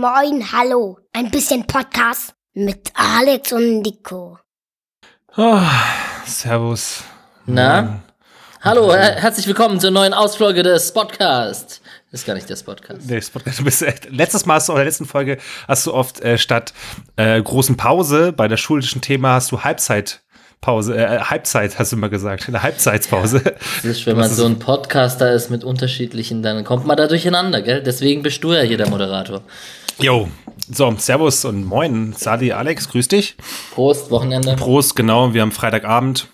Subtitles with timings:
[0.00, 0.98] Moin, hallo.
[1.14, 4.38] Ein bisschen Podcast mit Alex und Nico.
[5.38, 5.58] Oh,
[6.26, 7.02] servus.
[7.46, 7.80] Na?
[7.82, 8.02] Moin.
[8.60, 11.80] Hallo, her herzlich willkommen zur neuen Ausfolge des Podcast.
[12.10, 13.08] Das ist gar nicht der Podcast.
[13.08, 15.94] Nee, Spot- du bist, äh, letztes Mal hast du, in der letzten Folge hast du
[15.94, 16.74] oft äh, statt
[17.16, 22.10] äh, großen Pause bei der schulischen Thema hast du Halbzeitpause, äh, Halbzeit hast du immer
[22.10, 23.40] gesagt, eine Halbzeitpause.
[23.40, 27.62] Das ist, wenn man so ein Podcaster ist mit unterschiedlichen, dann kommt man da durcheinander,
[27.62, 27.82] gell?
[27.82, 29.40] Deswegen bist du ja hier der Moderator.
[29.98, 30.28] Jo,
[30.70, 33.34] so, servus und moin, Sadi, Alex, grüß dich.
[33.72, 34.54] Prost, Wochenende.
[34.56, 36.28] Prost, genau, wir haben Freitagabend.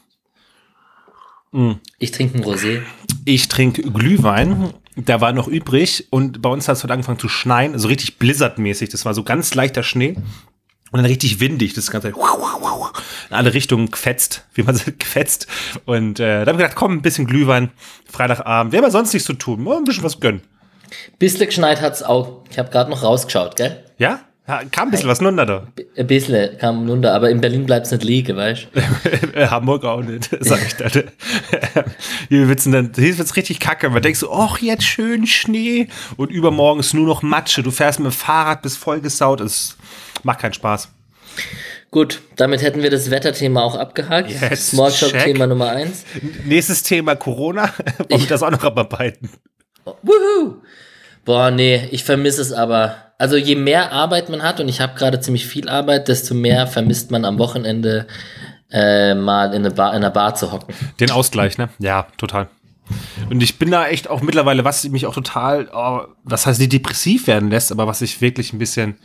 [1.99, 2.83] Ich trinke ein Rosé.
[3.25, 7.29] Ich trinke Glühwein, der war noch übrig und bei uns hat es heute angefangen zu
[7.29, 8.89] schneien, so richtig blizzardmäßig.
[8.89, 10.17] Das war so ganz leichter Schnee
[10.91, 11.75] und dann richtig windig.
[11.75, 12.15] Das Ganze in
[13.31, 15.47] alle Richtungen gefetzt, wie man sagt, gefetzt.
[15.85, 17.71] Und äh, da habe ich gedacht, komm, ein bisschen Glühwein,
[18.11, 18.73] Freitagabend.
[18.73, 20.43] Wir haben ja sonst nichts zu tun, mal ein bisschen was gönnen.
[21.19, 22.43] Bissle geschneit hat's auch.
[22.51, 23.83] Ich habe gerade noch rausgeschaut, gell?
[23.99, 24.21] Ja?
[24.47, 25.67] kam ein bisschen was runter da.
[25.97, 29.51] Ein bisschen kam runter, aber in Berlin bleibt's nicht liegen, weißt du?
[29.51, 30.91] Hamburg auch nicht, sag ich dann.
[32.29, 33.89] Hier wird's dann, hier wird's richtig kacke.
[33.91, 37.63] Man denkt so, ach, jetzt schön Schnee und übermorgen ist nur noch Matsche.
[37.63, 39.41] Du fährst mit dem Fahrrad, bist vollgesaut.
[39.41, 39.77] Es
[40.23, 40.89] macht keinen Spaß.
[41.91, 44.31] Gut, damit hätten wir das Wetterthema auch abgehakt.
[44.31, 45.49] Yes, Smalltalk-Thema check.
[45.49, 46.05] Nummer eins.
[46.47, 47.71] Nächstes Thema Corona.
[48.09, 49.29] Wollen wir das auch noch abarbeiten?
[49.85, 50.63] Wuhu!
[51.25, 52.97] Boah, nee, ich vermisse es aber.
[53.19, 56.67] Also je mehr Arbeit man hat, und ich habe gerade ziemlich viel Arbeit, desto mehr
[56.67, 58.07] vermisst man am Wochenende
[58.71, 60.75] äh, mal in, eine Bar, Bar zu hocken.
[60.99, 61.69] Den Ausgleich, ne?
[61.79, 62.49] Ja, total.
[63.31, 66.73] Und ich bin da echt auch mittlerweile, was mich auch total, oh, das heißt nicht
[66.73, 68.97] depressiv werden lässt, aber was ich wirklich ein bisschen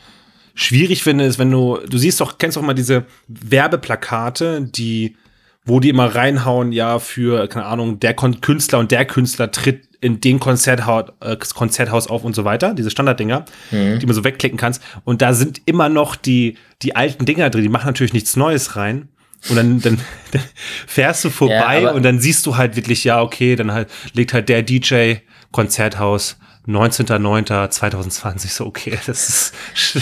[0.55, 5.16] schwierig finde, ist, wenn du, du siehst doch, kennst doch mal diese Werbeplakate, die,
[5.64, 10.21] wo die immer reinhauen, ja, für, keine Ahnung, der Künstler und der Künstler tritt in
[10.21, 14.81] den Konzerthaus, äh, Konzerthaus auf und so weiter, diese Standarddinger, die man so wegklicken kannst.
[15.03, 18.75] Und da sind immer noch die, die alten Dinger drin, die machen natürlich nichts Neues
[18.75, 19.09] rein.
[19.49, 19.99] Und dann, dann,
[20.31, 20.41] dann
[20.85, 24.33] fährst du vorbei aber- und dann siehst du halt wirklich, ja, okay, dann halt legt
[24.33, 25.15] halt der DJ
[25.52, 26.37] Konzerthaus
[26.67, 29.53] 19.09.2020 so, okay, das ist,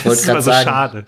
[0.03, 1.05] das ist immer so sagen, schade.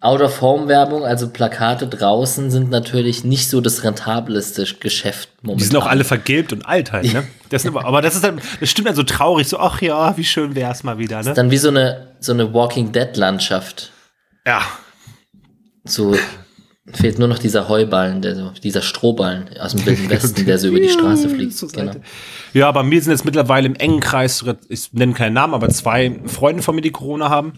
[0.00, 5.58] Out-of-Home-Werbung, also Plakate draußen, sind natürlich nicht so das rentabelste Geschäft momentan.
[5.58, 7.26] Die sind auch alle vergilbt und alt halt, ne?
[7.50, 10.24] Das aber, aber das ist dann, das stimmt dann so traurig, so, ach ja, wie
[10.24, 11.34] schön wär's mal wieder, ne?
[11.34, 13.92] Dann wie so eine, so eine Walking Dead-Landschaft.
[14.46, 14.62] Ja,
[15.84, 16.16] So
[16.94, 20.68] fehlt nur noch dieser Heuballen, der so, dieser Strohballen aus dem Wilden Westen, der so
[20.68, 21.60] über die Straße fliegt.
[21.72, 21.92] Genau.
[22.54, 26.20] Ja, aber mir sind jetzt mittlerweile im engen Kreis, ich nenne keinen Namen, aber zwei
[26.24, 27.52] Freunde von mir, die Corona haben.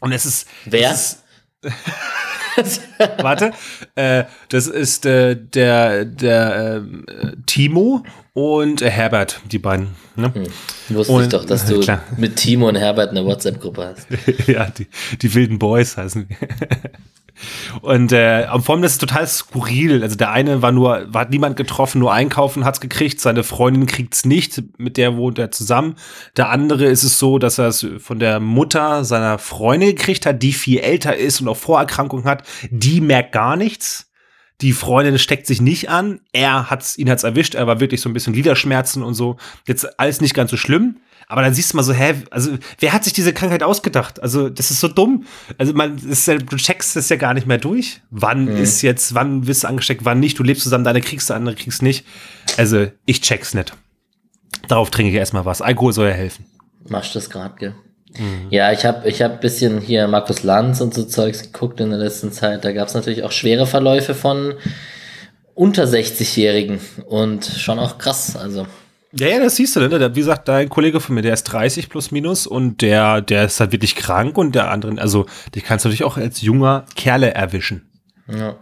[0.00, 0.48] Und es ist.
[0.66, 0.90] Wer?
[0.90, 1.22] Es ist,
[3.18, 3.52] warte,
[3.94, 9.88] äh, das ist äh, der, der äh, Timo und Herbert, die beiden.
[10.16, 10.32] Ne?
[10.88, 12.02] Wusste Und- ich doch, dass du klar.
[12.16, 14.06] mit Timo und Herbert eine WhatsApp-Gruppe hast.
[14.48, 14.86] ja, die,
[15.20, 16.36] die wilden Boys heißen die.
[17.82, 20.02] Und äh, vor allem das ist total skurril.
[20.02, 23.20] Also der eine war nur, hat niemand getroffen, nur einkaufen hat's gekriegt.
[23.20, 25.96] Seine Freundin kriegt's nicht, mit der wohnt er zusammen.
[26.36, 30.42] Der andere ist es so, dass er es von der Mutter seiner Freundin gekriegt hat,
[30.42, 32.44] die viel älter ist und auch Vorerkrankungen hat.
[32.70, 34.10] Die merkt gar nichts.
[34.62, 36.20] Die Freundin steckt sich nicht an.
[36.32, 37.54] Er hat's, ihn hat's erwischt.
[37.54, 39.36] Er war wirklich so ein bisschen Gliederschmerzen und so.
[39.66, 40.96] Jetzt alles nicht ganz so schlimm.
[41.28, 44.22] Aber dann siehst du mal so, hä, also wer hat sich diese Krankheit ausgedacht?
[44.22, 45.24] Also das ist so dumm.
[45.58, 48.00] Also man, ist ja, du checkst das ja gar nicht mehr durch.
[48.10, 50.38] Wann ist jetzt, wann wirst du angesteckt, wann nicht?
[50.38, 52.06] Du lebst zusammen, deine kriegst du, andere kriegst nicht.
[52.56, 53.72] Also ich check's nicht.
[54.68, 55.62] Darauf trinke ich erstmal was.
[55.62, 56.46] Alkohol soll ja helfen.
[56.88, 57.74] Machst du das gerade, gell?
[58.18, 58.46] Mhm.
[58.50, 61.98] Ja, ich habe ich hab bisschen hier Markus Lanz und so Zeugs geguckt in der
[61.98, 62.64] letzten Zeit.
[62.64, 64.54] Da gab es natürlich auch schwere Verläufe von
[65.54, 68.36] unter 60-Jährigen und schon auch krass.
[68.36, 68.66] Also,
[69.18, 70.14] Ja, ja, das siehst du, ne?
[70.14, 73.60] Wie gesagt, dein Kollege von mir, der ist 30 plus minus und der, der ist
[73.60, 77.32] halt wirklich krank und der andere, also die kannst du natürlich auch als junger Kerle
[77.34, 77.88] erwischen.
[78.28, 78.56] ja.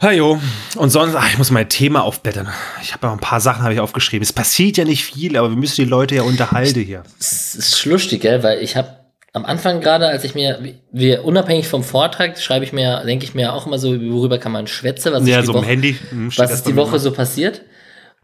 [0.00, 0.40] Hajo.
[0.74, 2.48] Und sonst, ach, ich muss mein Thema aufblättern.
[2.82, 4.24] Ich habe ja ein paar Sachen habe ich aufgeschrieben.
[4.24, 7.04] Es passiert ja nicht viel, aber wir müssen die Leute ja unterhalten hier.
[7.20, 8.42] Es ist schlustig, gell?
[8.42, 8.96] Weil ich habe
[9.32, 10.58] am Anfang gerade, als ich mir,
[10.90, 14.50] wir unabhängig vom Vortrag, schreibe ich mir, denke ich mir auch immer so, worüber kann
[14.50, 15.96] man schwätzen, was Ja, ist die so Woche, Handy.
[16.10, 16.98] hm, was ist die Woche immer.
[16.98, 17.62] so passiert.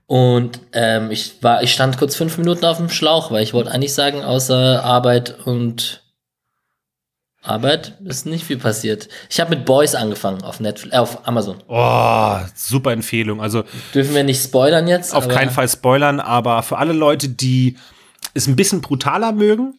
[0.09, 3.71] Und ähm, ich war, ich stand kurz fünf Minuten auf dem Schlauch, weil ich wollte
[3.71, 6.03] eigentlich sagen, außer Arbeit und
[7.43, 9.11] Arbeit ist nicht viel passiert.
[9.29, 11.63] Ich habe mit Boys angefangen auf Netflix, äh, auf Amazon.
[11.69, 13.43] Oh, super Empfehlung.
[13.43, 15.15] Also Dürfen wir nicht spoilern jetzt?
[15.15, 17.77] auf keinen Fall spoilern, aber für alle Leute, die
[18.33, 19.75] es ein bisschen brutaler mögen,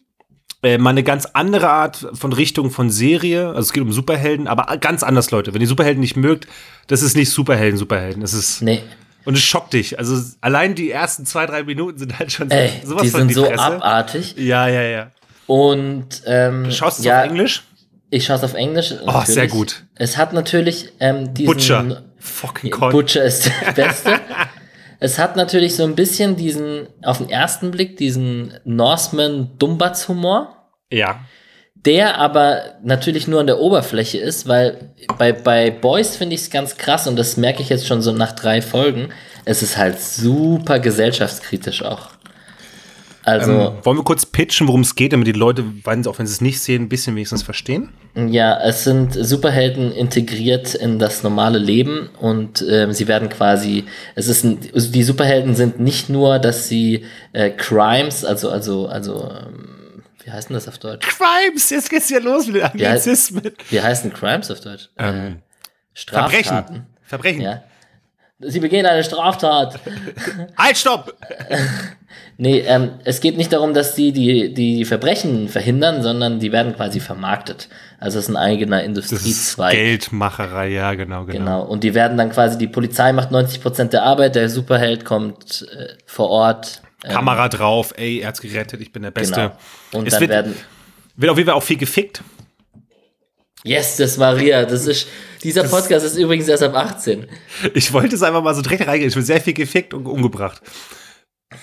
[0.62, 3.48] äh, mal eine ganz andere Art von Richtung von Serie.
[3.48, 5.54] Also es geht um Superhelden, aber ganz anders, Leute.
[5.54, 6.46] Wenn ihr Superhelden nicht mögt,
[6.86, 8.20] das ist nicht Superhelden, Superhelden.
[8.20, 8.84] Das ist Nee.
[9.24, 9.98] Und es schockt dich.
[9.98, 13.28] Also allein die ersten zwei, drei Minuten sind halt schon Ey, sowas die von sind
[13.28, 13.60] die so Fresse.
[13.62, 14.34] abartig.
[14.36, 15.10] Ja, ja, ja.
[15.46, 17.64] Und ähm, Du schaust es ja, auf Englisch?
[18.10, 18.92] Ich schaue es auf Englisch.
[19.02, 19.26] Oh, natürlich.
[19.28, 19.84] sehr gut.
[19.96, 22.02] Es hat natürlich ähm, diesen Butcher.
[22.18, 22.90] Fucking Con.
[22.92, 24.20] Butcher ist der Beste.
[24.98, 30.56] es hat natürlich so ein bisschen diesen, auf den ersten Blick, diesen Norseman-Dumbatz-Humor,
[30.90, 31.20] Ja.
[31.86, 36.50] Der aber natürlich nur an der Oberfläche ist, weil bei, bei Boys finde ich es
[36.50, 39.08] ganz krass und das merke ich jetzt schon so nach drei Folgen.
[39.44, 42.10] Es ist halt super gesellschaftskritisch auch.
[43.22, 46.32] Also, Ähm, wollen wir kurz pitchen, worum es geht, damit die Leute, auch wenn sie
[46.32, 47.90] es nicht sehen, ein bisschen wenigstens verstehen?
[48.14, 53.84] Ja, es sind Superhelden integriert in das normale Leben und ähm, sie werden quasi,
[54.14, 58.86] es ist ein, also die Superhelden sind nicht nur, dass sie äh, Crimes, also, also,
[58.86, 59.68] also, ähm,
[60.24, 61.06] wie heißt denn das auf Deutsch?
[61.06, 63.52] Crimes, jetzt geht's ja los mit Anglizismen.
[63.68, 64.90] Wie heißen Crimes auf Deutsch?
[64.98, 65.32] Ähm, äh,
[65.94, 66.42] Straftaten.
[66.42, 66.86] Verbrechen.
[67.02, 67.40] Verbrechen.
[67.42, 67.62] Ja.
[68.40, 69.78] Sie begehen eine Straftat.
[70.56, 71.14] Halt, stopp!
[72.36, 76.74] Nee, ähm, es geht nicht darum, dass die, die die Verbrechen verhindern, sondern die werden
[76.74, 77.68] quasi vermarktet.
[77.98, 79.72] Also es ist ein eigener Industriezweig.
[79.74, 81.38] Geldmacherei, ja, genau, genau.
[81.38, 81.62] Genau.
[81.64, 85.68] Und die werden dann quasi, die Polizei macht 90 Prozent der Arbeit, der Superheld kommt
[85.70, 86.80] äh, vor Ort.
[87.04, 89.34] Ähm, Kamera drauf, ey, er hat's gerettet, ich bin der Beste.
[89.34, 89.56] Genau.
[89.92, 90.54] Und Es dann wird, werden.
[91.16, 92.22] wird auf jeden Fall auch viel gefickt.
[93.62, 94.64] Yes, das Maria.
[94.64, 95.06] Das ist.
[95.42, 97.26] Dieser Podcast ist übrigens erst ab 18.
[97.74, 99.08] Ich wollte es einfach mal so direkt reingehen.
[99.08, 100.62] Ich bin sehr viel gefickt und umgebracht.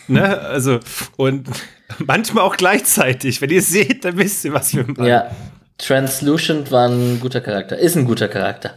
[0.07, 0.39] Ne?
[0.39, 0.79] Also,
[1.15, 1.47] und
[1.99, 3.41] manchmal auch gleichzeitig.
[3.41, 5.05] Wenn ihr es seht, dann wisst ihr, was wir meinen.
[5.07, 5.31] Ja.
[5.79, 7.77] Translucent war ein guter Charakter.
[7.77, 8.73] Ist ein guter Charakter.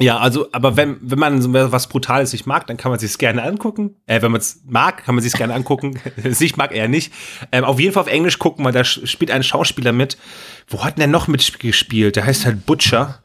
[0.00, 3.16] Ja, also, aber wenn, wenn man so was Brutales nicht mag, dann kann man sich
[3.16, 3.94] gerne angucken.
[4.06, 6.00] Äh, wenn man es mag, kann man sich gerne angucken.
[6.16, 7.12] Es nicht mag, eher nicht.
[7.52, 10.16] Ähm, auf jeden Fall auf Englisch gucken, weil da spielt ein Schauspieler mit.
[10.66, 12.16] Wo hat denn der noch mitgespielt?
[12.16, 13.23] Der heißt halt Butcher.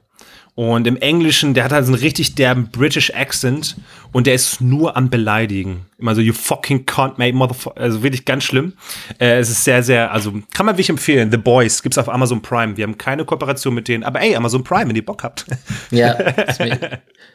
[0.59, 3.77] Und im Englischen, der hat halt so einen richtig derben British Accent
[4.11, 5.85] und der ist nur am Beleidigen.
[5.97, 7.79] Immer so, you fucking can't mate, motherfucker.
[7.79, 8.73] Also wirklich ganz schlimm.
[9.21, 11.31] Äh, es ist sehr, sehr, also kann man wirklich empfehlen.
[11.31, 12.75] The Boys gibt's auf Amazon Prime.
[12.75, 15.45] Wir haben keine Kooperation mit denen, aber ey, Amazon Prime, wenn ihr Bock habt.
[15.91, 16.17] Ja.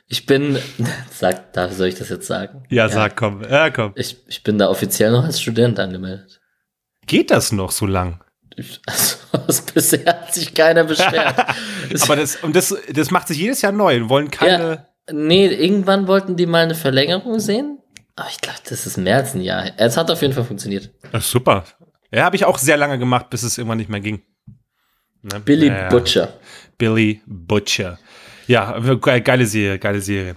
[0.06, 0.58] ich bin.
[1.10, 2.64] Sag, darf soll ich das jetzt sagen?
[2.68, 3.42] Ja, sag, komm.
[3.42, 3.92] Ja, komm.
[3.96, 6.42] Ich, ich bin da offiziell noch als Student angemeldet.
[7.06, 8.22] Geht das noch so lang?
[8.56, 11.34] Ich, also, bisher hat sich keiner beschwert.
[12.02, 13.94] Aber das, und das, das macht sich jedes Jahr neu.
[14.00, 14.86] Wir wollen keine.
[15.08, 17.78] Ja, nee, irgendwann wollten die mal eine Verlängerung sehen.
[18.16, 19.72] Aber ich glaube, das ist mehr als ein Jahr.
[19.76, 20.90] Es hat auf jeden Fall funktioniert.
[21.12, 21.64] Ach, super.
[22.12, 24.22] Ja, habe ich auch sehr lange gemacht, bis es irgendwann nicht mehr ging.
[25.22, 25.40] Ne?
[25.40, 25.88] Billy Ja, ja.
[25.88, 26.32] Butcher.
[26.78, 27.98] Billy Butcher.
[28.46, 30.36] Ja, ge- geile Serie, geile Serie.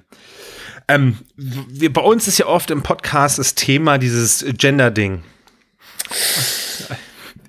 [0.87, 5.21] Ähm, wir, bei uns ist ja oft im Podcast das Thema dieses Gender-Ding.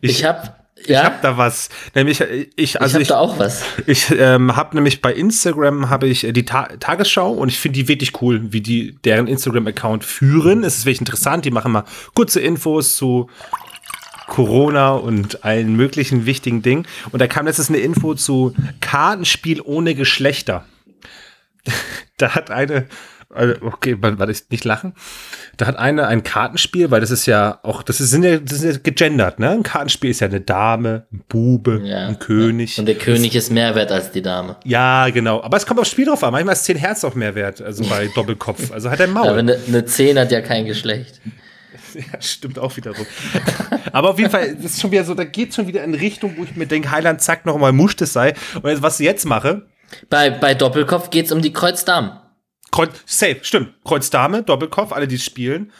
[0.01, 0.55] Ich, habe
[0.89, 1.69] Ich ja, hab da was.
[1.95, 3.63] Nämlich, ich, ich also habe ich, da auch was.
[3.87, 7.75] Ich ähm, habe nämlich bei Instagram habe ich äh, die Ta Tagesschau und ich finde
[7.75, 10.65] die wirklich cool, wie die deren Instagram-Account führen.
[10.65, 11.45] Es ist wirklich interessant.
[11.45, 13.29] Die machen mal kurze Infos zu
[14.29, 16.87] Corona und allen möglichen wichtigen Dingen.
[17.13, 20.65] Und da kam letztens eine Info zu Kartenspiel ohne Geschlechter.
[22.17, 22.87] da hat eine,
[23.31, 24.95] also, okay, warte, ich nicht lachen.
[25.57, 28.63] Da hat eine ein Kartenspiel, weil das ist ja auch, das ist, sind ja, das
[28.63, 29.51] ist ja gegendert, ne?
[29.51, 32.07] Ein Kartenspiel ist ja eine Dame, ein Bube, Ja.
[32.07, 32.79] ein König.
[32.79, 34.57] Und der König ist mehr wert als die Dame.
[34.65, 35.43] Ja, genau.
[35.43, 36.33] Aber es kommt aufs Spiel drauf an.
[36.33, 38.73] Manchmal ist 10 Herz auch mehr wert, also bei Doppelkopf.
[38.73, 39.29] Also hat er Maul.
[39.29, 41.21] Aber eine, eine 10 hat ja kein Geschlecht.
[41.95, 43.07] Ja, stimmt auch wiederum.
[43.93, 46.35] Aber auf jeden Fall, das ist schon wieder so, da geht schon wieder in Richtung,
[46.37, 48.35] wo ich mir denke, Heiland, zack, noch mal Musch das sei.
[48.63, 49.67] Und jetzt, was ich jetzt mache,
[50.11, 52.11] Bei, bei Doppelkopf geht's um die Kreuzdamen.
[52.71, 53.75] Kreuz, safe, stimmt.
[53.85, 55.73] Kreuz Dame, Doppelkopf, alle, die spielen.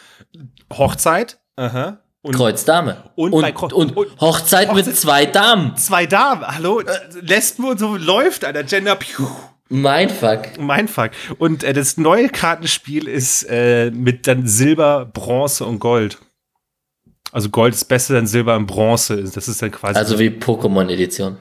[0.73, 1.99] Hochzeit, aha.
[2.23, 3.11] Und Kreuzdame.
[3.15, 5.77] Und und, bei Kreu- und und- Hochzeit, mit Hochzeit- zwei Damen.
[5.77, 6.83] zwei Damen, hallo,
[7.21, 9.27] Lesben und so läuft, Alter, Gender, piu.
[9.71, 10.59] Mein Fuck.
[10.59, 11.11] Mein Fuck.
[11.39, 16.19] Und äh, das neue Kartenspiel ist äh, mit dann Silber, Bronze und Gold.
[17.33, 19.23] Also Gold ist besser, dann Silber und Bronze.
[19.23, 19.99] Das ist dann quasi.
[19.99, 21.37] Also wie Pokémon-Edition.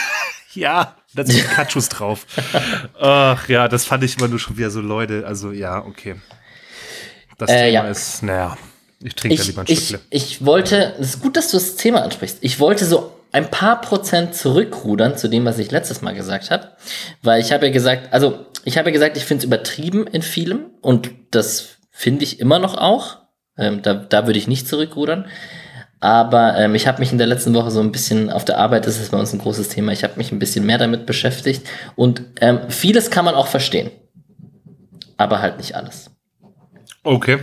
[0.54, 2.26] ja, da sind Pikachus drauf.
[3.00, 5.26] Ach ja, das fand ich immer nur schon wieder so, Leute.
[5.26, 6.16] Also ja, okay.
[7.38, 7.88] Das Äh, Thema ja.
[7.88, 8.56] ist, naja,
[9.02, 10.00] ich trinke da Ich, lieber ein ich, Stückle.
[10.10, 12.38] ich wollte, es ist gut, dass du das Thema ansprichst.
[12.40, 16.70] Ich wollte so ein paar Prozent zurückrudern zu dem, was ich letztes Mal gesagt habe.
[17.22, 20.22] Weil ich habe ja gesagt, also ich habe ja gesagt, ich finde es übertrieben in
[20.22, 23.18] vielem und das finde ich immer noch auch.
[23.58, 25.26] Ähm, da, da würde ich nicht zurückrudern.
[26.06, 28.86] Aber ähm, ich habe mich in der letzten Woche so ein bisschen auf der Arbeit,
[28.86, 31.66] das ist bei uns ein großes Thema, ich habe mich ein bisschen mehr damit beschäftigt.
[31.96, 33.90] Und ähm, vieles kann man auch verstehen.
[35.16, 36.12] Aber halt nicht alles.
[37.02, 37.38] Okay.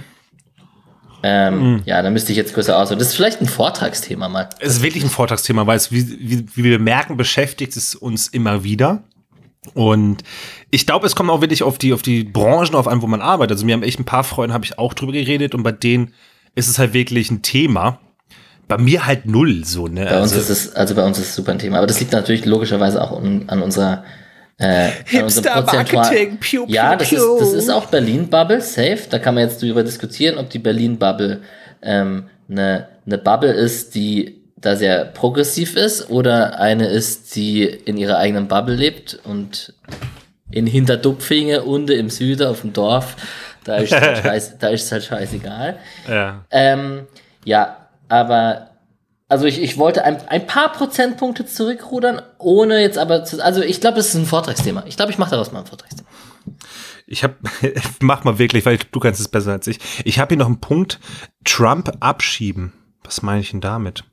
[1.23, 2.99] Ähm, Ja, da müsste ich jetzt größer ausholen.
[2.99, 4.49] Das ist vielleicht ein Vortragsthema mal.
[4.61, 8.29] Es ist wirklich ein Vortragsthema, weil es, wie, wie, wie wir merken, beschäftigt es uns
[8.29, 9.03] immer wieder.
[9.73, 10.23] Und
[10.71, 13.19] ich glaube, es kommt auch wirklich auf die, auf die Branchen auf an, wo man
[13.19, 13.57] arbeitet.
[13.57, 16.13] Also mir haben echt ein paar Freunde, habe ich auch drüber geredet und bei denen
[16.55, 17.99] ist es halt wirklich ein Thema,
[18.67, 20.05] Bei mir halt null, so, ne?
[20.05, 21.77] Bei uns ist es, also bei uns ist es super ein Thema.
[21.77, 24.03] Aber das liegt natürlich logischerweise auch an, an unserer
[24.57, 28.99] äh, Hipster-Marketing, piu, piu, Ja, das ist, das ist auch Berlin-Bubble, safe.
[29.09, 31.41] Da kann man jetzt darüber diskutieren, ob die Berlin-Bubble
[31.81, 37.97] ähm, eine, eine Bubble ist, die da sehr progressiv ist oder eine ist, die in
[37.97, 39.73] ihrer eigenen Bubble lebt und
[40.51, 43.17] in Hinterdupfinge, unten im Süden auf dem Dorf,
[43.65, 45.77] da ist es halt, scheiß, da ist halt scheißegal.
[46.07, 46.45] Ja.
[46.51, 47.07] Ähm,
[47.43, 47.82] ja,
[48.13, 48.69] aber
[49.27, 53.81] also ich, ich wollte ein, ein paar Prozentpunkte zurückrudern, ohne jetzt aber zu, also ich
[53.81, 54.83] glaube, das ist ein Vortragsthema.
[54.85, 56.07] Ich glaube, ich mache daraus mal ein Vortragsthema.
[57.07, 57.35] Ich habe,
[57.99, 59.79] mach mal wirklich, weil du kannst es besser als ich.
[60.05, 60.99] Ich habe hier noch einen Punkt,
[61.43, 62.73] Trump abschieben.
[63.03, 64.03] Was meine ich denn damit?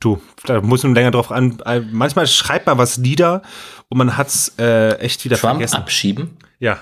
[0.00, 1.60] Du, da muss man länger drauf an.
[1.66, 3.42] äh, Manchmal schreibt man was nieder
[3.88, 5.76] und man hat's äh, echt wieder Trump vergessen.
[5.76, 6.38] abschieben.
[6.58, 6.78] Ja.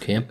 [0.00, 0.26] Okay.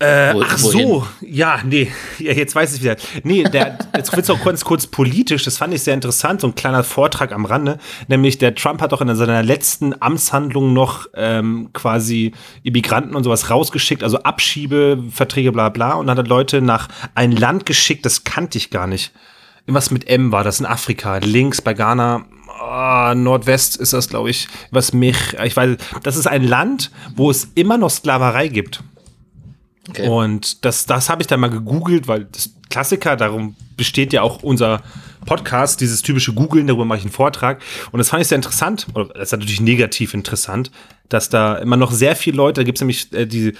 [0.00, 0.88] Äh, Wo- ach wohin?
[0.88, 1.90] so, ja, nee,
[2.20, 2.94] ja, jetzt weiß ich wieder.
[3.24, 6.54] Nee, der, jetzt wird's auch kurz, kurz politisch, das fand ich sehr interessant, so ein
[6.54, 11.70] kleiner Vortrag am Rande, nämlich der Trump hat auch in seiner letzten Amtshandlung noch ähm,
[11.72, 12.30] quasi
[12.62, 16.86] Immigranten und sowas rausgeschickt, also Abschiebeverträge, bla bla, und hat Leute nach
[17.16, 19.10] ein Land geschickt, das kannte ich gar nicht.
[19.66, 22.24] Irgendwas mit M war das in Afrika, links bei Ghana,
[22.60, 27.32] ah, Nordwest ist das, glaube ich, was mich, ich weiß, das ist ein Land, wo
[27.32, 28.84] es immer noch Sklaverei gibt.
[29.88, 30.08] Okay.
[30.08, 34.42] Und das, das habe ich dann mal gegoogelt, weil das Klassiker, darum besteht ja auch
[34.42, 34.82] unser
[35.24, 37.60] Podcast, dieses typische Googeln, darüber mache ich einen Vortrag.
[37.92, 40.70] Und das fand ich sehr interessant, oder das ist natürlich negativ interessant,
[41.08, 43.54] dass da immer noch sehr viele Leute, da gibt es nämlich äh, die,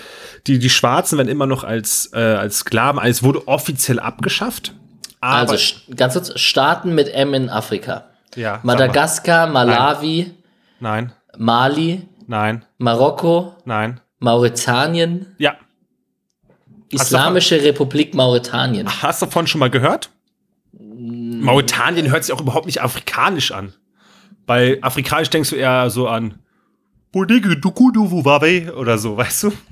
[0.47, 4.75] die, die Schwarzen werden immer noch als, äh, als Sklaven, es wurde offiziell abgeschafft.
[5.21, 8.05] Aber, also ganz kurz, Staaten mit M in Afrika.
[8.37, 10.33] ja, Madagaskar, Malawi,
[10.79, 11.03] mal.
[11.03, 14.01] Nein, Mali, nein, Marokko, nein.
[14.21, 15.55] Mauretanien, Ja,
[16.91, 18.89] Islamische Republik Mauretanien.
[19.03, 20.11] Hast du davon schon mal gehört?
[20.79, 23.75] Mauretanien hört sich auch überhaupt nicht afrikanisch an.
[24.47, 26.35] Bei afrikanisch denkst du eher so an
[27.13, 29.53] oder so, weißt du?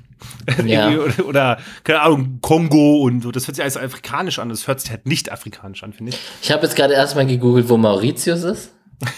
[0.65, 0.89] Ja.
[0.89, 3.31] Oder, oder, keine Ahnung, Kongo und so.
[3.31, 4.49] Das hört sich alles afrikanisch an.
[4.49, 6.19] Das hört sich halt nicht afrikanisch an, finde ich.
[6.41, 8.73] Ich habe jetzt gerade erstmal gegoogelt, wo Mauritius ist.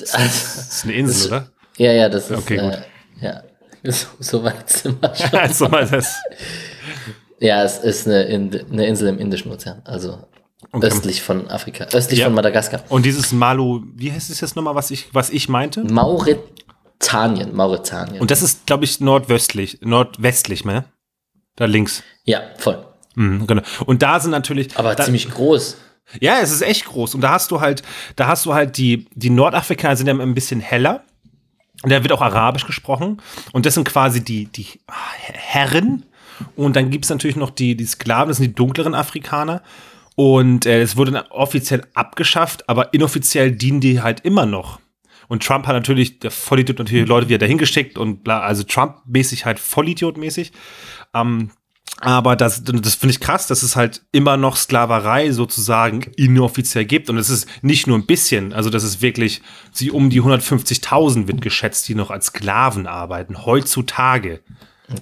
[0.00, 1.48] Das ist eine Insel, oder?
[1.76, 2.38] ja, ja, das ist.
[2.38, 2.78] Okay, äh, gut.
[3.20, 3.42] Ja,
[3.90, 5.38] so, so weit sind wir schon.
[5.38, 6.14] also mal das.
[7.40, 10.18] Ja, es ist eine, Ind eine Insel im Indischen Ozean, also
[10.72, 10.86] Okay.
[10.88, 12.26] östlich von Afrika, östlich Ja.
[12.26, 12.82] von Madagaskar.
[12.88, 15.84] Und dieses Malu, wie heißt es jetzt nochmal, was ich, was ich meinte?
[15.84, 18.20] Mauretanien, Mauretanien.
[18.20, 20.84] Und das ist, glaube ich, nordwestlich, nordwestlich, ne?
[21.56, 22.02] Da links.
[22.24, 22.84] ja, voll.
[23.14, 23.62] Mhm, genau.
[23.86, 24.76] Und da sind natürlich.
[24.76, 25.76] Aber da, ziemlich groß.
[26.20, 27.14] Ja, es ist echt groß.
[27.14, 27.82] Und da hast du halt,
[28.16, 31.02] da hast du halt die, die Nordafrikaner sind ja ein bisschen heller.
[31.82, 33.20] Und da wird auch Arabisch gesprochen.
[33.52, 34.66] Und das sind quasi die, die
[35.32, 36.04] Herren.
[36.56, 39.62] Und dann gibt's natürlich noch die, die Sklaven, das sind die dunkleren Afrikaner.
[40.14, 44.80] Und äh, es wurde offiziell abgeschafft, aber inoffiziell dienen die halt immer noch.
[45.28, 49.58] Und Trump hat natürlich, der Vollidiot natürlich Leute wieder hingeschickt und bla, also Trump-mäßig halt
[49.58, 50.52] Vollidiot-mäßig.
[51.14, 51.50] Ähm,
[52.00, 57.10] aber das, das finde ich krass, dass es halt immer noch Sklaverei sozusagen inoffiziell gibt.
[57.10, 59.42] Und es ist nicht nur ein bisschen, also das ist wirklich,
[59.72, 64.40] sie um die 150.000 wird geschätzt, die noch als Sklaven arbeiten, heutzutage.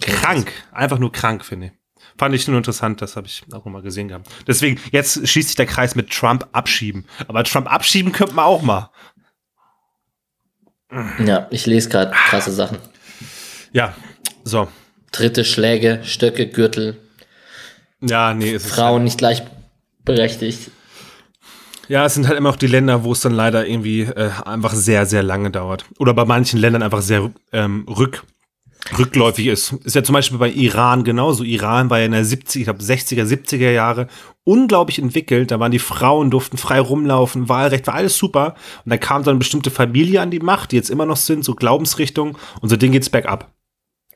[0.00, 1.72] Krank, einfach nur krank, finde ich.
[2.18, 4.28] Fand ich nur interessant, das habe ich auch mal gesehen gehabt.
[4.46, 7.04] Deswegen, jetzt schließt sich der Kreis mit Trump abschieben.
[7.28, 8.90] Aber Trump abschieben könnte man auch mal.
[11.24, 12.78] Ja, ich lese gerade krasse Sachen.
[13.72, 13.94] Ja,
[14.44, 14.68] so.
[15.12, 16.98] Dritte Schläge, Stöcke, Gürtel,
[18.00, 20.70] Ja, nee, es ist Frauen nicht gleichberechtigt.
[21.88, 24.72] Ja, es sind halt immer auch die Länder, wo es dann leider irgendwie äh, einfach
[24.72, 25.84] sehr, sehr lange dauert.
[25.98, 28.24] Oder bei manchen Ländern einfach sehr ähm, rück,
[28.98, 29.72] rückläufig ist.
[29.84, 31.42] Ist ja zum Beispiel bei Iran genauso.
[31.42, 34.06] Iran war ja in der 70, ich glaube 60er, 70er Jahre
[34.44, 35.50] unglaublich entwickelt.
[35.50, 38.54] Da waren die Frauen, durften frei rumlaufen, Wahlrecht, war alles super.
[38.84, 41.44] Und dann kam dann eine bestimmte Familie an die Macht, die jetzt immer noch sind,
[41.44, 42.38] so Glaubensrichtung.
[42.60, 43.52] Und seitdem geht's bergab.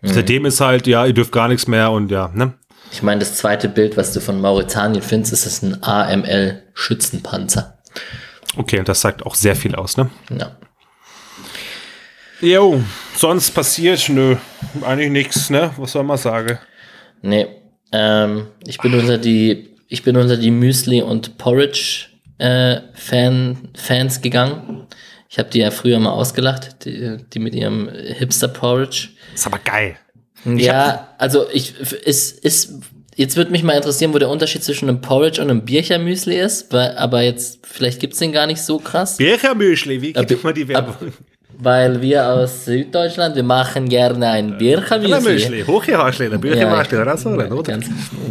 [0.03, 2.55] Seitdem ist halt, ja, ihr dürft gar nichts mehr und ja, ne?
[2.91, 7.79] Ich meine, das zweite Bild, was du von Mauretanien findest, ist das ein AML-Schützenpanzer.
[8.57, 10.11] Okay, das sagt auch sehr viel aus, ne?
[10.31, 10.57] Ja.
[12.41, 12.81] Jo,
[13.17, 14.37] sonst passiert, nö,
[14.83, 15.71] eigentlich nichts, ne?
[15.77, 16.59] Was soll man sagen?
[17.23, 17.47] Nee,
[17.93, 22.07] ähm, ich bin unter die, ich bin unter die Müsli und Porridge
[22.39, 24.87] äh, Fan, Fans gegangen.
[25.29, 29.09] Ich habe die ja früher mal ausgelacht, die, die mit ihrem Hipster Porridge.
[29.35, 29.97] Ist aber geil.
[30.45, 32.73] ja, also ich ist ist
[33.17, 36.73] jetzt würde mich mal interessieren, wo der Unterschied zwischen einem Porridge und einem Birchermüsli ist,
[36.73, 39.19] weil, aber jetzt vielleicht gibt's den gar nicht so krass.
[39.19, 41.13] Birchermüschli, wie Äh, geht mal die Werbung?
[41.63, 45.65] Weil wir aus Süddeutschland, wir machen gerne ein Birchermüsli.
[45.67, 47.63] Hochgehaschle, der Ja, so, oder?
[47.63, 47.87] Ganz,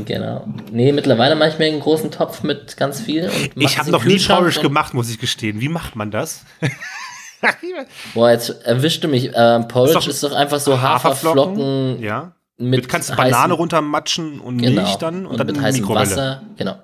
[0.06, 0.48] genau.
[0.72, 3.30] Nee, mittlerweile mache ich mir einen großen Topf mit ganz viel.
[3.56, 5.62] Ich habe noch nie Porridge gemacht, muss ich gestehen.
[5.62, 6.44] Wie macht man das?
[8.14, 9.32] Boah, jetzt erwischte mich.
[9.34, 12.34] Ähm, Porridge Ist doch ist doch, einfach so Haferflocken Ja.
[12.58, 15.82] mit Mit kannst du Banane runtermatschen und genau, Milch dann und, und dann mit heißem
[15.82, 16.10] Mikrowelle.
[16.10, 16.42] Wasser.
[16.58, 16.76] Genau.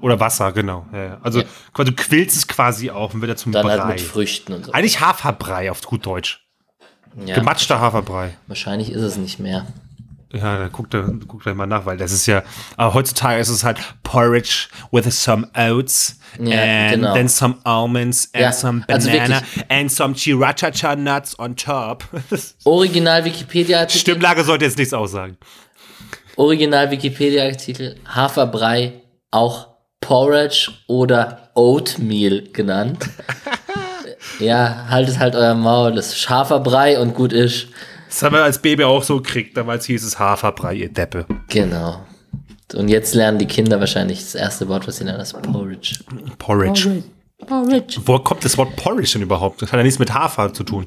[0.00, 0.86] Oder Wasser, genau.
[0.92, 1.18] Ja, ja.
[1.22, 1.46] Also Ja.
[1.72, 3.78] quasi, du quillst es quasi auf und wird er zum Dann Brei.
[3.78, 4.72] halt mit Früchten und so.
[4.72, 6.40] Eigentlich Haferbrei auf gut Deutsch.
[7.24, 8.36] Ja, Gematschter Haferbrei.
[8.48, 9.66] wahrscheinlich ist es nicht mehr.
[10.32, 12.42] Ja, da guckt er, guckt er mal nach, weil das ist ja,
[12.76, 17.14] aber heutzutage ist es halt Porridge with some oats Ja, and genau.
[17.14, 19.64] then some almonds and Ja, some also banana wirklich.
[19.70, 22.02] and some chirachacha nuts on top.
[22.64, 24.00] Original Wikipedia-Artikel.
[24.00, 25.36] Stimmlage sollte jetzt nichts aussagen.
[26.34, 27.94] Original Wikipedia-Artikel.
[28.12, 28.94] Haferbrei,
[29.30, 29.68] auch
[30.04, 33.08] Porridge oder Oatmeal genannt.
[34.38, 35.94] ja, haltet halt euer Maul.
[35.94, 37.68] Das ist Haferbrei und gut ist.
[38.08, 39.56] Das haben wir als Baby auch so gekriegt.
[39.56, 41.26] Damals hieß es Haferbrei, ihr Deppe.
[41.48, 42.00] Genau.
[42.74, 45.98] Und jetzt lernen die Kinder wahrscheinlich das erste Wort, was sie lernen, das Porridge.
[46.38, 47.02] Porridge.
[47.46, 48.00] Porridge.
[48.04, 49.62] Wo kommt das Wort Porridge denn überhaupt?
[49.62, 50.86] Das hat ja nichts mit Hafer zu tun.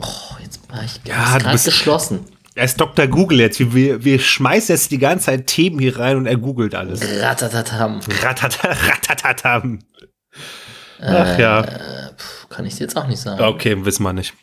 [0.00, 2.20] Oh, jetzt war ich Ja, gerade bist- geschlossen.
[2.54, 3.06] Er ist Dr.
[3.06, 3.58] Google jetzt.
[3.74, 7.00] Wir, wir, schmeißen jetzt die ganze Zeit Themen hier rein und er googelt alles.
[7.20, 8.00] Ratatatam.
[8.22, 9.78] Ratata, ratatatam.
[11.00, 11.62] Ach ja.
[11.62, 13.42] Puh, kann ich jetzt auch nicht sagen.
[13.42, 14.34] Okay, wissen wir nicht.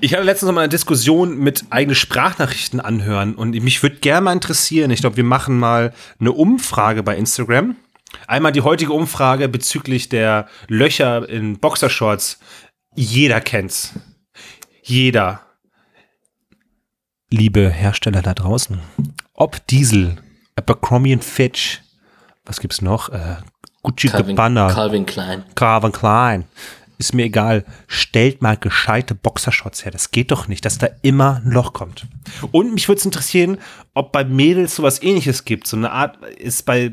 [0.00, 4.22] Ich hatte letztens noch mal eine Diskussion mit eigene Sprachnachrichten anhören und mich würde gerne
[4.22, 4.90] mal interessieren.
[4.90, 7.76] Ich glaube, wir machen mal eine Umfrage bei Instagram.
[8.26, 12.38] Einmal die heutige Umfrage bezüglich der Löcher in Boxershorts.
[12.94, 13.92] Jeder kennt's.
[14.82, 15.42] Jeder.
[17.30, 18.80] Liebe Hersteller da draußen.
[19.34, 20.16] Ob Diesel,
[20.56, 21.80] Abercrombie Fitch,
[22.44, 23.08] was gibt's noch?
[23.10, 23.36] Äh,
[23.82, 24.72] Gucci Calvin, Gabbana.
[24.72, 25.44] Calvin Klein.
[25.54, 26.44] Calvin Klein.
[26.98, 27.64] Ist mir egal.
[27.86, 29.92] Stellt mal gescheite Boxershorts her.
[29.92, 32.06] Das geht doch nicht, dass da immer ein Loch kommt.
[32.50, 33.58] Und mich würde es interessieren,
[33.94, 35.66] ob bei Mädels sowas ähnliches gibt.
[35.66, 36.92] So eine Art ist bei,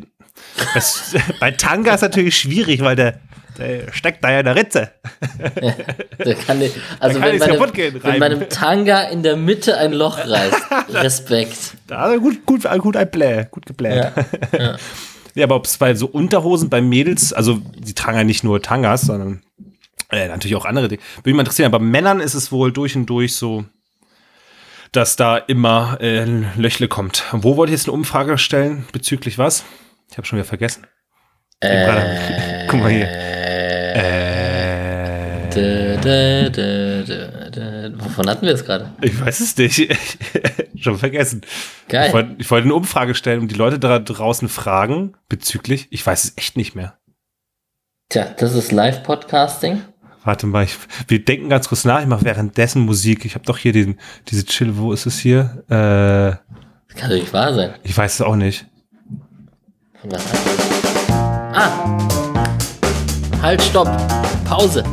[0.73, 3.19] das, bei Tanga ist natürlich schwierig, weil der,
[3.58, 4.91] der steckt da ja in der Ritze.
[6.17, 8.19] Da kann die, also kann wenn, nichts bei einem, kaputt gehen, wenn reiben.
[8.19, 10.62] bei einem Tanga in der Mitte ein Loch reißt,
[10.93, 11.73] Respekt.
[11.88, 14.13] Da gut, gut, gut ein Play, gut geplant.
[14.58, 14.78] Ja,
[15.36, 18.62] Ja, aber ob es bei so Unterhosen bei Mädels, also die tragen ja nicht nur
[18.62, 19.43] Tangas, sondern
[20.10, 21.02] äh, natürlich auch andere Dinge.
[21.17, 23.65] Würde mich mal interessieren, aber bei Männern ist es wohl durch und durch so,
[24.91, 27.26] dass da immer äh, Löchle kommt.
[27.34, 28.88] Wo wollte ich jetzt eine Umfrage stellen?
[28.93, 29.63] Bezüglich was?
[30.10, 30.86] Ich habe schon wieder vergessen.
[31.60, 33.08] Äh, Guck mal hier.
[34.38, 37.93] Äh, dä, dä, dä.
[38.00, 38.91] Wovon hatten wir es gerade?
[39.02, 39.89] ich weiß es nicht.
[40.80, 41.41] schon vergessen.
[41.89, 42.08] Geil.
[42.08, 46.06] Ich wollte ich wollte eine Umfrage stellen und die Leute da draußen fragen bezüglich, ich
[46.06, 46.98] weiß es echt nicht mehr.
[48.10, 49.82] Tja, das ist Live-Podcasting.
[50.24, 50.76] Warte mal, ich,
[51.08, 52.02] wir denken ganz kurz nach.
[52.02, 53.26] Ich mache währenddessen Musik.
[53.26, 54.78] Ich habe doch hier den, diese Chill.
[54.78, 55.63] Wo ist es hier?
[55.70, 55.74] Äh,
[56.89, 57.74] Das kann doch nicht wahr sein.
[57.84, 58.65] ich weiß es auch nicht.
[60.10, 60.24] Was
[61.54, 61.98] Ah!
[63.41, 63.89] Halt, stopp!
[64.46, 64.84] Pause!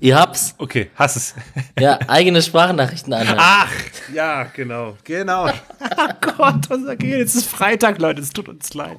[0.00, 0.54] Ihr habt's.
[0.58, 1.34] Okay, hast es.
[1.78, 3.38] Ja, eigene Sprachnachrichten anhören.
[3.40, 3.70] Ach,
[4.12, 5.46] ja, genau, genau.
[5.80, 7.20] oh Gott, unser Gehirn.
[7.20, 8.20] Es ist Freitag, Leute.
[8.20, 8.98] Es tut uns leid.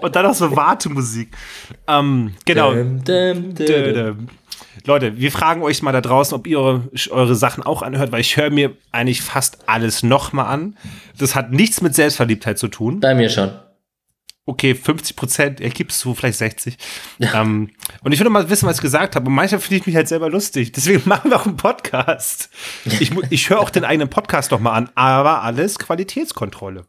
[0.00, 1.36] Und dann noch so Wartemusik.
[1.88, 2.72] Ähm, genau.
[2.72, 3.66] Dum, dum, dum, dum.
[3.66, 4.28] Dödem.
[4.86, 8.20] Leute, wir fragen euch mal da draußen, ob ihr eure, eure Sachen auch anhört, weil
[8.20, 10.76] ich höre mir eigentlich fast alles nochmal an.
[11.18, 13.00] Das hat nichts mit Selbstverliebtheit zu tun.
[13.00, 13.50] Bei mir schon.
[14.50, 16.76] Okay, 50 Prozent, er gibst du vielleicht 60.
[17.20, 17.70] Ähm,
[18.02, 19.26] und ich würde mal wissen, was ich gesagt habe.
[19.28, 20.72] Und manchmal finde ich mich halt selber lustig.
[20.72, 22.50] Deswegen machen wir auch einen Podcast.
[22.84, 26.84] Ich, ich höre auch den eigenen Podcast noch mal an, aber alles Qualitätskontrolle.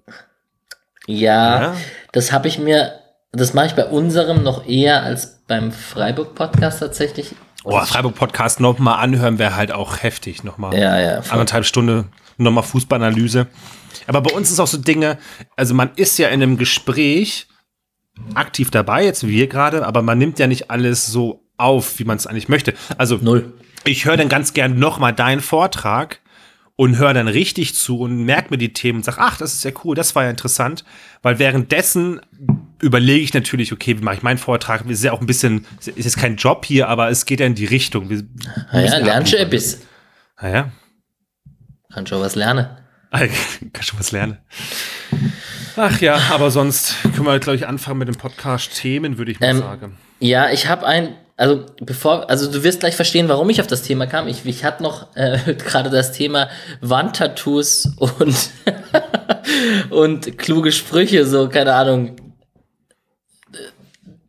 [1.07, 1.75] Ja, Ja.
[2.11, 2.93] das habe ich mir,
[3.31, 7.35] das mache ich bei unserem noch eher als beim Freiburg-Podcast tatsächlich.
[7.63, 10.43] Oh, Freiburg-Podcast noch mal anhören wäre halt auch heftig.
[10.43, 11.33] Noch mal Ja, ja, voll.
[11.33, 12.05] anderthalb Stunde
[12.37, 13.47] nochmal Fußballanalyse.
[14.07, 15.17] Aber bei uns ist auch so Dinge,
[15.55, 17.47] also man ist ja in einem Gespräch
[18.33, 22.03] aktiv dabei, jetzt wie wir gerade, aber man nimmt ja nicht alles so auf, wie
[22.03, 22.73] man es eigentlich möchte.
[22.97, 23.53] Also Null.
[23.85, 26.19] ich höre dann ganz gern nochmal deinen Vortrag
[26.75, 29.63] und höre dann richtig zu und merke mir die Themen und sage, ach, das ist
[29.63, 30.83] ja cool, das war ja interessant.
[31.21, 32.21] Weil währenddessen
[32.81, 34.85] überlege ich natürlich, okay, wie mache ich meinen Vortrag?
[34.85, 37.45] Es ist ja auch ein bisschen, ist jetzt kein Job hier, aber es geht ja
[37.45, 38.09] in die Richtung.
[38.09, 38.23] Wir
[38.71, 39.81] Ah ja, lernst du etwas.
[40.41, 40.71] Naja,
[41.93, 42.67] Kann schon was lernen.
[43.11, 44.39] kann schon was lernen.
[45.75, 49.49] Ach ja, aber sonst können wir, glaube ich, anfangen mit dem Podcast-Themen, würde ich mal
[49.49, 49.97] Ähm, sagen.
[50.19, 53.81] Ja, ich habe ein, also bevor, also du wirst gleich verstehen, warum ich auf das
[53.83, 54.27] Thema kam.
[54.27, 56.49] Ich, ich hatte noch äh, gerade das Thema
[56.81, 58.35] Wandtattoos und
[59.89, 62.15] und kluge Sprüche, so keine Ahnung.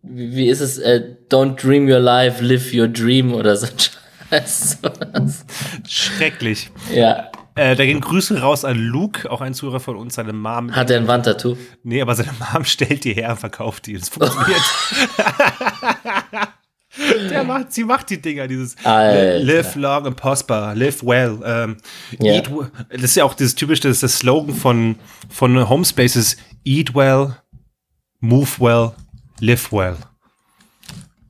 [0.03, 0.79] Wie, wie ist es?
[0.79, 3.67] Äh, don't dream your life, live your dream oder so.
[5.89, 6.71] Schrecklich.
[6.95, 7.32] Ja.
[7.55, 10.75] Äh, da gehen Grüße raus an Luke, auch ein Zuhörer von uns, seine Mom.
[10.75, 11.57] Hat er ein Wandtattoo?
[11.83, 13.99] Nee, aber seine Mom stellt die her und verkauft die.
[13.99, 14.61] Das funktioniert.
[17.31, 19.38] Der macht, sie macht die Dinger, dieses Alter.
[19.38, 21.38] Live long and prosper, live well.
[21.43, 21.77] Ähm,
[22.21, 22.35] Ja.
[22.35, 22.51] eat,
[22.91, 24.97] das ist ja auch dieses typische, das ist das Slogan von,
[25.31, 26.37] von Homespaces:
[26.67, 27.35] Eat well,
[28.21, 28.93] move well,
[29.41, 29.97] live well.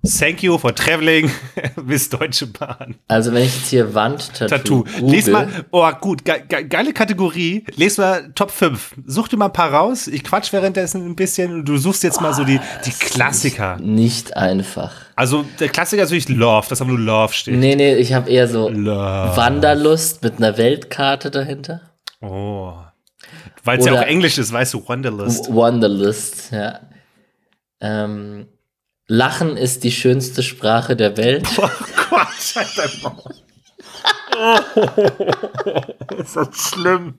[0.04, 1.30] Thank you for traveling
[1.84, 2.96] bis Deutsche Bahn.
[3.06, 7.64] Also wenn ich jetzt hier Wandtattoo Les mal, oh gut, ge ge geile Kategorie.
[7.76, 8.96] Les mal Top 5.
[9.06, 10.08] Such dir mal ein paar raus.
[10.08, 13.76] Ich quatsch währenddessen ein bisschen und du suchst jetzt mal so die, die Klassiker.
[13.76, 14.92] nicht einfach.
[15.14, 17.56] Also der Klassiker ist natürlich Love, das aber nur Love steht.
[17.56, 19.36] Nee, nee, ich habe eher so Love.
[19.36, 21.80] Wanderlust mit einer Weltkarte dahinter.
[22.20, 22.74] Oh.
[23.62, 25.54] Weil es ja auch Englisch ist, weißt du, Wanderlust.
[25.54, 26.80] Wanderlust, ja.
[27.80, 28.46] Ähm,
[29.08, 31.46] Lachen ist die schönste Sprache der Welt.
[31.58, 31.68] Oh
[32.10, 33.34] Gott, halt dein Maul.
[34.36, 34.58] Oh,
[36.18, 37.14] ist das schlimm.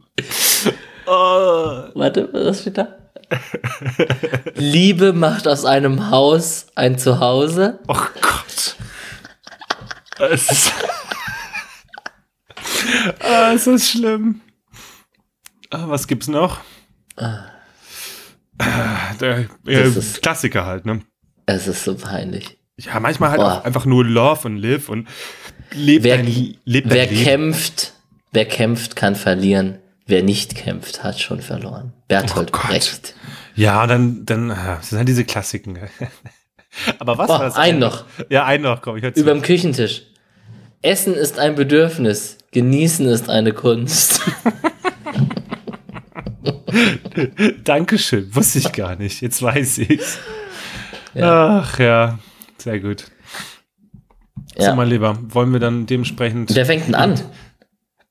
[1.06, 1.84] Oh.
[1.94, 2.88] Warte, was steht da?
[4.56, 7.80] Liebe macht aus einem Haus ein Zuhause.
[7.88, 8.76] Oh Gott.
[10.20, 10.72] Es ist,
[13.22, 14.42] ah, es ist schlimm.
[15.72, 16.60] Ah, was gibt's noch?
[17.18, 17.46] Ah,
[19.20, 21.02] Der äh, Das ist- Klassiker halt, ne?
[21.46, 22.58] Es ist so peinlich.
[22.78, 23.60] Ja, manchmal halt Boah.
[23.60, 25.08] auch einfach nur Love und Live und
[25.74, 26.26] lebt Wer, dein,
[26.66, 27.24] lebt wer dein Leben.
[27.24, 27.94] kämpft,
[28.32, 29.78] wer kämpft, kann verlieren.
[30.06, 31.94] Wer nicht kämpft, hat schon verloren.
[32.10, 32.58] Bertolt Oh.
[32.68, 33.16] Brecht.
[33.56, 35.78] Ja, dann, dann, ah, das sind halt diese Klassiken.
[37.00, 37.56] Aber was Oh, war das?
[37.56, 38.04] ein noch.
[38.30, 39.22] Ja, ein noch, komm, ich hör zu.
[39.22, 40.04] Überm Küchentisch.
[40.82, 42.38] Essen ist ein Bedürfnis.
[42.52, 44.20] Genießen ist eine Kunst.
[47.64, 49.22] Dankeschön, wusste ich gar nicht.
[49.22, 50.18] Jetzt weiß ich's.
[51.22, 52.20] Ach ja,
[52.58, 53.06] sehr gut.
[54.58, 54.76] So, Ja.
[54.76, 56.54] mein Lieber, wollen wir dann dementsprechend.
[56.56, 57.20] Wer fängt denn an?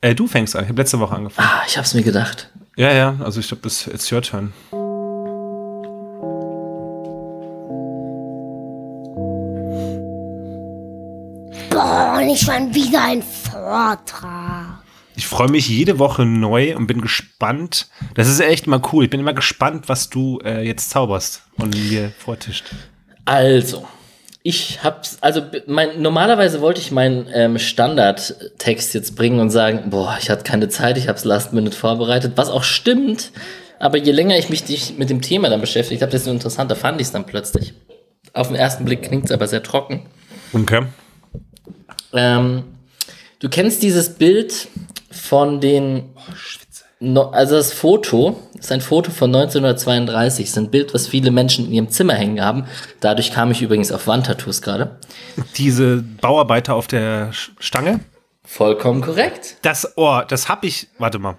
[0.01, 0.63] Äh, du fängst an.
[0.65, 1.49] Ich habe letzte Woche angefangen.
[1.49, 2.51] Ah, ich hab's mir gedacht.
[2.77, 4.53] Ja, ja, also ich glaube, das ist your turn.
[11.71, 14.83] Boah, nicht schon wieder ein Vortrag.
[15.15, 17.89] Ich freue mich jede Woche neu und bin gespannt.
[18.15, 19.05] Das ist echt mal cool.
[19.05, 22.75] Ich bin immer gespannt, was du äh, jetzt zauberst und mir vortischt.
[23.25, 23.87] Also,
[24.43, 30.17] ich hab's, also mein, normalerweise wollte ich meinen ähm, Standardtext jetzt bringen und sagen, boah,
[30.21, 33.31] ich hatte keine Zeit, ich hab's last minute vorbereitet, was auch stimmt.
[33.79, 37.09] Aber je länger ich mich mit dem Thema dann beschäftigt habe, desto interessanter fand ich
[37.09, 37.75] es dann plötzlich.
[38.33, 40.07] Auf den ersten Blick klingt's aber sehr trocken.
[40.53, 40.87] Okay.
[42.13, 42.65] Ähm,
[43.39, 44.69] du kennst dieses Bild
[45.11, 46.11] von den.
[47.01, 50.47] No, also das Foto ist ein Foto von 1932.
[50.47, 52.65] ist ein Bild, was viele Menschen in ihrem Zimmer hängen haben.
[53.01, 54.97] Dadurch kam ich übrigens auf Wandtattoos gerade.
[55.57, 58.01] Diese Bauarbeiter auf der Stange.
[58.45, 59.57] Vollkommen korrekt.
[59.63, 60.89] Das, oh, das hab ich.
[60.99, 61.37] Warte mal.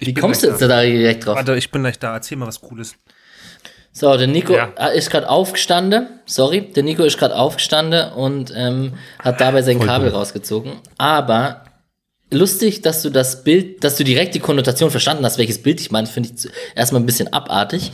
[0.00, 1.36] Ich Wie kommst du jetzt da direkt drauf?
[1.36, 2.14] Warte, ich bin gleich da.
[2.14, 2.94] Erzähl mal was Cooles.
[3.92, 4.68] So, der Nico Ja.
[4.76, 6.06] äh, ist gerade aufgestanden.
[6.26, 10.18] Sorry, der Nico ist gerade aufgestanden und ähm, hat dabei sein Voll Kabel gut.
[10.18, 10.72] rausgezogen.
[10.98, 11.62] Aber
[12.30, 15.90] lustig, dass du das Bild, dass du direkt die Konnotation verstanden hast, welches Bild ich
[15.90, 17.92] meine, finde ich erstmal ein bisschen abartig.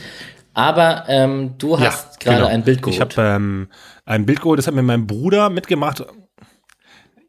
[0.53, 2.49] Aber ähm, du hast gerade genau.
[2.49, 2.95] ein Bild geholt.
[2.95, 3.67] Ich habe ähm,
[4.05, 6.03] ein Bild geholt, das hat mir mein Bruder mitgemacht.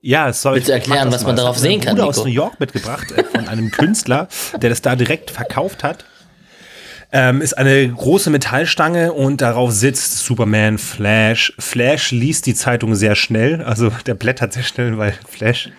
[0.01, 0.27] Ja.
[0.27, 1.37] Willst du ich mach erklären, was man mal.
[1.37, 2.21] Das darauf sehen kann, Bruder Nico?
[2.21, 4.29] aus New York mitgebracht äh, von einem Künstler,
[4.61, 6.05] der das da direkt verkauft hat.
[7.19, 11.55] Ähm, ist eine große Metallstange und darauf sitzt Superman, Flash.
[11.59, 15.71] Flash liest die Zeitung sehr schnell, also der blättert sehr schnell, weil Flash.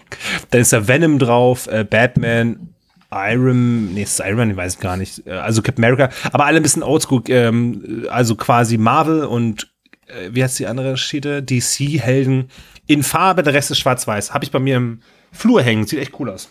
[0.50, 2.74] Dann ist da Venom drauf, äh, Batman,
[3.12, 5.28] Iron, nee, ist Iron ich weiß gar nicht.
[5.28, 9.72] Äh, Also Captain America, aber alle ein bisschen oldschool, ähm, also quasi Marvel und
[10.08, 11.44] äh, wie heißt die andere Schiede?
[11.44, 12.50] DC-Helden
[12.88, 14.34] in Farbe, der Rest ist schwarz-weiß.
[14.34, 16.50] Habe ich bei mir im Flur hängen, sieht echt cool aus.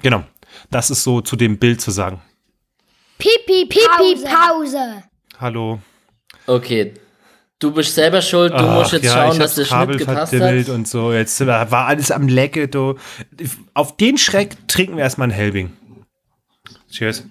[0.00, 0.24] Genau,
[0.70, 2.22] das ist so zu dem Bild zu sagen.
[3.18, 5.02] Pipi, Pipi, Pause.
[5.40, 5.80] Hallo.
[6.46, 6.94] okay.
[7.58, 10.34] Du bist selber schuld, du musst jetzt ja, schauen, ich dass der Kabel Schnitt gepasst
[10.34, 10.74] verdimmelt hat.
[10.74, 11.10] und so.
[11.14, 12.68] Jetzt äh, war alles am Lecke.
[12.68, 12.96] Du.
[13.72, 15.72] Auf den Schreck trinken wir erstmal einen Helbing.
[16.90, 17.24] Cheers.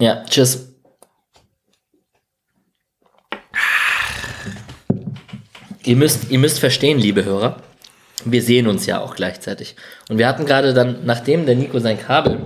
[0.00, 0.74] Ja, tschüss.
[5.84, 7.62] Ihr müsst, ihr müsst verstehen, liebe Hörer,
[8.24, 9.76] wir sehen uns ja auch gleichzeitig.
[10.08, 12.40] Und wir hatten gerade dann, nachdem der Nico sein Kabel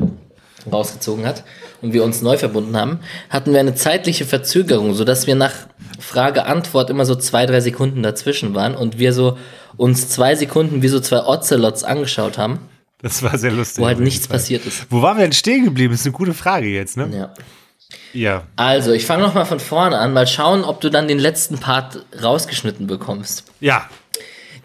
[0.70, 1.44] rausgezogen hat
[1.84, 2.98] und wir uns neu verbunden haben,
[3.30, 5.52] hatten wir eine zeitliche Verzögerung, sodass wir nach
[6.00, 9.38] Frage-Antwort immer so zwei, drei Sekunden dazwischen waren und wir so
[9.76, 12.58] uns zwei Sekunden wie so zwei Ocelots angeschaut haben,
[13.02, 13.82] Das war sehr lustig.
[13.82, 14.38] wo halt nichts Fall.
[14.38, 14.86] passiert ist.
[14.90, 15.92] Wo waren wir denn stehen geblieben?
[15.92, 17.08] Das ist eine gute Frage jetzt, ne?
[17.14, 17.34] Ja.
[18.12, 18.42] Ja.
[18.56, 22.04] Also, ich fange nochmal von vorne an, mal schauen, ob du dann den letzten Part
[22.22, 23.44] rausgeschnitten bekommst.
[23.60, 23.88] Ja.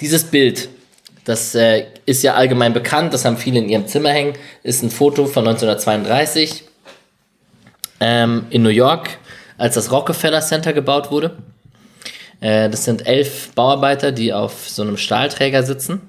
[0.01, 0.69] Dieses Bild,
[1.25, 4.34] Das äh, ist ja allgemein bekannt, das haben viele in ihrem Zimmer hängen.
[4.63, 6.63] Ist ein Foto von 1932
[7.99, 9.17] ähm, in New York,
[9.57, 11.38] als das Rockefeller Center gebaut wurde.
[12.41, 16.01] Äh, das sind elf Bauarbeiter, die auf so einem Stahlträger sitzen.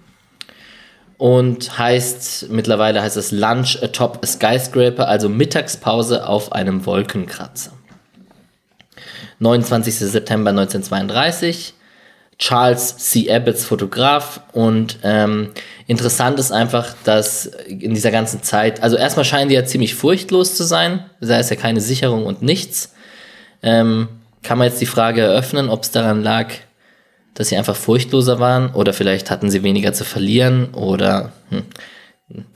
[1.18, 7.72] Und heißt, mittlerweile heißt es Lunch atop a Skyscraper, also Mittagspause auf einem Wolkenkratzer.
[9.38, 9.94] 29.
[9.96, 11.74] September 1932.
[12.40, 13.31] Charles C.
[13.31, 15.50] Abbots Fotograf und ähm,
[15.87, 20.57] interessant ist einfach, dass in dieser ganzen Zeit, also erstmal scheinen die ja ziemlich furchtlos
[20.57, 22.94] zu sein, da ist ja keine Sicherung und nichts.
[23.62, 24.09] Ähm,
[24.42, 26.48] kann man jetzt die Frage eröffnen, ob es daran lag,
[27.35, 31.64] dass sie einfach furchtloser waren oder vielleicht hatten sie weniger zu verlieren oder hm,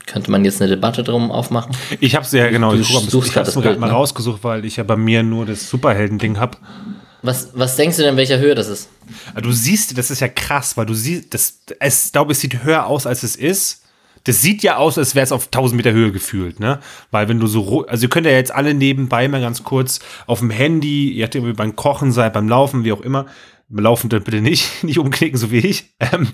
[0.07, 1.77] könnte man jetzt eine Debatte drum aufmachen?
[1.99, 3.93] Ich habe es ja genau, Du ich, ich habe das gerade Bild, mal ne?
[3.93, 6.57] rausgesucht, weil ich ja bei mir nur das Superhelden-Ding habe.
[7.25, 8.89] Was, was denkst du denn, welcher Höhe das ist?
[9.41, 12.63] Du siehst, das ist ja krass, weil du siehst, das, es, ich glaube, es sieht
[12.63, 13.81] höher aus, als es ist.
[14.25, 16.79] Das sieht ja aus, als wäre es auf 1000 Meter Höhe gefühlt, ne?
[17.11, 20.39] Weil wenn du so, also ihr könnt ja jetzt alle nebenbei mal ganz kurz auf
[20.39, 23.27] dem Handy, ihr habt irgendwie beim Kochen seid, beim Laufen, wie auch immer,
[23.69, 26.29] Laufen dann bitte nicht, nicht umknicken, so wie ich, ähm,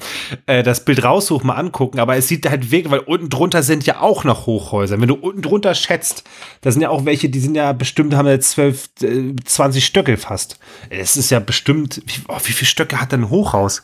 [0.48, 3.86] äh, das Bild raussuchen, mal angucken, aber es sieht halt weg, weil unten drunter sind
[3.86, 5.00] ja auch noch Hochhäuser.
[5.00, 6.24] Wenn du unten drunter schätzt,
[6.62, 10.18] da sind ja auch welche, die sind ja bestimmt, haben ja 12, äh, 20 Stöcke
[10.18, 10.60] fast.
[10.90, 13.84] Es ist ja bestimmt, wie, oh, wie viele Stöcke hat denn ein Hochhaus?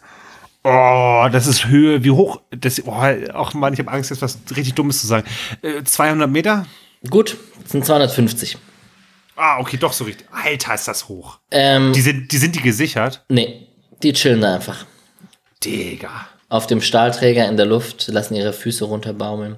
[0.63, 2.91] Oh, das ist Höhe, wie hoch, das, oh,
[3.33, 5.25] ach Mann, ich habe Angst, jetzt was richtig Dummes zu sagen.
[5.61, 6.65] Äh, 200 Meter?
[7.09, 8.57] Gut, sind 250.
[9.37, 10.27] Ah, okay, doch so richtig.
[10.31, 11.39] Alter, ist das hoch.
[11.51, 13.23] Ähm, Die sind die, sind die gesichert?
[13.29, 13.67] nee,
[14.03, 14.85] die chillen da einfach.
[15.63, 16.27] Digga.
[16.49, 19.57] Auf dem Stahlträger in der Luft, lassen ihre Füße runterbaumeln.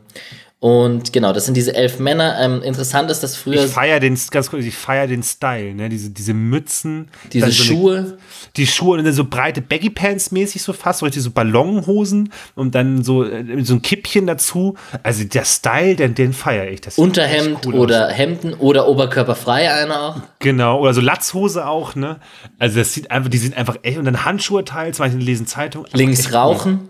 [0.62, 2.38] Und genau, das sind diese elf Männer.
[2.42, 5.88] Ähm, interessant ist, dass früher Ich feier den, ganz kurz, ich feier den Style, ne?
[5.88, 7.08] Diese, diese Mützen.
[7.32, 8.18] diese so eine- Schuhe,
[8.58, 12.34] die Schuhe und dann so breite Baggy Pants mäßig so fast, so richtig so Ballonhosen
[12.56, 14.76] und dann so, äh, so ein Kippchen dazu.
[15.02, 16.82] Also der Style, den, den feiere ich.
[16.82, 18.18] Das Unterhemd cool oder aus.
[18.18, 20.16] Hemden oder oberkörperfrei einer auch.
[20.40, 22.20] Genau, oder so Latzhose auch, ne?
[22.58, 25.86] Also das sieht einfach, die sind einfach echt, und dann Handschuhe teils, manche lesen Zeitung.
[25.94, 26.80] Links rauchen.
[26.82, 26.90] Cool.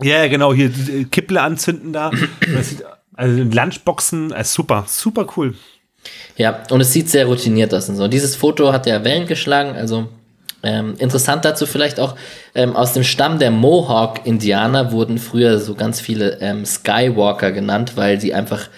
[0.00, 2.10] Ja, genau, hier äh, Kipple anzünden da.
[3.14, 5.54] Also Lunchboxen, äh, super, super cool.
[6.38, 8.08] Ja, und es sieht sehr routiniert aus und so.
[8.08, 10.08] Dieses Foto hat ja Wellen geschlagen, also
[10.62, 12.14] ähm, interessant dazu vielleicht auch,
[12.54, 18.20] ähm, aus dem Stamm der Mohawk-Indianer wurden früher so ganz viele ähm, Skywalker genannt, weil
[18.20, 18.68] sie einfach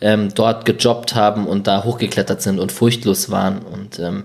[0.00, 4.24] ähm, dort gejobbt haben und da hochgeklettert sind und furchtlos waren und ähm,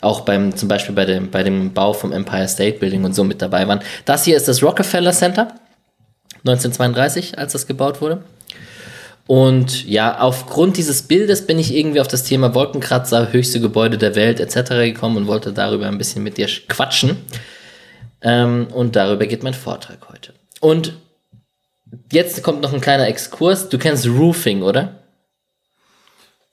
[0.00, 3.24] auch beim, zum Beispiel bei dem, bei dem Bau vom Empire State Building und so
[3.24, 3.80] mit dabei waren.
[4.04, 5.48] Das hier ist das Rockefeller Center,
[6.38, 8.22] 1932, als das gebaut wurde.
[9.26, 14.14] Und ja, aufgrund dieses Bildes bin ich irgendwie auf das Thema Wolkenkratzer, höchste Gebäude der
[14.14, 14.70] Welt etc.
[14.70, 17.18] gekommen und wollte darüber ein bisschen mit dir quatschen.
[18.22, 20.32] Ähm, und darüber geht mein Vortrag heute.
[20.60, 20.94] Und
[22.10, 23.68] jetzt kommt noch ein kleiner Exkurs.
[23.68, 25.02] Du kennst Roofing, oder?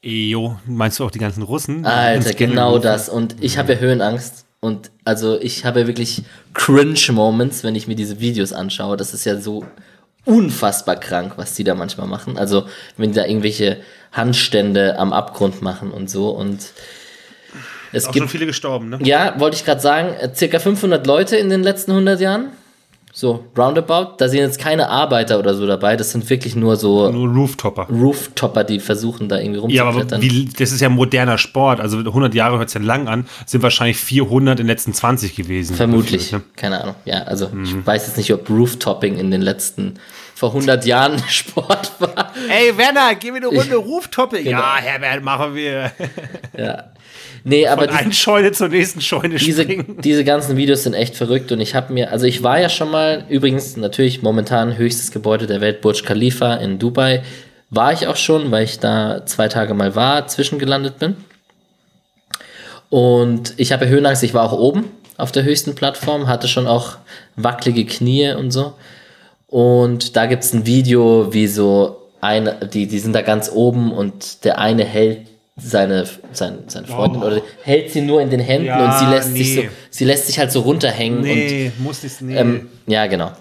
[0.01, 1.85] Jo, meinst du auch die ganzen Russen?
[1.85, 3.09] Alter, genau das.
[3.09, 4.44] Und ich habe ja Höhenangst.
[4.59, 8.97] Und also ich habe ja wirklich Cringe-Moments, wenn ich mir diese Videos anschaue.
[8.97, 9.65] Das ist ja so
[10.25, 12.37] unfassbar krank, was die da manchmal machen.
[12.37, 12.65] Also
[12.97, 13.77] wenn die da irgendwelche
[14.11, 16.29] Handstände am Abgrund machen und so.
[16.29, 16.73] Und
[17.91, 18.99] es Auch schon gibt, viele gestorben, ne?
[19.03, 22.49] ja, wollte ich gerade sagen, äh, circa 500 Leute in den letzten 100 Jahren.
[23.17, 24.15] So, roundabout.
[24.17, 25.95] Da sind jetzt keine Arbeiter oder so dabei.
[25.95, 27.87] Das sind wirklich nur so Nur Rooftopper.
[27.89, 30.21] Rooftopper, die versuchen da irgendwie Ja, aber rumzuklettern.
[30.21, 31.79] wie, das ist ja moderner Sport.
[31.79, 33.25] Also 100 Jahre hört es ja lang an.
[33.45, 35.77] Sind wahrscheinlich 400 in den letzten 20 gewesen.
[35.77, 36.23] Vermutlich.
[36.31, 36.51] Gefühlt, ne?
[36.57, 36.95] Keine Ahnung.
[37.05, 37.63] Ja, also Mhm.
[37.63, 39.93] ich weiß jetzt nicht, ob Rooftopping in den letzten
[40.35, 42.33] vor 100 Jahren Sport war.
[42.49, 44.43] Ey, Werner, geh mir eine Runde Rooftopping.
[44.43, 44.59] Genau.
[44.59, 45.91] Ja, Herbert, machen wir.
[46.57, 46.91] Ja.
[47.43, 49.97] Nee, aber Von einer Scheune zur nächsten Scheune diese, springen.
[49.99, 52.89] diese ganzen Videos sind echt verrückt und ich habe mir, also ich war ja schon
[52.89, 57.21] mal, übrigens natürlich momentan höchstes Gebäude der Welt, Burj Khalifa in Dubai,
[57.69, 61.17] war ich auch schon, weil ich da zwei Tage mal war, zwischengelandet bin.
[62.89, 64.85] Und ich habe ja Höhenangst, ich war auch oben
[65.17, 66.97] auf der höchsten Plattform, hatte schon auch
[67.35, 68.73] wackelige Knie und so.
[69.47, 73.91] Und da gibt es ein Video, wie so eine, die, die sind da ganz oben
[73.91, 75.27] und der eine hält
[75.57, 79.33] seine, seine, seine Freundin oder hält sie nur in den Händen Ja, und sie lässt
[79.33, 79.69] sich so, nee.
[79.89, 82.21] sie lässt sich halt so runterhängen Nee, muss nicht.
[82.21, 82.33] Nee.
[82.33, 83.31] und ähm, ja, genau.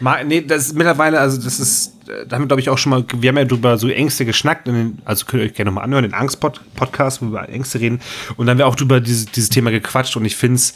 [0.00, 3.04] Ma- nee, das ist mittlerweile, also das ist, äh, damit glaube ich auch schon mal,
[3.16, 5.84] wir haben ja drüber so Ängste geschnackt, in den, also könnt ihr euch gerne nochmal
[5.84, 8.00] anhören, den Angst-Podcast, wo wir über Ängste reden.
[8.36, 10.74] Und dann haben wir auch drüber dieses, dieses Thema gequatscht und ich finde es,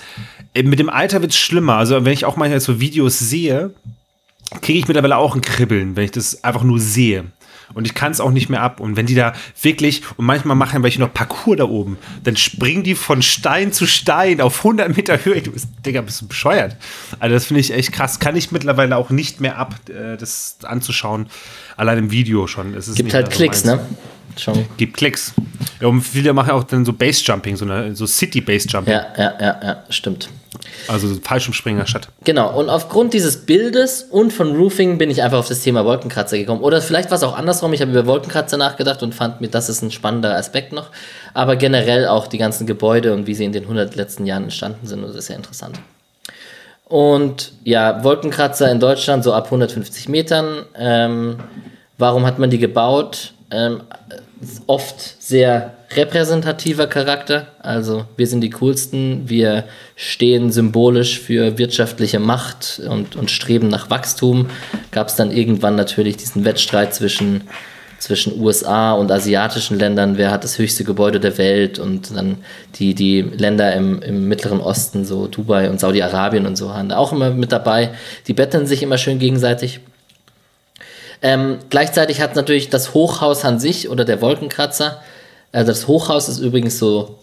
[0.55, 1.75] mit dem Alter wird es schlimmer.
[1.75, 3.75] Also wenn ich auch manchmal so Videos sehe,
[4.63, 7.25] kriege ich mittlerweile auch ein Kribbeln, wenn ich das einfach nur sehe.
[7.73, 8.81] Und ich kann es auch nicht mehr ab.
[8.81, 9.33] Und wenn die da
[9.63, 13.87] wirklich, und manchmal machen welche noch Parcours da oben, dann springen die von Stein zu
[13.87, 15.41] Stein auf 100 Meter Höhe.
[15.41, 16.75] Du bist, Digga, bist du bescheuert.
[17.21, 18.19] Also das finde ich echt krass.
[18.19, 21.27] Kann ich mittlerweile auch nicht mehr ab, äh, das anzuschauen.
[21.77, 22.75] Allein im Video schon.
[22.75, 23.81] Es ist Gibt halt Klicks, meins.
[23.83, 23.87] ne?
[24.37, 24.65] Schon.
[24.77, 25.33] Gibt Klicks.
[25.81, 28.93] Ja, und viele machen auch dann so Base-Jumping, so, eine- so City-Base-Jumping.
[28.93, 30.29] Ja, ja, ja, ja, stimmt.
[30.89, 32.09] Also Fallschirmspringen statt.
[32.25, 36.37] Genau, und aufgrund dieses Bildes und von Roofing bin ich einfach auf das Thema Wolkenkratzer
[36.37, 36.63] gekommen.
[36.63, 39.69] Oder vielleicht war es auch andersrum, ich habe über Wolkenkratzer nachgedacht und fand mir, das
[39.69, 40.91] ist ein spannender Aspekt noch.
[41.35, 44.87] Aber generell auch die ganzen Gebäude und wie sie in den 100 letzten Jahren entstanden
[44.87, 45.79] sind, das ist sehr interessant.
[46.87, 50.65] Und ja, Wolkenkratzer in Deutschland so ab 150 Metern.
[50.77, 51.37] Ähm,
[51.99, 53.33] warum hat man die gebaut?
[53.53, 53.83] Ähm,
[54.66, 57.48] oft sehr repräsentativer Charakter.
[57.59, 59.64] Also wir sind die coolsten, wir
[59.96, 64.46] stehen symbolisch für wirtschaftliche Macht und, und streben nach Wachstum.
[64.92, 67.42] Gab es dann irgendwann natürlich diesen Wettstreit zwischen,
[67.98, 72.38] zwischen USA und asiatischen Ländern, wer hat das höchste Gebäude der Welt und dann
[72.76, 76.96] die, die Länder im, im Mittleren Osten, so Dubai und Saudi-Arabien und so, waren da
[76.96, 77.90] auch immer mit dabei.
[78.26, 79.81] Die betteln sich immer schön gegenseitig.
[81.23, 85.01] Ähm, gleichzeitig hat natürlich das Hochhaus an sich oder der Wolkenkratzer,
[85.53, 87.19] also das Hochhaus ist übrigens so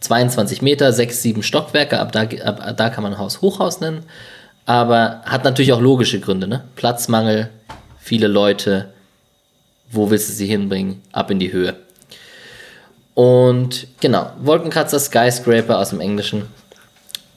[0.00, 4.04] 22 Meter, 6, 7 Stockwerke, ab da, ab da kann man Haus Hochhaus nennen,
[4.66, 6.64] aber hat natürlich auch logische Gründe, ne?
[6.76, 7.48] Platzmangel,
[7.98, 8.92] viele Leute,
[9.90, 11.00] wo willst du sie hinbringen?
[11.12, 11.74] Ab in die Höhe.
[13.14, 16.44] Und genau, Wolkenkratzer, Skyscraper aus dem Englischen.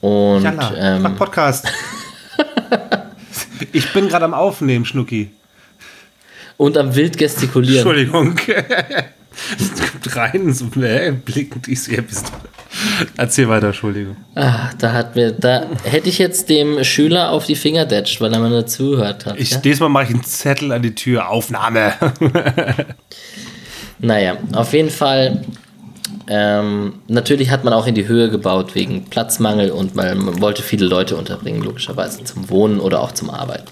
[0.00, 1.66] Und Jalla, ich ähm, mach Podcast.
[3.72, 5.30] ich bin gerade am Aufnehmen, Schnucki.
[6.56, 7.86] Und am wild gestikulieren.
[7.86, 8.36] Entschuldigung.
[9.58, 12.32] Es kommt rein, so äh, blickend, ich sehe, bist du.
[13.16, 14.16] Erzähl weiter, Entschuldigung.
[14.34, 18.32] Ah, da hat mir, da hätte ich jetzt dem Schüler auf die Finger datscht, weil
[18.32, 19.38] er mir nicht zugehört hat.
[19.38, 19.58] Ich, ja?
[19.58, 21.30] Diesmal mache ich einen Zettel an die Tür.
[21.30, 21.94] Aufnahme.
[24.02, 25.44] Naja, auf jeden Fall.
[26.28, 30.62] Ähm, natürlich hat man auch in die Höhe gebaut wegen Platzmangel und man, man wollte
[30.62, 33.70] viele Leute unterbringen, logischerweise zum Wohnen oder auch zum Arbeiten.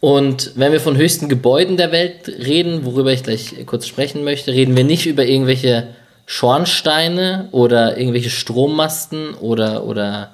[0.00, 4.52] Und wenn wir von höchsten Gebäuden der Welt reden, worüber ich gleich kurz sprechen möchte,
[4.52, 5.88] reden wir nicht über irgendwelche
[6.24, 10.30] Schornsteine oder irgendwelche Strommasten oder, oder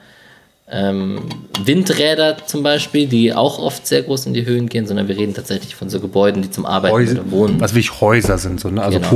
[0.71, 1.29] ähm,
[1.65, 5.35] Windräder zum Beispiel, die auch oft sehr groß in die Höhen gehen, sondern wir reden
[5.35, 7.61] tatsächlich von so Gebäuden, die zum Arbeiten Häuser, oder Wohnen.
[7.61, 8.83] was wirklich Häuser sind, so, ne?
[8.83, 9.11] also Genau.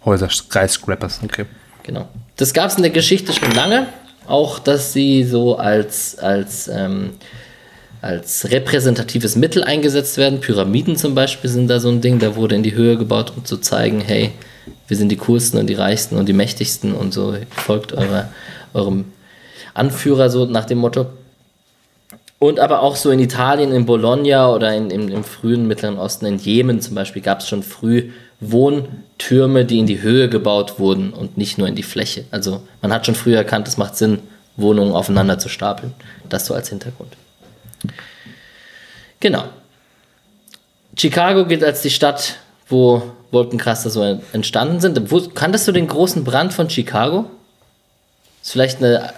[0.00, 1.20] Hochhäuser, Skyscrapers.
[1.22, 1.44] Okay.
[1.84, 2.08] Genau.
[2.36, 3.86] Das gab es in der Geschichte schon lange.
[4.26, 7.10] Auch, dass sie so als, als, ähm,
[8.02, 10.40] als repräsentatives Mittel eingesetzt werden.
[10.40, 12.18] Pyramiden zum Beispiel sind da so ein Ding.
[12.18, 14.32] Da wurde in die Höhe gebaut, um zu zeigen, hey,
[14.88, 17.34] wir sind die coolsten und die reichsten und die mächtigsten und so.
[17.50, 18.28] Folgt eurer,
[18.74, 19.04] eurem
[19.72, 21.06] Anführer so nach dem Motto.
[22.40, 26.26] Und aber auch so in Italien, in Bologna oder in, im, im frühen Mittleren Osten,
[26.26, 28.10] in Jemen zum Beispiel, gab es schon früh
[28.40, 32.24] Wohntürme, die in die Höhe gebaut wurden und nicht nur in die Fläche.
[32.32, 34.18] Also man hat schon früh erkannt, es macht Sinn,
[34.56, 35.94] Wohnungen aufeinander zu stapeln.
[36.28, 37.16] Das so als Hintergrund.
[39.22, 39.44] Genau.
[40.98, 45.10] Chicago gilt als die Stadt, wo Wolkenkratzer so entstanden sind.
[45.12, 47.30] Wo, kanntest du den großen Brand von Chicago?
[48.42, 49.12] Ist vielleicht eine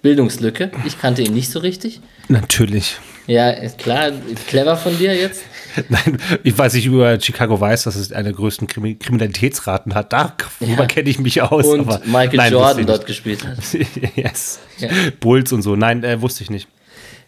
[0.00, 0.72] Bildungslücke.
[0.86, 2.00] Ich kannte ihn nicht so richtig.
[2.28, 2.96] Natürlich.
[3.26, 4.12] Ja, klar,
[4.48, 5.42] clever von dir jetzt.
[5.90, 10.14] Nein, ich weiß nicht über Chicago weiß, dass es eine der größten Krimi Kriminalitätsraten hat.
[10.14, 10.86] Darüber Ja.
[10.86, 11.66] kenne ich mich aus.
[11.66, 13.58] Und Michael nein, Jordan dort gespielt hat.
[14.16, 14.60] yes.
[14.78, 14.88] Ja.
[15.20, 15.76] Bulls und so.
[15.76, 16.66] Nein, äh, wusste ich nicht.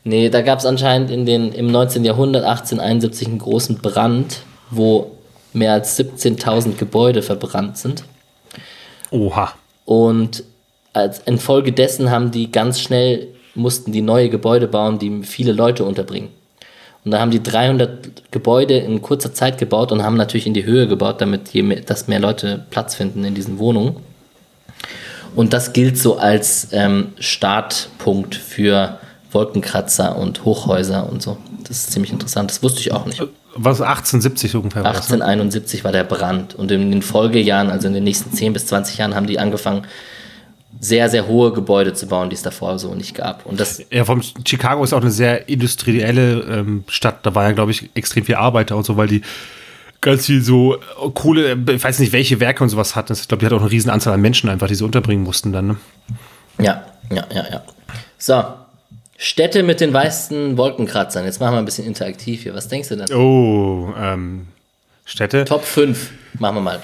[0.08, 2.04] Nee, da gab es anscheinend in den, im 19.
[2.04, 5.10] Jahrhundert, 1871, einen großen Brand, wo
[5.52, 8.04] mehr als 17.000 Gebäude verbrannt sind.
[9.10, 9.52] Oha.
[9.84, 10.44] Und
[10.92, 16.28] als infolgedessen haben die ganz schnell, mussten die neue Gebäude bauen, die viele Leute unterbringen.
[17.04, 20.64] Und da haben die 300 Gebäude in kurzer Zeit gebaut und haben natürlich in die
[20.64, 23.96] Höhe gebaut, damit je mehr, dass mehr Leute Platz finden in diesen Wohnungen.
[25.34, 29.00] Und das gilt so als ähm, Startpunkt für
[29.32, 31.38] Wolkenkratzer und Hochhäuser und so.
[31.62, 32.50] Das ist ziemlich interessant.
[32.50, 33.22] Das wusste ich auch nicht.
[33.54, 35.14] Was 1870 ungefähr war das, ne?
[35.14, 38.98] 1871 war der Brand und in den Folgejahren, also in den nächsten 10 bis 20
[38.98, 39.86] Jahren, haben die angefangen,
[40.78, 43.46] sehr, sehr hohe Gebäude zu bauen, die es davor so nicht gab.
[43.46, 47.24] Und das, Ja, vom Chicago ist auch eine sehr industrielle ähm, Stadt.
[47.24, 49.22] Da war ja, glaube ich, extrem viel Arbeiter und so, weil die
[50.00, 50.76] ganz viel so
[51.14, 53.14] Kohle, äh, ich weiß nicht, welche Werke und sowas hatten.
[53.14, 55.52] Ich glaube, die hat auch eine riesen Anzahl an Menschen einfach, die sie unterbringen mussten
[55.52, 55.66] dann.
[55.66, 55.76] Ne?
[56.58, 57.62] ja, ja, ja, ja.
[58.18, 58.44] So,
[59.18, 61.24] Städte mit den weißen Wolkenkratzern.
[61.24, 62.54] Jetzt machen wir ein bisschen interaktiv hier.
[62.54, 63.12] Was denkst du denn?
[63.16, 64.48] Oh, ähm,
[65.04, 65.44] Städte.
[65.44, 66.80] Top 5 machen wir mal.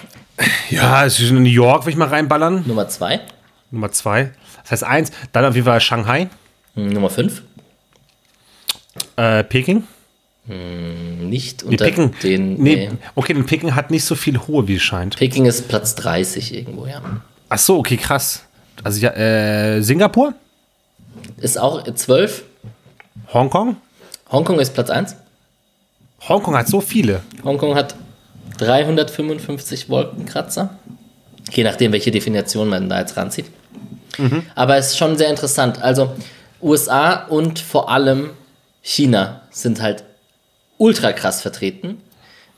[0.71, 2.65] Ja, es ist New York, will ich mal reinballern.
[2.67, 3.21] Nummer 2,
[3.71, 4.33] Nummer zwei.
[4.63, 5.13] Das heißt eins.
[5.33, 6.29] Dann auf jeden Fall Shanghai,
[6.75, 7.43] Nummer 5,
[9.17, 9.85] äh, Peking,
[10.47, 12.55] Nicht Nee, unter Picken, den.
[12.55, 12.91] nee, Nee.
[13.15, 15.17] okay, den Picken hat nicht so viel hohe, wie es scheint.
[15.17, 17.01] Peking ist Platz 30 irgendwo, ja.
[17.49, 18.43] Ach so, okay, krass.
[18.83, 20.35] Also ja, äh, Singapur,
[21.39, 22.45] Ist auch 12.
[23.33, 23.77] Hongkong.
[24.31, 25.17] Hongkong ist Platz 1.
[26.29, 27.21] Hongkong hat so viele.
[27.45, 27.95] Hongkong hat
[28.59, 30.71] 355 Wolkenkratzer.
[31.51, 33.47] Je nachdem, welche Definition man da jetzt ranzieht.
[34.55, 35.81] Aber es ist schon sehr interessant.
[35.83, 36.13] Also
[36.61, 38.31] USA und vor allem
[38.83, 40.05] China sind halt
[40.79, 42.01] ultra krass vertreten.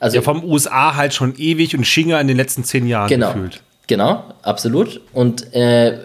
[0.01, 3.33] Also Ja, vom USA halt schon ewig und China in den letzten zehn Jahren genau,
[3.33, 3.63] gefühlt.
[3.87, 5.01] genau, absolut.
[5.13, 5.99] Und äh,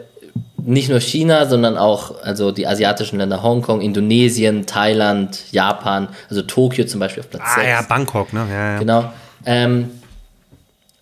[0.69, 6.85] nicht nur China, sondern auch also die asiatischen Länder, Hongkong, Indonesien, Thailand, Japan, also Tokio
[6.85, 7.67] zum Beispiel auf Platz Ah 6.
[7.67, 8.45] ja, Bangkok, ne?
[8.49, 8.79] Ja, ja.
[8.79, 9.13] Genau.
[9.45, 9.89] Ähm,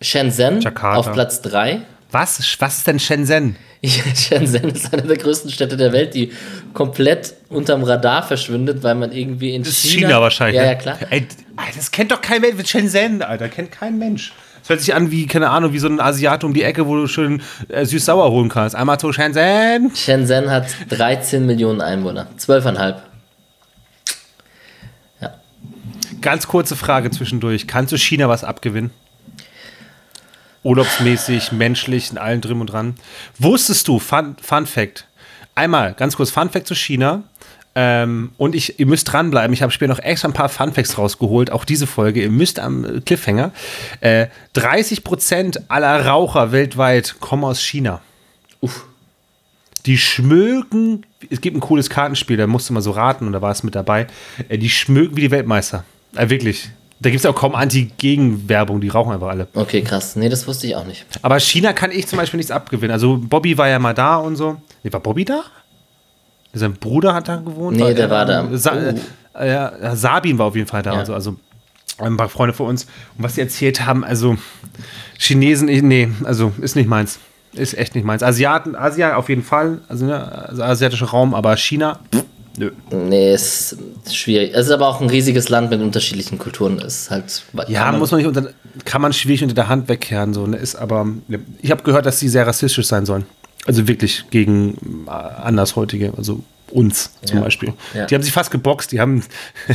[0.00, 0.98] Shenzhen Jakarta.
[0.98, 1.80] auf Platz 3.
[2.10, 2.40] Was?
[2.60, 3.56] Was ist denn Shenzhen?
[3.84, 6.32] Shenzhen ist eine der größten Städte der Welt, die
[6.72, 10.56] komplett unterm Radar verschwindet, weil man irgendwie in Das ist China, China, wahrscheinlich.
[10.56, 10.68] Ja, ne?
[10.68, 10.98] ja, klar.
[11.10, 11.26] Ey,
[11.76, 12.70] das kennt doch kein Mensch.
[12.70, 14.32] Shenzhen, Alter, kennt kein Mensch.
[14.68, 16.94] Das hört sich an wie, keine Ahnung, wie so ein Asiate um die Ecke, wo
[16.94, 18.76] du schön äh, süß-sauer holen kannst.
[18.76, 19.96] Einmal zu Shenzhen.
[19.96, 22.26] Shenzhen hat 13 Millionen Einwohner.
[22.38, 22.96] 12,5.
[25.22, 25.34] Ja.
[26.20, 27.66] Ganz kurze Frage zwischendurch.
[27.66, 28.90] Kannst du China was abgewinnen?
[30.64, 32.96] Urlaubsmäßig, menschlich, in allem drin und dran.
[33.38, 35.06] Wusstest du, Fun, Fun Fact,
[35.54, 37.22] einmal, ganz kurz, Fun Fact zu China.
[37.80, 39.52] Ähm, und ich, ihr müsst dranbleiben.
[39.54, 41.52] Ich habe später noch extra ein paar Fun Facts rausgeholt.
[41.52, 42.20] Auch diese Folge.
[42.22, 43.52] Ihr müsst am Cliffhanger.
[44.00, 44.26] Äh,
[44.56, 48.00] 30% aller Raucher weltweit kommen aus China.
[48.60, 48.84] Uff.
[49.86, 53.52] Die schmöken, es gibt ein cooles Kartenspiel, da musste man so raten und da war
[53.52, 54.08] es mit dabei.
[54.48, 55.84] Äh, Die schmöken wie die Weltmeister.
[56.16, 56.70] Äh, wirklich.
[56.98, 59.46] Da gibt es auch kaum Anti-Gegen-Werbung, die rauchen einfach alle.
[59.54, 60.16] Okay, krass.
[60.16, 61.06] Nee, das wusste ich auch nicht.
[61.22, 62.90] Aber China kann ich zum Beispiel nichts abgewinnen.
[62.90, 64.60] Also Bobby war ja mal da und so.
[64.82, 65.44] Nee, war Bobby da?
[66.58, 67.76] Sein Bruder hat da gewohnt?
[67.76, 68.46] Nee, er der war da.
[68.52, 68.72] Sa
[69.34, 69.38] Oh.
[69.40, 70.92] äh, Sabin war auf jeden Fall da.
[70.94, 71.00] Ja.
[71.00, 71.14] und so.
[71.14, 71.36] Also
[71.98, 72.84] ein paar Freunde von uns.
[73.16, 74.36] Und was sie erzählt haben, also
[75.18, 77.18] Chinesen, ich- nee, also ist nicht meins.
[77.54, 78.22] Ist echt nicht meins.
[78.22, 82.24] Asiaten, Asia auf jeden Fall, also, ne, also asiatischer Raum, aber China, pff,
[82.58, 82.70] nö.
[82.90, 83.76] Nee, ist
[84.10, 84.52] schwierig.
[84.54, 86.78] Es ist aber auch ein riesiges Land mit unterschiedlichen Kulturen.
[86.78, 87.42] Ist halt.
[87.68, 88.50] Ja, kann man- muss man nicht unter,
[88.84, 91.40] kann man schwierig unter der Hand wegkehren, so, ne, ist aber, ne.
[91.62, 93.24] ich habe gehört, dass sie sehr rassistisch sein sollen.
[93.68, 97.44] Also wirklich gegen äh, Andershäutige, also uns zum Ja.
[97.44, 97.74] Beispiel.
[97.94, 98.06] Ja.
[98.06, 99.22] Die haben sich fast geboxt, die haben,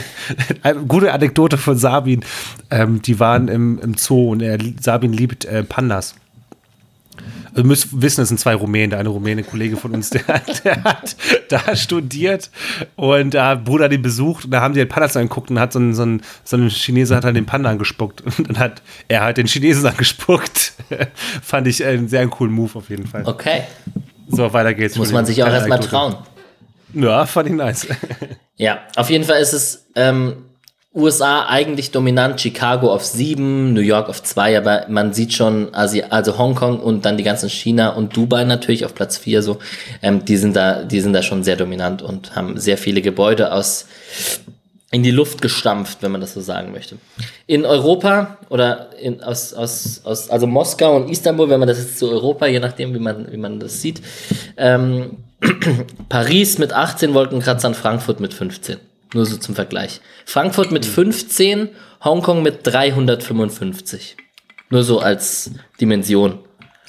[0.64, 2.26] eine gute Anekdote von Sabin,
[2.72, 6.16] ähm, die waren im, im Zoo und er, Sabin liebt äh, Pandas.
[7.50, 8.90] Also ihr müsst wissen, es sind zwei Rumänen.
[8.90, 10.24] Der eine Rumäne, Kollege von uns, der,
[10.64, 11.16] der hat
[11.50, 12.50] da studiert
[12.96, 15.74] und da hat Bruder den besucht und da haben die den Pandas angeguckt und hat
[15.74, 18.82] so ein, so ein, so ein Chinese hat dann den Panda angespuckt und dann hat
[19.08, 20.74] er halt den Chinesen angespuckt.
[21.42, 23.24] Fand ich einen sehr coolen Move auf jeden Fall.
[23.26, 23.64] Okay.
[24.30, 24.98] So, weiter geht's.
[24.98, 26.16] Muss man sich auch erstmal trauen.
[26.94, 27.88] Ja, fand ich nice.
[28.56, 30.46] Ja, auf jeden Fall ist es ähm,
[30.96, 36.04] USA eigentlich dominant, Chicago auf sieben, New York auf zwei, aber man sieht schon, Asi
[36.04, 39.58] also Hongkong und dann die ganzen China und Dubai natürlich auf Platz vier so,
[40.04, 43.52] ähm, die sind da, die sind da schon sehr dominant und haben sehr viele Gebäude
[43.52, 43.88] aus
[44.92, 46.98] in die Luft gestampft, wenn man das so sagen möchte.
[47.48, 51.98] In Europa oder in, aus, aus, aus, also Moskau und Istanbul, wenn man das jetzt
[51.98, 54.04] zu Europa, je nachdem, wie man, wie man das sieht,
[54.58, 55.18] ähm,
[56.10, 58.78] Paris mit 18 Wolkenkratzern, Frankfurt mit 15.
[59.14, 60.02] Nur so zum Vergleich.
[60.26, 61.70] Frankfurt mit 15,
[62.04, 64.18] Hongkong mit 355.
[64.70, 66.40] Nur so als Dimension.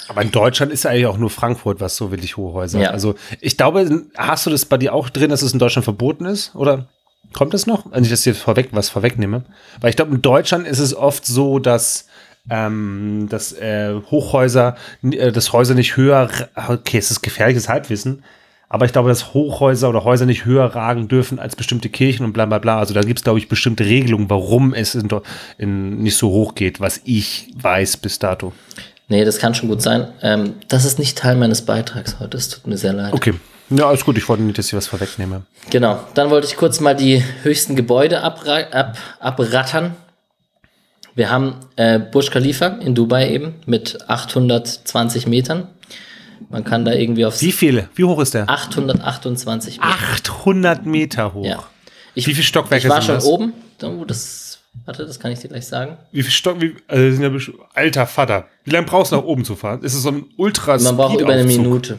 [0.08, 2.90] Aber in Deutschland ist ja eigentlich auch nur Frankfurt, was so wirklich hohe Häuser Ja.
[2.90, 6.26] Also ich glaube, hast du das bei dir auch drin, dass es in Deutschland verboten
[6.26, 6.54] ist?
[6.54, 6.88] Oder
[7.32, 7.86] kommt das noch?
[7.86, 9.44] Also nicht, dass ich jetzt vorweg was vorwegnehme.
[9.80, 12.06] Weil ich glaube, in Deutschland ist es oft so, dass,
[12.50, 16.30] ähm, dass äh, Hochhäuser, äh, dass Häuser nicht höher,
[16.68, 18.24] okay, es ist gefährliches Halbwissen,
[18.68, 22.32] aber ich glaube, dass Hochhäuser oder Häuser nicht höher ragen dürfen als bestimmte Kirchen und
[22.32, 22.78] bla bla bla.
[22.78, 25.08] Also da gibt es, glaube ich, bestimmte Regelungen, warum es in,
[25.58, 28.52] in nicht so hoch geht, was ich weiß bis dato.
[29.08, 30.08] Nee, das kann schon gut sein.
[30.22, 32.36] Ähm, das ist nicht Teil meines Beitrags heute.
[32.36, 33.12] Es tut mir sehr leid.
[33.12, 33.34] Okay.
[33.70, 34.16] Ja, alles gut.
[34.18, 35.42] Ich wollte nicht, dass ich was vorwegnehme.
[35.70, 36.00] Genau.
[36.14, 39.94] Dann wollte ich kurz mal die höchsten Gebäude abra ab abrattern.
[41.14, 45.68] Wir haben äh, Burj Khalifa in Dubai eben mit 820 Metern.
[46.50, 47.88] Man kann da irgendwie auf Wie viele?
[47.94, 48.48] Wie hoch ist der?
[48.48, 49.88] 828 Meter.
[49.88, 51.44] 800 Meter hoch.
[51.44, 51.64] Ja.
[52.14, 53.24] Ich, Wie viele Stockwerke Ich war sind schon das?
[53.24, 53.52] oben.
[53.82, 55.96] Oh, das, warte, das kann ich dir gleich sagen.
[56.12, 56.60] Wie viel Stock?
[56.60, 58.46] Wie, also das sind ja alter Vater.
[58.64, 59.82] Wie lange brauchst du nach oben zu fahren?
[59.82, 61.44] Ist es so ein ultra Man braucht über eine?
[61.44, 61.98] Minute.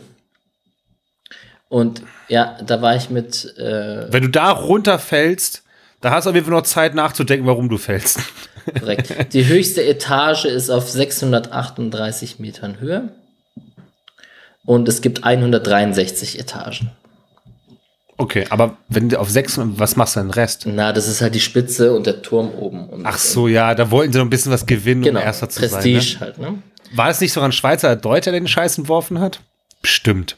[1.68, 5.64] Und ja, da war ich mit, äh, Wenn du da runterfällst,
[6.02, 8.20] da hast du auf jeden Fall noch Zeit nachzudenken, warum du fällst.
[8.80, 9.34] korrekt.
[9.34, 13.10] Die höchste Etage ist auf 638 Metern Höhe.
[14.66, 16.92] Und es gibt 163 Etagen.
[18.18, 20.66] Okay, aber wenn du auf sechs, was machst du denn den Rest?
[20.68, 22.88] Na, das ist halt die Spitze und der Turm oben.
[22.88, 25.50] Und, Ach so, ja, da wollten sie noch ein bisschen was gewinnen, genau, um erster
[25.50, 26.20] zu Prestige sein.
[26.22, 26.52] halt, ne?
[26.52, 26.58] Ne?
[26.94, 29.42] War es nicht sogar ein Schweizer Deutscher, der den Scheiß entworfen hat?
[29.82, 30.38] Bestimmt.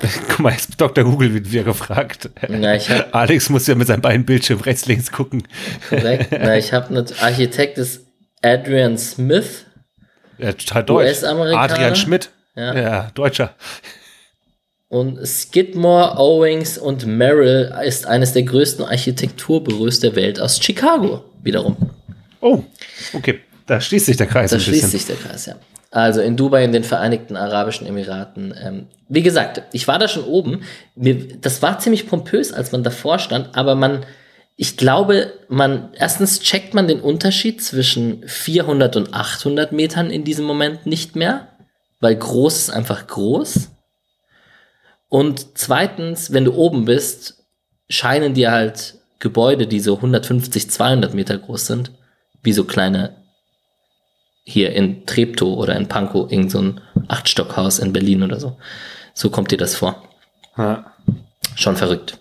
[0.28, 1.04] Guck mal, jetzt Dr.
[1.04, 2.30] Google wird wieder gefragt.
[2.48, 5.44] Na, ich hab, Alex muss ja mit seinem beiden Bildschirm rechts, links gucken.
[5.88, 6.30] korrekt.
[6.32, 8.06] Na, ich habe eine Architekt ist
[8.42, 9.66] Adrian Smith.
[10.38, 11.06] Ja, total deutsch.
[11.06, 11.62] US-Amerikaner?
[11.74, 12.30] Adrian Schmidt.
[12.58, 12.74] Ja.
[12.76, 13.54] ja, Deutscher.
[14.88, 21.76] Und Skidmore, Owings und Merrill ist eines der größten Architekturbüros der Welt aus Chicago wiederum.
[22.40, 22.64] Oh,
[23.12, 23.40] okay.
[23.66, 25.54] Da schließt sich der Kreis Da schließt sich der Kreis, ja.
[25.90, 28.54] Also in Dubai, in den Vereinigten Arabischen Emiraten.
[28.60, 30.62] Ähm, wie gesagt, ich war da schon oben.
[30.96, 34.04] Mir, das war ziemlich pompös, als man davor stand, aber man,
[34.56, 40.44] ich glaube, man, erstens checkt man den Unterschied zwischen 400 und 800 Metern in diesem
[40.44, 41.48] Moment nicht mehr,
[42.00, 43.70] weil groß ist einfach groß.
[45.08, 47.44] Und zweitens, wenn du oben bist,
[47.88, 51.92] scheinen dir halt Gebäude, die so 150, 200 Meter groß sind,
[52.42, 53.16] wie so kleine
[54.44, 58.56] hier in Treptow oder in Pankow, irgend so ein Achtstockhaus in Berlin oder so.
[59.12, 60.02] So kommt dir das vor.
[60.56, 60.94] Ja.
[61.54, 62.18] Schon verrückt.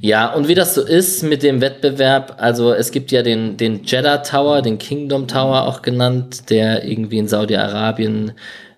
[0.00, 3.82] Ja, und wie das so ist mit dem Wettbewerb, also es gibt ja den, den
[3.84, 8.32] Jeddah Tower, den Kingdom Tower auch genannt, der irgendwie in Saudi-Arabien,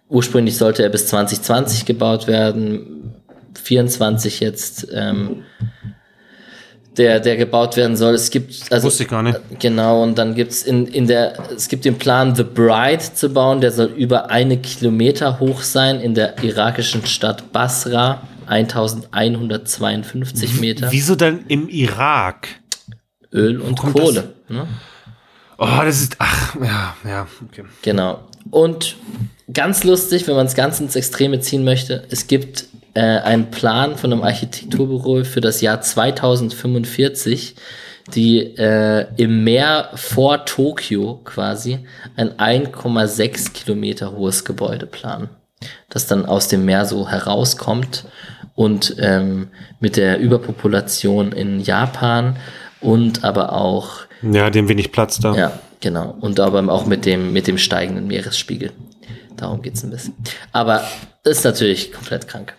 [0.09, 3.15] ursprünglich sollte er bis 2020 gebaut werden,
[3.63, 5.45] 24 jetzt, ähm,
[6.97, 8.15] der, der gebaut werden soll.
[8.15, 9.39] Es gibt, also, Wusste ich gar nicht.
[9.59, 13.61] Genau, und dann gibt's in, in der, es gibt den Plan, The Bride zu bauen,
[13.61, 20.93] der soll über eine Kilometer hoch sein in der irakischen Stadt Basra, 1152 Meter.
[20.93, 22.49] Wieso dann im Irak?
[23.33, 24.35] Öl und Kohle.
[24.49, 24.67] Ne?
[25.59, 27.65] Oh, das ist, ach, ja, ja, okay.
[27.83, 28.21] Genau.
[28.51, 28.97] Und
[29.53, 33.97] ganz lustig, wenn man es ganz ins Extreme ziehen möchte, es gibt äh, einen Plan
[33.97, 37.57] von einem Architekturbüro für das Jahr 2045,
[38.15, 41.81] die äh, im Meer vor Tokio quasi
[42.17, 45.29] ein 1,6 Kilometer hohes Gebäude planen,
[45.89, 48.05] das dann aus dem Meer so herauskommt
[48.55, 49.49] und ähm,
[49.81, 52.37] mit der Überpopulation in Japan
[52.81, 55.35] und aber auch Ja, dem wenig Platz da.
[55.35, 56.16] ja, genau.
[56.20, 58.72] Und aber auch mit dem, mit dem steigenden Meeresspiegel.
[59.37, 60.14] Darum geht's ein bisschen.
[60.51, 60.82] Aber
[61.24, 62.55] ist natürlich komplett krank.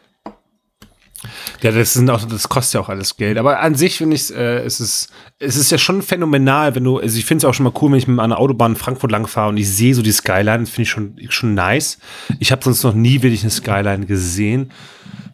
[1.63, 3.39] Ja, das sind auch, das kostet ja auch alles Geld.
[3.39, 5.09] Aber an sich finde ich, äh, es ist,
[5.39, 7.91] es ist ja schon phänomenal, wenn du, also ich finde es auch schon mal cool,
[7.91, 10.67] wenn ich mit einer Autobahn in Frankfurt lang fahre und ich sehe so die Skyline,
[10.67, 11.97] finde ich schon, schon nice.
[12.39, 14.71] Ich habe sonst noch nie wirklich eine Skyline gesehen.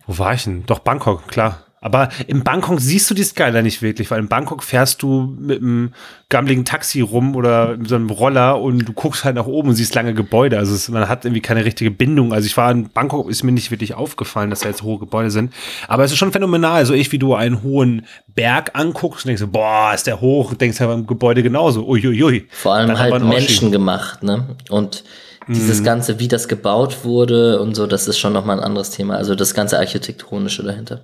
[0.08, 0.66] Wo war ich denn?
[0.66, 1.66] Doch, Bangkok, klar.
[1.84, 5.62] Aber in Bangkok siehst du die Skyline nicht wirklich, weil in Bangkok fährst du mit
[5.62, 5.94] einem
[6.30, 9.76] gammeligen Taxi rum oder mit so einem Roller und du guckst halt nach oben und
[9.76, 10.60] siehst lange Gebäude.
[10.60, 12.34] Also es, man hat irgendwie keine richtige Bindung.
[12.34, 15.32] Also ich war in Bangkok, ist mir nicht wirklich aufgefallen, dass da jetzt hohe Gebäude
[15.32, 15.54] sind.
[15.88, 16.76] Aber es ist schon phänomenal.
[16.76, 20.54] Also ich, wie du einen hohen Berg anguckst und denkst, so, boah, ist der hoch,
[20.54, 21.88] denkst ja beim Gebäude genauso.
[21.88, 22.48] Uiuiui.
[22.52, 24.56] Vor allem Dann halt menschengemacht, ne?
[24.70, 25.04] Und
[25.48, 29.16] dieses Ganze, wie das gebaut wurde und so, das ist schon nochmal ein anderes Thema.
[29.16, 31.02] Also das ganze Architektonische dahinter.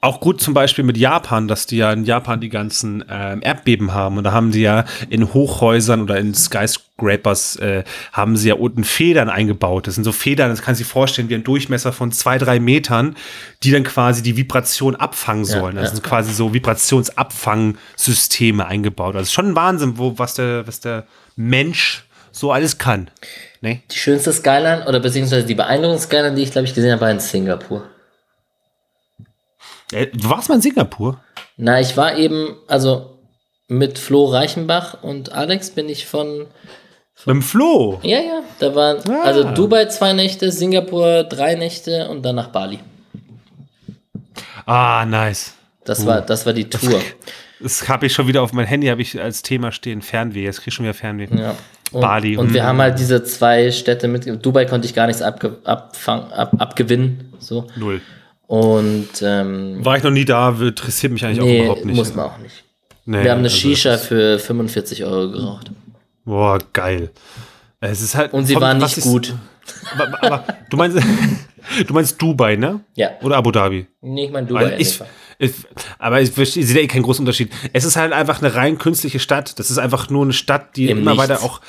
[0.00, 3.94] Auch gut zum Beispiel mit Japan, dass die ja in Japan die ganzen ähm, Erdbeben
[3.94, 4.18] haben.
[4.18, 8.84] Und da haben die ja in Hochhäusern oder in Skyscrapers äh, haben sie ja unten
[8.84, 9.86] Federn eingebaut.
[9.86, 13.16] Das sind so Federn, das du dir vorstellen, wie ein Durchmesser von zwei, drei Metern,
[13.62, 15.76] die dann quasi die Vibration abfangen sollen.
[15.76, 15.82] ja.
[15.82, 19.16] Das sind quasi so Vibrationsabfangsysteme eingebaut.
[19.16, 21.06] Also schon ein Wahnsinn, wo, was der, was der
[21.36, 23.10] Mensch so alles kann.
[23.62, 23.82] Ne?
[23.90, 27.10] Die schönste Skyline oder beziehungsweise die beeindruckendste Skyline, die ich glaube ich gesehen habe, war
[27.10, 27.82] in Singapur.
[29.92, 31.20] Äh, du warst mal in Singapur?
[31.56, 33.18] Na, ich war eben, also
[33.68, 36.46] mit Flo Reichenbach und Alex bin ich von,
[37.26, 38.00] Mit dem Flo.
[38.02, 39.22] ja, ja, da waren, Ah.
[39.24, 42.78] also Dubai zwei Nächte, Singapur drei Nächte und dann nach Bali.
[44.66, 45.54] Ah, nice.
[45.84, 47.00] Das war, das war die Tour.
[47.62, 50.44] Das habe ich schon wieder auf mein Handy, habe ich als Thema stehen, Fernweh.
[50.44, 51.28] Jetzt krieg ich schon wieder Fernweh.
[51.30, 51.54] Ja.
[51.92, 52.36] Und, Bali.
[52.36, 54.44] Und wir haben halt diese zwei Städte mit.
[54.44, 57.32] Dubai konnte ich gar nichts abge, abfang, ab, abgewinnen.
[57.38, 57.66] So.
[57.76, 58.00] Null.
[58.46, 61.96] Und ähm, War ich noch nie da, interessiert mich eigentlich auch nee, überhaupt nicht.
[61.96, 62.64] muss man auch nicht.
[63.06, 65.70] Nee, Wir haben eine also Shisha für 45 Euro geraucht.
[66.24, 67.10] Boah, geil.
[67.80, 68.32] Es ist halt.
[68.32, 69.34] Und sie waren nicht ist- gut.
[69.96, 70.98] Aber, aber du meinst,
[71.86, 72.80] du meinst Dubai, ne?
[72.94, 73.10] Ja.
[73.22, 73.86] Oder Abu Dhabi?
[74.00, 74.74] Nee, ich meine Dubai.
[74.74, 75.00] In ich.
[75.40, 75.52] Ich,
[75.98, 77.50] aber ich, ich sehe da eh keinen großen Unterschied.
[77.72, 79.58] Es ist halt einfach eine rein künstliche Stadt.
[79.58, 81.28] Das ist einfach nur eine Stadt, die Im immer Nichts.
[81.28, 81.62] weiter auch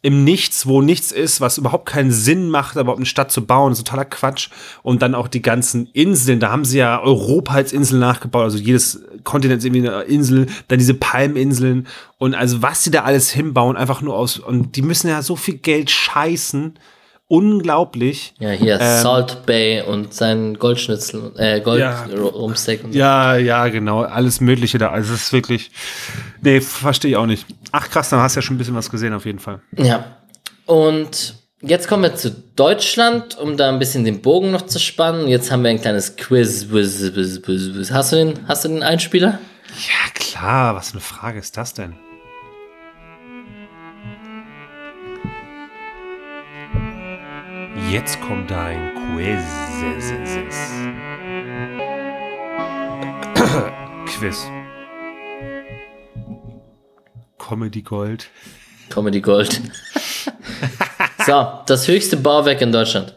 [0.00, 3.72] im Nichts, wo nichts ist, was überhaupt keinen Sinn macht, aber eine Stadt zu bauen,
[3.72, 4.48] ist totaler Quatsch.
[4.82, 8.58] Und dann auch die ganzen Inseln, da haben sie ja Europa als Insel nachgebaut, also
[8.58, 13.30] jedes Kontinent ist irgendwie eine Insel, dann diese Palminseln und also was sie da alles
[13.30, 16.78] hinbauen, einfach nur aus, und die müssen ja so viel Geld scheißen,
[17.28, 18.34] unglaublich.
[18.38, 22.04] Ja, hier Ähm, Salt Bay und sein Goldschnitzel, äh, Gold Ja.
[22.04, 22.98] Rumsteak und so.
[22.98, 24.02] Ja, ja, genau.
[24.02, 24.90] Alles Mögliche da.
[24.90, 25.70] Also es ist wirklich.
[26.42, 27.46] Nee, verstehe ich auch nicht.
[27.72, 29.60] Ach krass, dann hast du ja schon ein bisschen was gesehen auf jeden Fall.
[29.76, 30.16] Ja.
[30.66, 35.28] Und jetzt kommen wir zu Deutschland, um da ein bisschen den Bogen noch zu spannen.
[35.28, 36.66] Jetzt haben wir ein kleines Quiz.
[37.90, 39.38] Hast du den, hast du den Einspieler?
[39.76, 40.74] Ja, klar.
[40.74, 41.94] Was für eine Frage ist das denn?
[47.90, 49.42] Jetzt kommt ein Quiz.
[54.18, 54.46] Quiz.
[57.38, 58.28] Comedy Gold.
[58.90, 59.62] Comedy Gold.
[61.26, 63.16] so, das höchste Bauwerk in Deutschland.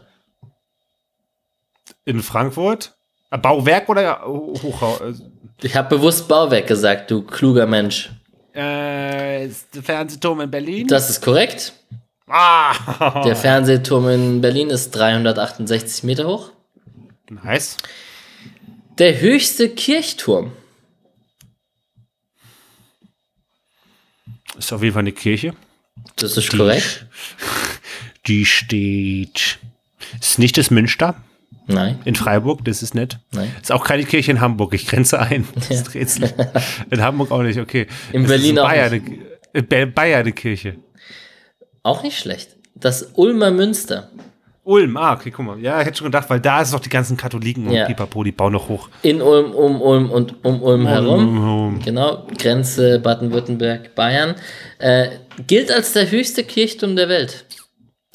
[2.06, 2.96] In Frankfurt?
[3.30, 5.22] Äh, Bauwerk oder Hochhaus?
[5.60, 8.10] Ich habe bewusst Bauwerk gesagt, du kluger Mensch.
[8.54, 10.86] Äh, ist der Fernsehturm in Berlin?
[10.86, 11.74] Das ist korrekt.
[12.32, 13.22] Ah!
[13.24, 16.50] Der Fernsehturm in Berlin ist 368 Meter hoch.
[17.30, 17.76] nice.
[18.98, 20.52] Der höchste Kirchturm.
[24.58, 25.54] Ist auf jeden Fall eine Kirche.
[26.16, 27.06] Das ist korrekt.
[28.26, 29.58] Die steht.
[30.20, 31.16] Ist nicht das Münster
[31.66, 33.18] Nein, in Freiburg, das ist nett.
[33.32, 33.54] nein.
[33.60, 35.46] Ist auch keine Kirche in Hamburg, ich grenze ein.
[35.94, 36.32] Rätsel.
[36.90, 37.86] In Hamburg auch nicht, okay.
[38.12, 39.72] In Berlin in auch Bayern nicht.
[39.72, 40.76] Eine, Bayern eine Kirche.
[41.82, 42.56] Auch nicht schlecht.
[42.74, 44.10] Das Ulmer Münster.
[44.64, 45.58] Ulm, ah, okay, guck mal.
[45.58, 47.84] Ja, ich hätte schon gedacht, weil da ist doch die ganzen Katholiken und Ja.
[47.86, 48.88] Pipapo, die bauen noch hoch.
[49.02, 51.38] In Ulm, um Ulm und um Ulm herum.
[51.74, 54.36] Um, Genau, Grenze Baden-Württemberg, Bayern.
[54.78, 55.08] Äh,
[55.48, 57.44] gilt als der höchste Kirchturm der Welt.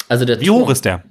[0.08, 0.62] Also der Wie Turm.
[0.62, 1.04] hoch ist der?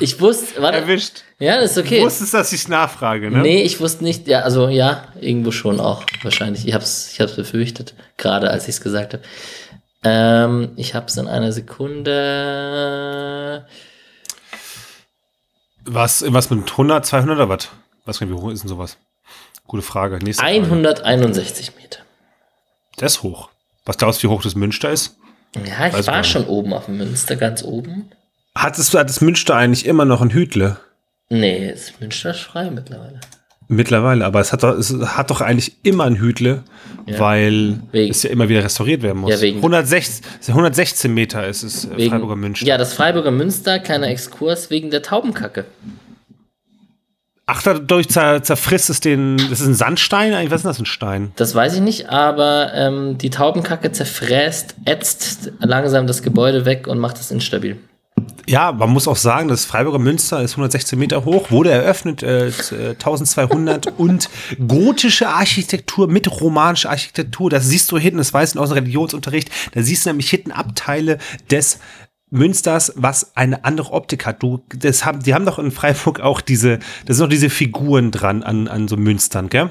[0.00, 0.78] Ich wusste, warte.
[0.78, 1.22] Erwischt.
[1.40, 1.98] Ja, das ist okay.
[2.00, 3.38] Du wusstest, dass ich nachfrage, ne?
[3.38, 6.68] Nee, ich wusste nicht, ja, also ja, irgendwo schon auch, wahrscheinlich.
[6.68, 9.22] Ich hab's, ich hab's befürchtet, gerade als ich es gesagt habe.
[10.04, 12.14] Ähm, ich hab's in einer Sekunde.
[15.86, 17.70] Was, was mit 100, 200 oder was?
[18.04, 18.98] Was wie hoch ist denn sowas?
[19.66, 20.18] Gute Frage.
[20.18, 20.62] Nächste Frage.
[20.62, 22.00] 161 Meter.
[22.98, 23.48] Das ist hoch.
[23.86, 25.16] Was glaubst du, wie hoch das Münster ist?
[25.56, 28.10] Ja, ich Weiß war schon oben auf dem Münster, ganz oben.
[28.54, 30.78] Hat das, hat das Münster eigentlich immer noch ein Hütle?
[31.30, 33.20] Nee, das Münster ist frei mittlerweile.
[33.68, 36.64] Mittlerweile, aber es hat doch, es hat doch eigentlich immer ein Hütle,
[37.06, 37.20] Ja.
[37.20, 39.30] weil Wegen- es ja immer wieder restauriert werden muss.
[39.30, 40.24] Ja, wegen- 116,
[40.54, 42.66] 116 Meter ist es äh, Wegen, Freiburger Münster.
[42.66, 45.66] Ja, das Freiburger Münster, kleiner Exkurs, wegen der Taubenkacke.
[47.46, 49.36] Ach, dadurch zer, zerfrisst es den.
[49.36, 50.34] Das ist ein Sandstein?
[50.34, 51.32] Eigentlich, Was ist denn das für ein Stein?
[51.36, 56.98] Das weiß ich nicht, aber ähm, die Taubenkacke zerfräst, ätzt langsam das Gebäude weg und
[56.98, 57.76] macht es instabil.
[58.46, 62.50] Ja, man muss auch sagen, das Freiburger Münster ist 116 Meter hoch, wurde eröffnet äh,
[62.50, 64.28] z- äh, 1200 und
[64.66, 67.50] gotische Architektur mit romanischer Architektur.
[67.50, 69.50] Das siehst du hinten, das weiß ich aus dem Religionsunterricht.
[69.72, 71.18] Da siehst du nämlich hinten Abteile
[71.50, 71.78] des
[72.30, 74.42] Münsters, was eine andere Optik hat.
[74.42, 78.10] Du, das haben, die haben doch in Freiburg auch diese, da sind noch diese Figuren
[78.10, 79.70] dran an, an so Münstern, gell?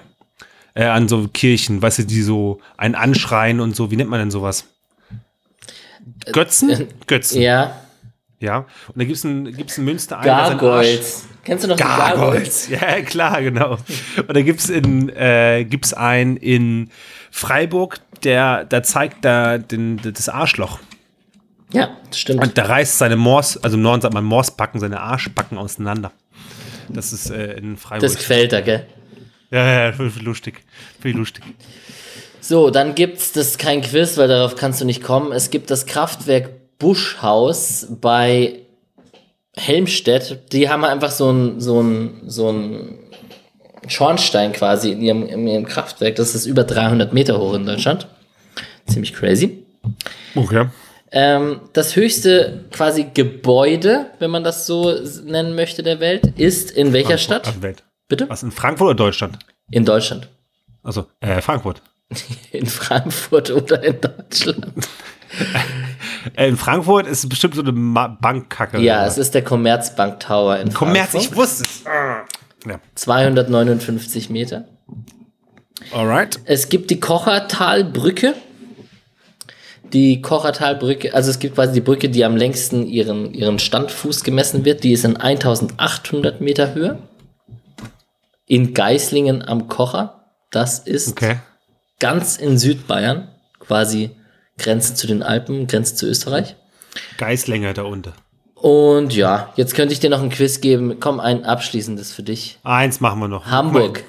[0.75, 3.91] Äh, an so Kirchen, weißt du, die so einen anschreien und so.
[3.91, 4.65] Wie nennt man denn sowas?
[6.31, 6.87] Götzen?
[7.07, 7.41] Götzen.
[7.41, 7.75] Ja,
[8.39, 11.27] Ja, und da gibt es ein, gibt's ein Münster ein, Gargoyles.
[11.43, 12.69] Kennst du noch Gargoyles, Gargoyles?
[12.69, 13.77] ja klar, genau.
[14.17, 16.89] Und da gibt es in, äh, gibt's einen in
[17.31, 20.79] Freiburg, der, der zeigt da den, das Arschloch.
[21.71, 22.41] Ja, das stimmt.
[22.41, 26.11] Und der reißt seine Mors, also im Norden sagt man Morsbacken, seine Arschbacken auseinander.
[26.87, 28.01] Das ist äh, in Freiburg.
[28.01, 28.85] Das gefällt dir, gell?
[29.51, 30.63] ja, ja, ja, viel lustig.
[31.01, 31.43] Viel lustig.
[32.39, 35.31] So, dann gibt's das ist kein Quiz, weil darauf kannst du nicht kommen.
[35.33, 36.49] Es gibt das Kraftwerk
[36.79, 38.59] Buschhaus bei
[39.55, 40.53] Helmstedt.
[40.53, 42.99] Die haben einfach so ein, so ein, so ein
[43.87, 46.15] Schornstein quasi in ihrem, in ihrem Kraftwerk.
[46.15, 48.07] Das ist über 300 Meter hoch in Deutschland.
[48.87, 49.63] Ziemlich crazy.
[50.35, 50.67] Okay.
[51.11, 54.93] Ähm, das höchste quasi Gebäude, wenn man das so
[55.25, 57.47] nennen möchte, der Welt, ist in welcher Stadt?
[57.47, 57.83] Also Welt.
[58.07, 58.29] Bitte?
[58.29, 59.39] Was, in Frankfurt oder Deutschland?
[59.71, 60.27] In Deutschland.
[60.83, 61.81] Also, äh, Frankfurt.
[62.51, 64.65] In Frankfurt oder in Deutschland.
[66.35, 68.79] Äh, in Frankfurt ist es bestimmt so eine Bankkacke.
[68.79, 71.31] Ja, oder es ist der Commerzbank Tower in Kommerz, Frankfurt.
[71.31, 71.83] ich wusste es.
[72.65, 72.79] Ja.
[72.95, 74.65] 259 Meter.
[75.93, 76.39] Alright.
[76.45, 78.33] Es gibt die Kochertalbrücke.
[79.93, 84.63] Die Kochertalbrücke, also es gibt quasi die Brücke, die am längsten ihren, ihren Standfuß gemessen
[84.65, 84.83] wird.
[84.83, 86.99] Die ist in 1800 Meter Höhe.
[88.45, 90.25] In Geislingen am Kocher.
[90.51, 91.37] Das ist Okay.
[91.99, 93.29] ganz in Südbayern.
[93.59, 94.11] Quasi
[94.59, 96.55] Grenze zu den Alpen, Grenze zu Österreich.
[97.17, 98.13] Geißlänger da unten.
[98.55, 100.99] Und ja, jetzt könnte ich dir noch ein Quiz geben.
[100.99, 102.59] Komm, ein abschließendes für dich.
[102.63, 103.45] Eins machen wir noch.
[103.45, 104.03] Hamburg.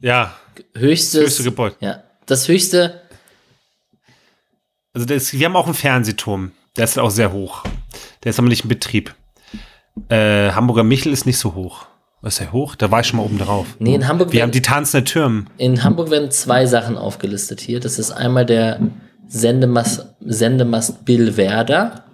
[0.00, 0.34] Ja.
[0.76, 1.12] Höchstes.
[1.12, 1.76] Das höchste Gebäude.
[1.80, 2.02] Ja.
[2.26, 3.02] Das höchste.
[4.92, 6.52] Also das, wir haben auch einen Fernsehturm.
[6.76, 7.64] Der ist auch sehr hoch.
[8.22, 9.14] Der ist aber nicht in Betrieb.
[10.08, 11.86] Äh, Hamburger Michel ist nicht so hoch.
[12.20, 12.74] Was ist der hoch?
[12.74, 13.66] Da war ich schon mal oben drauf.
[13.78, 15.44] Nee, in Hamburg Wir haben werden, die tanzenden Türme.
[15.58, 17.80] in Hamburg werden zwei Sachen aufgelistet hier.
[17.80, 18.80] Das ist einmal der
[19.34, 22.04] Sendemast, Sendemast Billwerder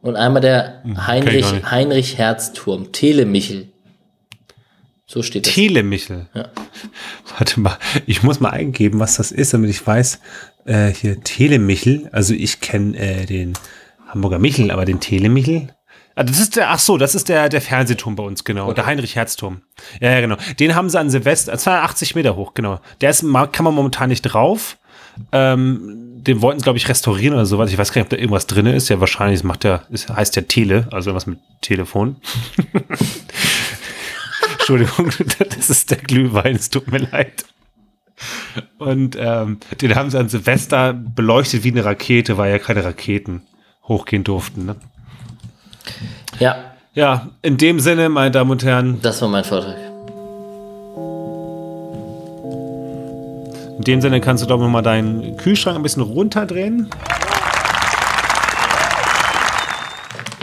[0.00, 1.70] und einmal der Hm, Heinrich, nicht.
[1.70, 3.68] Heinrich Herzturm, Telemichel.
[5.06, 5.52] So steht das.
[5.52, 6.26] Telemichel.
[6.32, 6.48] Ja.
[7.38, 7.76] Warte mal,
[8.06, 10.20] ich muss mal eingeben, was das ist, damit ich weiß.
[10.64, 12.08] Äh, hier Telemichel.
[12.12, 13.52] Also ich kenne äh, den
[14.08, 15.74] Hamburger Michel, aber den Telemichel.
[16.14, 18.72] Ah, das ist der, ach so, das ist der, der Fernsehturm bei uns, genau.
[18.72, 19.60] Der Heinrich Herzturm.
[20.00, 20.36] Ja, ja, genau.
[20.58, 22.80] Den haben sie an Silvester, 280 Meter hoch, genau.
[23.02, 23.20] Der ist,
[23.52, 24.78] kann man momentan nicht drauf.
[25.32, 27.70] Ähm, den wollten sie, glaube ich, restaurieren oder sowas.
[27.70, 28.88] Ich weiß gar nicht, ob da irgendwas drin ist.
[28.88, 32.16] Ja, wahrscheinlich macht der, ist, heißt der Tele, also irgendwas mit Telefon.
[34.52, 35.10] Entschuldigung,
[35.56, 37.44] das ist der Glühwein, es tut mir leid.
[38.78, 43.42] Und ähm, den haben sie an Silvester beleuchtet wie eine Rakete, weil ja keine Raketen
[43.84, 44.66] hochgehen durften.
[44.66, 44.76] Ne?
[46.38, 46.56] Ja,
[46.94, 49.76] Ja, in dem Sinne, meine Damen und Herren, das war mein Vortrag.
[53.80, 56.90] In dem Sinne kannst du doch noch mal deinen Kühlschrank ein bisschen runterdrehen.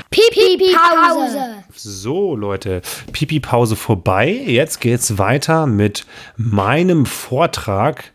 [0.09, 1.63] Pipi Pause.
[1.75, 2.81] So, Leute,
[3.11, 4.27] Pipi-Pause vorbei.
[4.27, 8.05] Jetzt geht's weiter mit meinem Vortrag.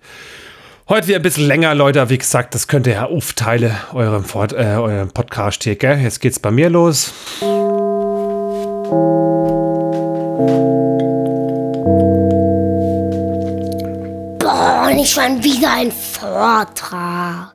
[0.89, 2.11] Heute wieder ein bisschen länger, Leute.
[2.11, 6.01] Wie gesagt, das könnt ihr ja aufteile eurem, Fort, äh, eurem Podcast hier, gell?
[6.01, 7.13] Jetzt geht's bei mir los.
[14.93, 17.55] Boah, nicht schon wieder ein Vortrag.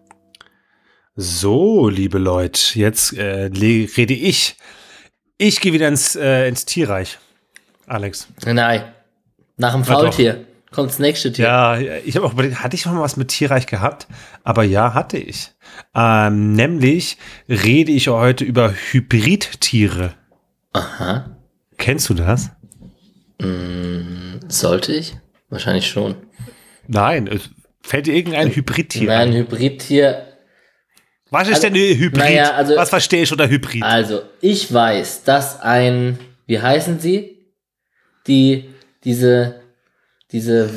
[1.16, 4.56] So, liebe Leute, jetzt äh, rede ich.
[5.38, 7.20] Ich gehe wieder ins, äh, ins Tierreich.
[7.86, 8.28] Alex.
[8.44, 8.92] Nein,
[9.56, 9.84] nach dem.
[9.84, 11.46] Faultier kommt das nächste Tier.
[11.46, 14.08] Ja, ich habe auch überlegt, hatte ich schon mal was mit Tierreich gehabt?
[14.44, 15.52] Aber ja, hatte ich.
[15.94, 20.16] Ähm, nämlich rede ich heute über Hybridtiere.
[20.74, 21.38] Aha,
[21.78, 22.50] Kennst du das?
[24.48, 25.18] sollte ich?
[25.50, 26.16] Wahrscheinlich schon.
[26.88, 27.28] Nein.
[27.28, 27.50] es-
[27.82, 29.34] Fällt dir irgendein Hybridtier Nein, ein?
[29.34, 30.28] Hybridtier.
[31.30, 32.18] Was ist also- denn Hybrid?
[32.18, 33.84] naja, also- was verstehe ich unter Hybrid?
[33.84, 37.46] Also, ich weiß, dass ein, wie heißen sie?
[38.28, 38.70] Die,
[39.06, 39.62] diese,
[40.32, 40.70] diese,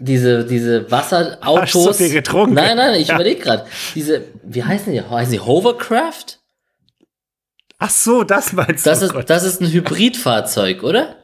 [0.00, 1.86] diese, diese Wasserautos.
[1.88, 2.54] Hast du viel getrunken?
[2.54, 3.14] Nein, nein, ich Ja.
[3.14, 3.66] überlege gerade.
[3.94, 5.00] Diese, wie heißen die?
[5.02, 6.38] Heißen die Hovercraft?
[7.78, 9.06] Ach so, das meinst Das du.
[9.06, 9.30] ist, Gott.
[9.30, 11.16] das ist ein Hybridfahrzeug, oder?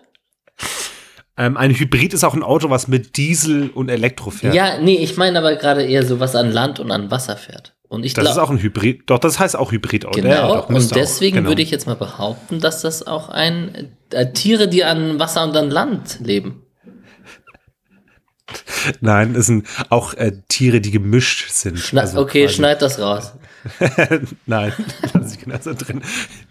[1.37, 4.55] Ähm, ein Hybrid ist auch ein Auto, was mit Diesel und Elektro fährt.
[4.55, 7.75] Ja, nee, ich meine aber gerade eher so was an Land und an Wasser fährt.
[7.89, 9.03] Und ich Das ist auch ein Hybrid.
[9.07, 10.21] Doch, das heißt auch Hybridauto.
[10.21, 11.49] genau, Ja, doch, und deswegen genau.
[11.51, 15.57] würde ich jetzt mal behaupten, dass das auch ein äh, Tiere, die an Wasser und
[15.57, 16.63] an Land leben.
[19.01, 21.79] Nein, es sind auch äh, Tiere, die gemischt sind.
[21.79, 23.33] Schna Also okay, quasi- schneid das raus.
[24.47, 24.73] Nein,
[25.13, 26.01] lass ich genau so drin.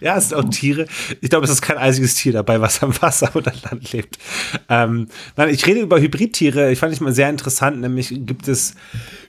[0.02, 0.86] Ja, es sind auch Tiere.
[1.22, 4.18] Ich glaube, es ist kein einziges Tier dabei, was am Wasser oder Land lebt.
[4.68, 6.72] Ähm, nein, ich rede über Hybridtiere.
[6.74, 7.80] Ich fand ich mal sehr interessant.
[7.80, 8.76] Nämlich gibt es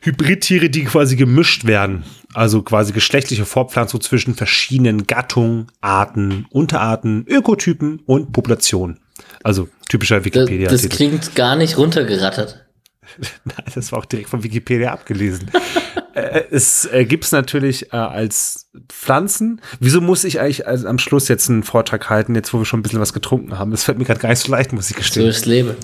[0.01, 2.03] Hybridtiere, die quasi gemischt werden.
[2.35, 8.99] Also quasi geschlechtliche Fortpflanzung zwischen verschiedenen Gattungen, Arten, Unterarten, Ökotypen und Populationen.
[9.47, 10.69] Also typischer Das, Wikipedia.
[10.69, 12.67] das klingt gar nicht runtergerattert.
[13.45, 15.49] Nein, das war auch direkt von Wikipedia abgelesen.
[16.15, 19.61] äh, es äh, gibt es natürlich äh, als Pflanzen.
[19.79, 22.81] Wieso muss ich eigentlich als, am Schluss jetzt einen Vortrag halten, jetzt wo wir schon
[22.81, 23.71] ein bisschen was getrunken haben?
[23.71, 25.29] Das fällt mir gerade gar nicht so leicht, muss ich So gestehen.
[25.29, 25.77] ist Leben.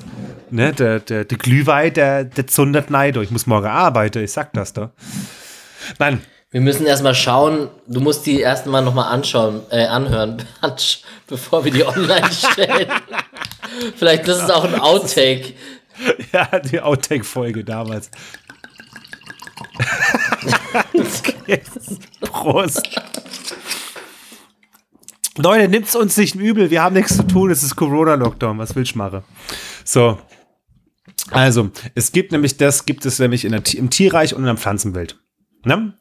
[0.50, 3.22] ne, der, der, der Glühwein, der, der zundert Neido.
[3.22, 4.90] Ich muss morgen arbeiten, ich sag das da.
[6.00, 10.42] Nein, Wir müssen erstmal schauen, du musst die erst mal nochmal anschauen, äh, anhören,
[11.28, 12.88] bevor wir die online stellen.
[13.96, 15.54] Vielleicht das ist auch ein Outtake.
[16.32, 18.10] ja, die Outtake-Folge damals.
[22.20, 22.88] Prost.
[25.38, 28.82] Leute, nimmt's uns nicht übel, wir haben nichts zu tun, es ist Corona-Lockdown, was will
[28.82, 29.22] ich machen?
[29.84, 30.18] So.
[31.30, 35.18] Also, es gibt nämlich das, gibt es nämlich der, im Tierreich und in der Pflanzenwelt.
[35.64, 35.94] Ne?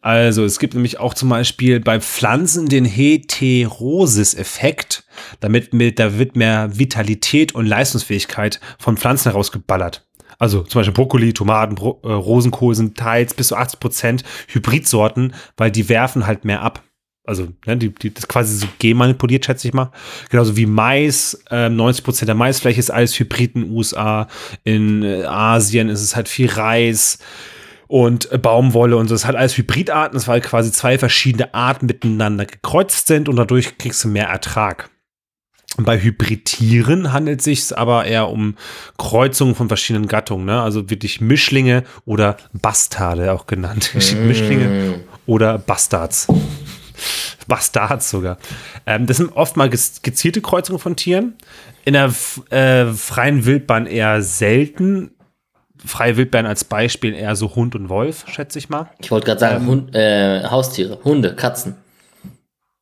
[0.00, 5.04] Also, es gibt nämlich auch zum Beispiel bei Pflanzen den Heterosis-Effekt.
[5.40, 10.06] Damit mit, da wird mehr Vitalität und Leistungsfähigkeit von Pflanzen herausgeballert.
[10.38, 15.34] Also zum Beispiel Brokkoli, Tomaten, Bro äh, Rosenkohl sind teils bis zu 80 Prozent Hybridsorten,
[15.56, 16.82] weil die werfen halt mehr ab.
[17.24, 19.90] Also, ne, die, die, das ist quasi so genmanipuliert, schätze ich mal.
[20.30, 21.42] Genauso wie Mais.
[21.50, 24.28] Ähm, 90 Prozent der Maisfläche ist alles Hybrid in den USA.
[24.62, 27.18] In äh, Asien ist es halt viel Reis
[27.88, 29.14] und äh, Baumwolle und so.
[29.14, 30.16] Das ist halt alles Hybridarten.
[30.16, 34.28] Das war halt quasi zwei verschiedene Arten miteinander gekreuzt sind und dadurch kriegst du mehr
[34.28, 34.90] Ertrag.
[35.78, 38.56] Bei Hybridtieren handelt es sich aber eher um
[38.96, 40.62] Kreuzungen von verschiedenen Gattungen, ne?
[40.62, 43.90] also wirklich Mischlinge oder Bastarde auch genannt.
[43.94, 46.28] Mischlinge oder Bastards.
[47.46, 48.38] Bastards sogar.
[48.86, 51.34] Ähm, das sind oft mal gezielte Kreuzungen von Tieren.
[51.84, 52.12] In der
[52.50, 55.10] äh, freien Wildbahn eher selten.
[55.86, 58.90] Freie Wildbahn als Beispiel eher so Hund und Wolf, schätze ich mal.
[58.98, 61.76] Ich wollte gerade sagen, ähm, Hund, äh, Haustiere, Hunde, Katzen.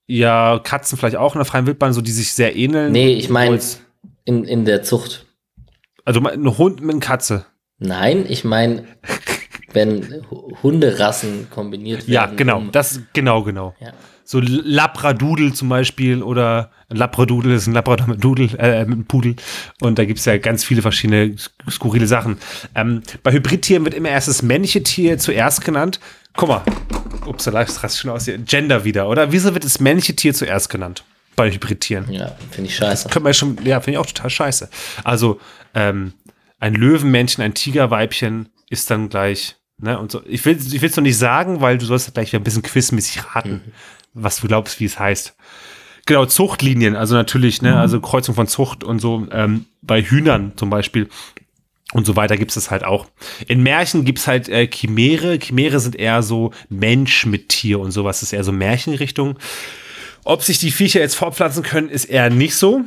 [0.06, 2.92] Ja, Katzen vielleicht auch in der freien Wildbahn, so die sich sehr ähneln.
[2.92, 3.58] Nee, ich meine
[4.24, 5.26] in, in der Zucht.
[6.04, 7.46] Also ein Hund mit einer Katze.
[7.78, 8.84] Nein, ich meine,
[9.72, 10.24] wenn
[10.62, 12.12] Hunderassen kombiniert werden.
[12.12, 13.74] Ja, genau, um das, genau, genau.
[13.80, 13.92] Ja.
[14.24, 19.36] So Labradudel zum Beispiel oder Labradudel ist ein Labrador mit Dudel, äh, mit einem Pudel.
[19.80, 21.36] Und da gibt es ja ganz viele verschiedene
[21.70, 22.38] skurrile Sachen.
[22.74, 26.00] Ähm, bei Hybridtieren wird immer erst das männliche Tier zuerst genannt.
[26.36, 26.62] Guck mal,
[27.26, 28.38] ups, da rast schon aus hier.
[28.38, 29.30] Gender wieder, oder?
[29.30, 31.04] Wieso wird das männliche Tier zuerst genannt?
[31.36, 32.10] Bei Hybridtieren.
[32.10, 33.08] Ja, finde ich scheiße.
[33.08, 34.68] Können wir schon, ja, finde ich auch total scheiße.
[35.02, 35.40] Also,
[35.74, 36.12] ähm,
[36.60, 40.22] ein Löwenmännchen, ein Tigerweibchen ist dann gleich, ne, und so.
[40.26, 43.34] Ich will, ich es noch nicht sagen, weil du sollst gleich wieder ein bisschen quizmäßig
[43.34, 43.72] raten, mhm.
[44.14, 45.36] Was du glaubst, wie es heißt.
[46.06, 50.70] Genau, Zuchtlinien, also natürlich, ne, also Kreuzung von Zucht und so, ähm, bei Hühnern zum
[50.70, 51.08] Beispiel
[51.92, 53.06] und so weiter gibt es halt auch.
[53.46, 55.38] In Märchen gibt es halt äh, Chimäre.
[55.38, 59.38] Chimäre sind eher so Mensch mit Tier und sowas, das ist eher so Märchenrichtung.
[60.24, 62.84] Ob sich die Viecher jetzt fortpflanzen können, ist eher nicht so.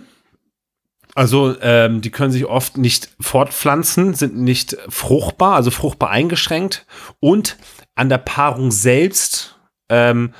[1.16, 6.86] Also ähm, die können sich oft nicht fortpflanzen, sind nicht fruchtbar, also fruchtbar eingeschränkt.
[7.20, 7.58] Und
[7.96, 9.56] an der Paarung selbst,
[9.90, 10.34] ähm,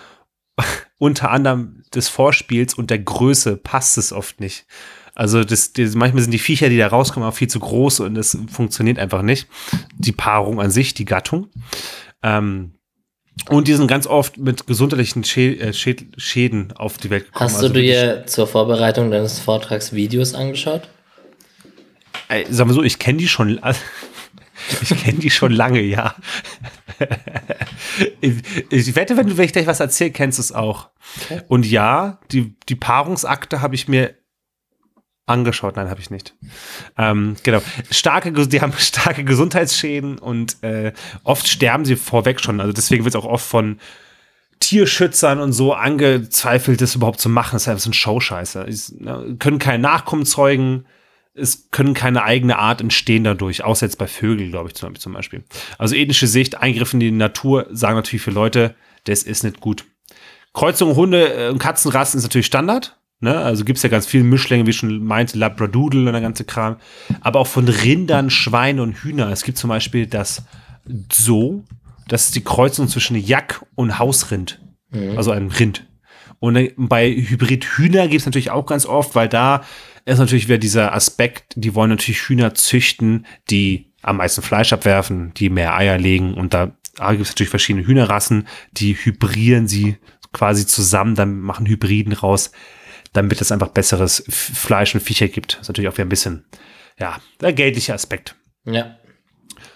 [0.98, 4.66] unter anderem des Vorspiels und der Größe, passt es oft nicht.
[5.16, 8.14] Also das, das, manchmal sind die Viecher, die da rauskommen, auch viel zu groß und
[8.14, 9.48] das funktioniert einfach nicht.
[9.98, 11.48] Die Paarung an sich, die Gattung.
[12.22, 12.74] Ähm,
[13.50, 17.50] und die sind ganz oft mit gesundheitlichen äh, Schäden auf die Welt gekommen.
[17.50, 20.90] Hast du also dir zur Vorbereitung deines Vortrags Videos angeschaut?
[22.30, 23.60] Ey, sagen wir so, ich kenne die schon.
[24.82, 26.16] Ich kenne die schon lange, ja.
[28.70, 30.90] Ich, wette, wenn, du, wenn ich gleich was erzähle, kennst du es auch.
[31.22, 31.42] Okay.
[31.48, 34.16] Und ja, die, die Paarungsakte habe ich mir
[35.26, 35.76] angeschaut.
[35.76, 36.36] Nein, habe ich nicht.
[36.98, 37.62] Ähm, genau.
[37.92, 40.94] Starke, die haben starke Gesundheitsschäden und äh,
[41.24, 42.60] oft sterben sie vorweg schon.
[42.60, 43.80] Also deswegen wird es auch oft von
[44.60, 47.54] Tierschützern und so angezweifelt, das überhaupt zu machen.
[47.54, 48.66] Das ist einfach so ein Showscheiße.
[49.00, 50.86] Ne, können keinen Nachkommen zeugen.
[51.38, 55.44] Es können keine eigene Art entstehen dadurch, außer jetzt bei Vögeln, glaube ich, zum Beispiel.
[55.78, 59.86] Also ethnische Sicht, Eingriff in die Natur, sagen natürlich für Leute, das ist nicht gut.
[60.54, 62.98] Kreuzung Hunde äh, und Katzenrassen ist natürlich Standard.
[63.20, 63.38] Ne?
[63.38, 66.78] Also gibt es ja ganz viele Mischlänge, wie schon meinte, Labradoodle und der ganze Kram.
[67.22, 69.30] Aber auch von Rindern, Schweinen und Hühner.
[69.30, 70.44] Es gibt zum Beispiel das
[71.12, 71.64] So,
[72.08, 74.60] das ist die Kreuzung zwischen Jack und Hausrind.
[74.92, 75.18] Mhm.
[75.18, 75.86] Also ein Rind.
[76.40, 79.64] Und bei Hybrid-Hühner gibt es natürlich auch ganz oft, weil da
[80.14, 85.34] ist natürlich wieder dieser Aspekt, die wollen natürlich Hühner züchten, die am meisten Fleisch abwerfen,
[85.36, 86.34] die mehr Eier legen.
[86.34, 89.98] Und da, gibt es natürlich verschiedene Hühnerrassen, die hybrieren sie
[90.34, 92.52] quasi zusammen, dann machen Hybriden raus
[93.18, 95.54] damit es einfach besseres Fleisch und Viecher gibt.
[95.54, 96.46] Das ist natürlich auch wieder ein bisschen,
[97.00, 98.36] ja, der geldliche Aspekt.
[98.66, 98.98] Ja.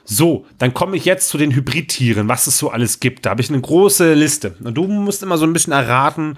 [0.04, 3.26] So, dann komme ich jetzt zu den Hybridtieren, was es so alles gibt.
[3.26, 4.56] Da habe ich eine große Liste.
[4.64, 6.38] Und du musst immer so ein bisschen erraten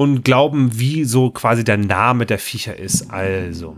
[0.00, 3.10] und glauben, wie so quasi der Name der Viecher ist.
[3.10, 3.76] Also,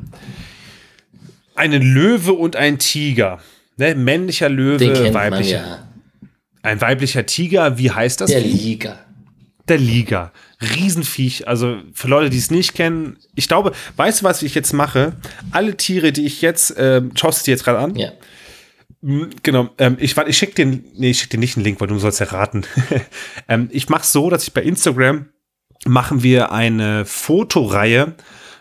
[1.57, 3.41] eine Löwe und ein Tiger.
[3.77, 3.97] Ne?
[3.97, 5.57] Männlicher Löwe, weiblicher.
[5.57, 5.89] Ja.
[6.63, 8.31] Ein weiblicher Tiger, wie heißt das?
[8.31, 9.01] Der Liga.
[9.67, 10.31] Der Liga.
[10.61, 11.49] Riesenviech.
[11.49, 15.15] Also für Leute, die es nicht kennen, ich glaube, weißt du, was ich jetzt mache?
[15.51, 17.97] Alle Tiere, die ich jetzt, äh, schaust du dir jetzt gerade an?
[17.97, 18.13] Ja.
[19.43, 21.99] Genau, ähm, ich, ich schicke den, nee, ich schicke dir nicht einen Link, weil du
[21.99, 22.63] sollst ja raten.
[23.49, 25.27] ähm, ich mache so, dass ich bei Instagram
[25.87, 28.15] machen wir eine Fotoreihe,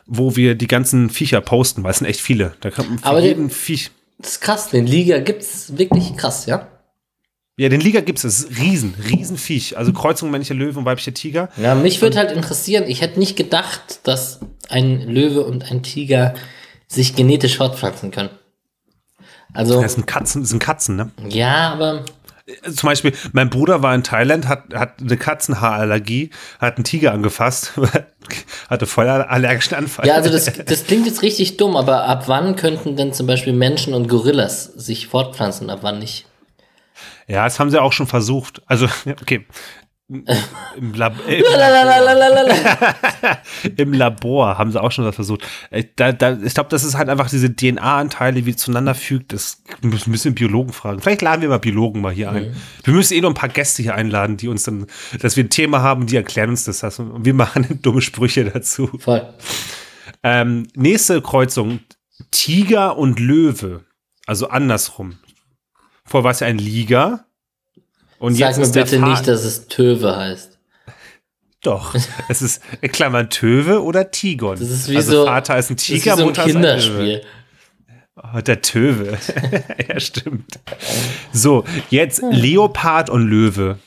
[0.06, 2.54] wo wir die ganzen Viecher posten, weil es sind echt viele.
[2.62, 3.92] Da kann man Aber jeden Viech.
[4.18, 6.68] Das ist krass, den Liga gibt's wirklich krass, ja?
[7.58, 8.24] Ja, den Liga gibt es.
[8.24, 9.78] Das ist riesen, riesen Viech.
[9.78, 11.50] Also Kreuzung männlicher Löwe und weiblicher Tiger.
[11.58, 16.34] Ja, mich würde halt interessieren, ich hätte nicht gedacht, dass ein Löwe und ein Tiger
[16.88, 18.30] sich genetisch fortpflanzen können.
[19.54, 19.82] Also.
[19.82, 21.12] Das sind Katzen, das sind Katzen, ne?
[21.28, 22.06] Ja, aber.
[22.64, 27.74] Zum Beispiel, mein Bruder war in Thailand, hat, hat eine Katzenhaarallergie, hat einen Tiger angefasst,
[28.70, 30.08] hatte voll allergischen Anfall.
[30.08, 33.54] Ja, also das, das klingt jetzt richtig dumm, aber ab wann könnten denn zum Beispiel
[33.54, 36.26] Menschen und Gorillas sich fortpflanzen, ab wann nicht?
[37.28, 38.62] Ja, das haben sie auch schon versucht.
[38.66, 38.88] Also,
[39.22, 39.46] okay.
[40.12, 41.44] Im, Lab im,
[43.78, 45.48] Im, Labor haben sie auch schon was versucht.
[45.70, 49.32] Äh, da, da, ich glaube, das ist halt einfach diese DNA-Anteile, wie zueinander fügt.
[49.32, 51.00] Das müssen Biologen fragen.
[51.00, 52.50] Vielleicht laden wir mal Biologen mal hier ein.
[52.50, 52.56] Mhm.
[52.84, 54.86] Wir müssen eh noch ein paar Gäste hier einladen, die uns dann,
[55.22, 57.00] dass wir ein Thema haben, die erklären uns das.
[57.00, 58.88] Und wir machen dumme Sprüche dazu.
[59.00, 59.26] Voll.
[60.24, 61.80] Ähm, nächste Kreuzung:
[62.32, 63.86] Tiger und Löwe.
[64.28, 65.20] Also andersrum.
[66.04, 67.28] Vorher war es ja ein Liga.
[68.22, 70.60] Und Sag jetzt mir bitte nicht, dass es Töwe heißt.
[71.64, 71.96] Doch,
[72.30, 74.60] es ist in Klammern Töwe oder Tigon.
[74.60, 76.56] Das ist wie also so, Vater ist ein das ist Tiger, so ein Mutter ist
[76.56, 76.62] ein.
[76.62, 77.22] Kinderspiel.
[78.16, 79.18] Oh, der Töwe.
[79.90, 80.60] ja, stimmt.
[81.34, 83.80] So, jetzt Leopard und Löwe.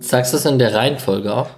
[0.00, 1.50] Sagst du das in der Reihenfolge auch?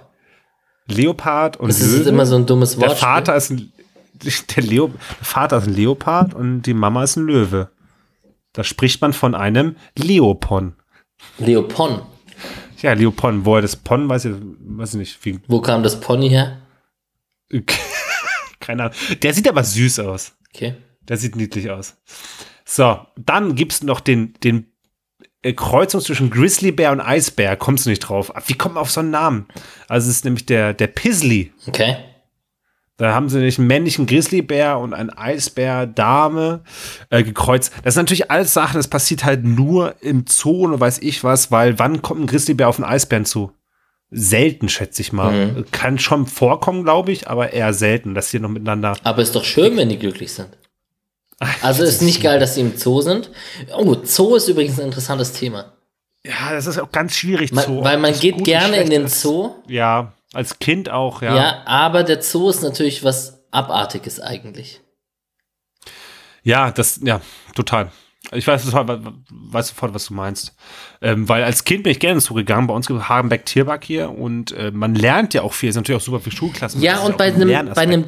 [0.85, 2.01] Leopard und Das Löwe.
[2.01, 2.91] ist immer so ein dummes Wort.
[2.91, 3.73] der Vater ist ein
[4.55, 7.71] der, Leo, der Vater ist ein Leopard und die Mama ist ein Löwe.
[8.53, 10.75] Da spricht man von einem Leopon.
[11.37, 12.01] Leopon.
[12.81, 13.45] Ja, Leopon.
[13.45, 15.25] Woher das Pon, weiß ich, weiß ich nicht.
[15.25, 16.61] Wie, Wo kam das Pony her?
[18.59, 18.95] keine Ahnung.
[19.21, 20.33] Der sieht aber süß aus.
[20.53, 20.75] Okay.
[21.01, 21.97] Der sieht niedlich aus.
[22.65, 24.71] So, dann gibt es noch den, den
[25.41, 27.57] äh, Kreuzung zwischen Grizzlybär und Eisbär.
[27.57, 28.31] Kommst du nicht drauf?
[28.47, 29.47] Wie kommt man auf so einen Namen?
[29.87, 31.53] Also es ist nämlich der, der Pizzly.
[31.67, 31.97] Okay.
[33.01, 36.61] Da haben sie nämlich einen männlichen Grizzlybär und einen Eisbär-Dame
[37.09, 37.73] äh, gekreuzt.
[37.83, 41.49] Das sind natürlich alles Sachen, das passiert halt nur im Zoo und weiß ich was,
[41.49, 43.53] weil wann kommt ein Grizzlybär auf einen Eisbären zu?
[44.11, 45.65] Selten, schätze ich mal.
[45.71, 48.95] Kann schon vorkommen, glaube ich, aber eher selten, dass die noch miteinander.
[49.03, 50.49] Aber ist doch schön, wenn die glücklich sind.
[51.63, 53.31] Also ist nicht geil, dass sie im Zoo sind.
[53.75, 55.73] Oh, Zoo ist übrigens ein interessantes Thema.
[56.23, 57.51] Ja, das ist auch ganz schwierig.
[57.51, 57.83] Man, Zoo.
[57.83, 59.21] weil man geht gerne in den ist.
[59.21, 59.55] Zoo.
[59.67, 61.35] Ja, als Kind auch, ja.
[61.35, 61.61] Ja.
[61.65, 64.81] aber der Zoo ist natürlich was Abartiges eigentlich.
[66.43, 67.21] Ja, das, ja,
[67.55, 67.91] total.
[68.31, 70.55] Ich weiß weiß sofort, was du meinst.
[71.01, 72.67] Ähm, weil als Kind bin ich gerne zugegangen.
[72.67, 75.69] Bei uns gibt es Hagenbeck Tierpark hier und äh, man lernt ja auch viel.
[75.69, 76.81] Es sind natürlich auch super viele Schulklassen.
[76.81, 77.87] Ja, ist und bei ein einem, bei Lernaspekt.
[77.87, 78.05] einem,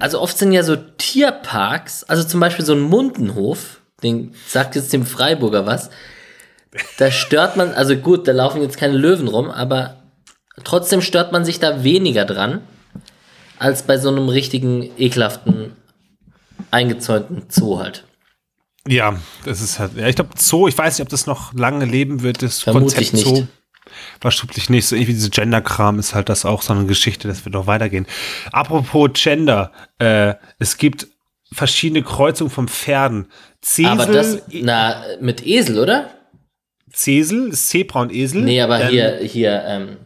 [0.00, 4.92] also oft sind ja so Tierparks, also zum Beispiel so ein Mundenhof, den sagt jetzt
[4.92, 5.88] dem Freiburger was.
[6.98, 9.96] Da stört man, also gut, da laufen jetzt keine Löwen rum, aber
[10.64, 12.60] trotzdem stört man sich da weniger dran,
[13.58, 15.72] als bei so einem richtigen, ekelhaften,
[16.70, 18.04] eingezäunten Zoo halt.
[18.86, 21.84] Ja, das ist halt, ja, ich glaube, Zoo, ich weiß nicht, ob das noch lange
[21.84, 23.26] leben wird, das Vermutlich Konzept nicht.
[23.26, 23.46] Zoo.
[24.20, 24.86] Wahrscheinlich nicht.
[24.86, 28.06] So irgendwie diese Gender-Kram ist halt das auch so eine Geschichte, das wird noch weitergehen.
[28.52, 31.08] Apropos Gender, äh, es gibt
[31.52, 33.26] verschiedene Kreuzungen von Pferden.
[33.60, 36.10] Zesel, Aber das, na, mit Esel, oder?
[36.92, 38.42] Zesel, ist Zebra und Esel.
[38.42, 39.96] Nee, aber Dann- hier, hier, ähm,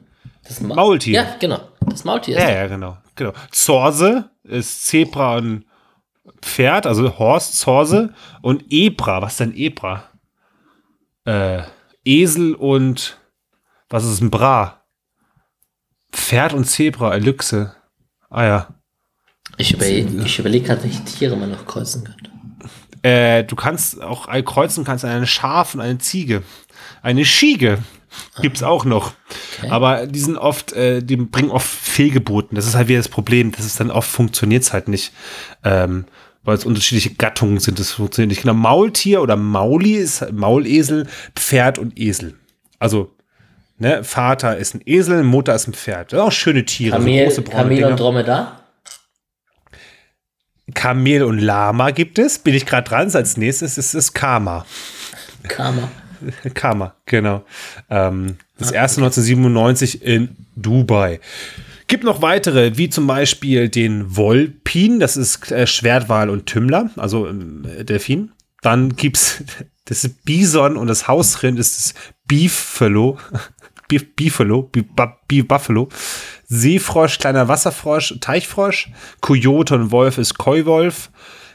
[0.52, 1.14] das Ma Maultier.
[1.14, 1.60] Ja, genau.
[1.80, 2.42] Das Maultier ist.
[2.42, 2.98] Ja, ja, genau.
[3.14, 3.32] genau.
[3.50, 5.64] Zorse ist Zebra und
[6.40, 8.14] Pferd, also Horst, Zorse.
[8.40, 10.04] Und Ebra, was ist denn Ebra?
[11.24, 11.62] Äh,
[12.04, 13.18] Esel und
[13.88, 14.84] was ist ein Bra?
[16.12, 17.74] Pferd und Zebra, Elyxe.
[18.28, 18.68] Ah ja.
[19.56, 22.30] Ich überlege ich überleg gerade, welche Tiere man noch kreuzen könnte.
[23.02, 26.42] Äh, du kannst auch kreuzen kannst eine Schaf und eine Ziege.
[27.02, 27.78] Eine Schiege
[28.40, 29.12] gibt's auch noch.
[29.68, 32.56] Aber die sind oft, äh, die bringen oft Fehlgeburten.
[32.56, 33.52] Das ist halt wieder das Problem.
[33.52, 35.12] Das ist dann oft funktioniert's halt nicht.
[35.64, 36.06] Ähm,
[36.44, 37.78] weil es unterschiedliche Gattungen sind.
[37.78, 38.42] Das funktioniert nicht.
[38.42, 41.06] Genau, Maultier oder Mauli ist Maulesel,
[41.36, 42.34] Pferd und Esel.
[42.78, 43.12] Also,
[43.78, 46.12] ne, Vater ist ein Esel, Mutter ist ein Pferd.
[46.12, 46.96] Das sind auch schöne Tiere.
[46.96, 48.58] so Kamel, braune Kamel und Dromedar?
[50.74, 52.38] Kamel und Lama gibt es.
[52.38, 53.10] Bin ich gerade dran.
[53.14, 54.64] Als nächstes ist es Karma.
[55.48, 55.90] Karma.
[56.54, 57.44] Karma, genau.
[57.90, 61.20] Ähm, das erste 1997 in Dubai.
[61.86, 67.26] Gibt noch weitere, wie zum Beispiel den Wolpin, das ist äh, Schwertwal und Tümmler, also
[67.26, 68.32] ähm, Delfin.
[68.62, 69.42] Dann gibt's
[69.84, 71.94] das Bison und das Hausrind ist das
[72.26, 73.18] Beefalo,
[73.88, 74.86] Beef, Beefalo, Beef,
[75.28, 75.88] Beef Buffalo.
[76.46, 78.90] Seefrosch, kleiner Wasserfrosch, Teichfrosch.
[79.20, 81.10] Kojote und Wolf ist Koi-Wolf.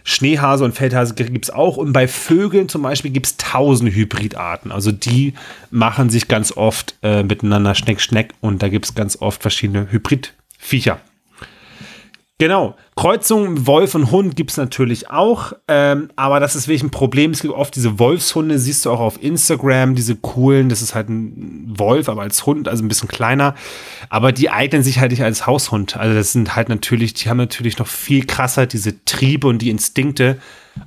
[0.10, 1.76] Schneehase und Feldhase gibt's auch.
[1.76, 4.72] Und bei Vögeln zum Beispiel gibt's tausend Hybridarten.
[4.72, 5.34] Also die
[5.70, 8.34] machen sich ganz oft äh, miteinander Schneck, Schneck.
[8.40, 11.02] Und da gibt's ganz oft verschiedene Hybridviecher.
[12.40, 12.76] Genau.
[12.96, 15.54] Kreuzung Wolf und Hund gibt's natürlich auch.
[15.68, 17.32] Ähm, aber das ist wirklich ein Problem.
[17.32, 20.70] Es gibt oft diese Wolfshunde, siehst du auch auf Instagram, diese coolen.
[20.70, 23.56] Das ist halt ein Wolf, aber als Hund, also ein bisschen kleiner.
[24.10, 25.98] Aber die eignen sich halt nicht als Haushund.
[25.98, 29.72] Also das sind halt natürlich, die haben natürlich noch viel krasser diese Triebe und die
[29.72, 30.38] Instinkte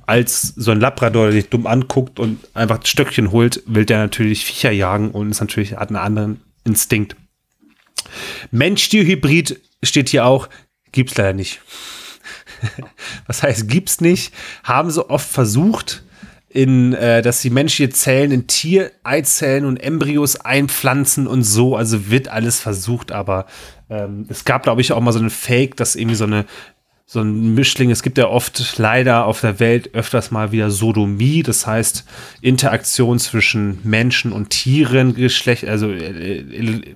[0.05, 3.97] als so ein Labrador, der dich dumm anguckt und einfach ein Stöckchen holt, will der
[3.97, 7.17] natürlich Viecher jagen und ist natürlich hat einen anderen Instinkt.
[8.51, 10.47] Mensch-Tier-Hybrid steht hier auch,
[10.91, 11.61] gibt's leider nicht.
[13.27, 14.33] Was heißt, gibt's nicht?
[14.63, 16.03] Haben sie oft versucht,
[16.49, 21.75] in, äh, dass die menschliche Zellen in Tier-Eizellen und Embryos einpflanzen und so.
[21.75, 23.45] Also wird alles versucht, aber
[23.89, 26.45] ähm, es gab, glaube ich, auch mal so einen Fake, dass irgendwie so eine
[27.05, 27.91] so ein Mischling.
[27.91, 32.05] Es gibt ja oft leider auf der Welt öfters mal wieder Sodomie, das heißt
[32.39, 36.95] Interaktion zwischen Menschen und Tieren, Geschlecht, also äh,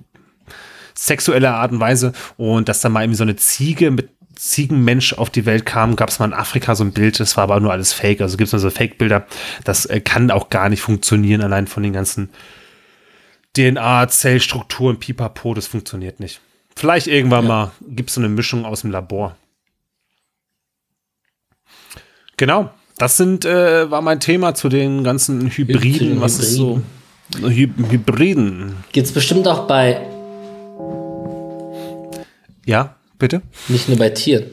[0.96, 5.14] äh, sexuelle Art und Weise und dass da mal irgendwie so eine Ziege mit Ziegenmensch
[5.14, 7.58] auf die Welt kam, gab es mal in Afrika so ein Bild, das war aber
[7.58, 8.20] nur alles Fake.
[8.20, 9.26] Also gibt es nur so Fake-Bilder.
[9.64, 12.28] Das äh, kann auch gar nicht funktionieren, allein von den ganzen
[13.56, 16.40] DNA, Zellstrukturen, Pipapo, das funktioniert nicht.
[16.76, 17.48] Vielleicht irgendwann ja.
[17.48, 19.34] mal gibt es so eine Mischung aus dem Labor.
[22.36, 26.20] Genau, das sind, äh, war mein Thema zu den ganzen Hybriden.
[26.20, 26.82] was ist so?
[27.40, 28.76] Hy Hybriden.
[28.92, 30.15] Gibt es bestimmt auch bei.
[32.66, 33.42] Ja, bitte?
[33.68, 34.50] Nicht nur bei Tieren.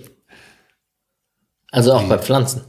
[1.72, 2.62] Also auch bei Pflanzen.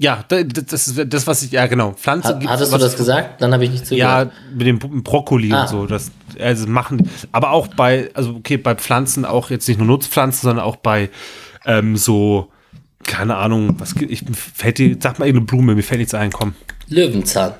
[0.00, 1.92] Ja, das ist das, was ich, ja genau.
[1.92, 3.42] Pflanzen Hat, Hattest du das gesagt?
[3.42, 4.30] Dann habe ich nicht zugehört.
[4.32, 5.62] Ja, mit dem Brokkoli ah.
[5.62, 5.86] und so.
[5.86, 10.42] Das also machen, aber auch bei, also okay, bei Pflanzen auch jetzt nicht nur Nutzpflanzen,
[10.42, 11.10] sondern auch bei
[11.66, 12.52] ähm, so,
[13.04, 16.54] keine Ahnung, was ich fällt dir, sag mal irgendeine Blume, mir fällt nichts ein, komm.
[16.86, 17.54] Löwenzahn.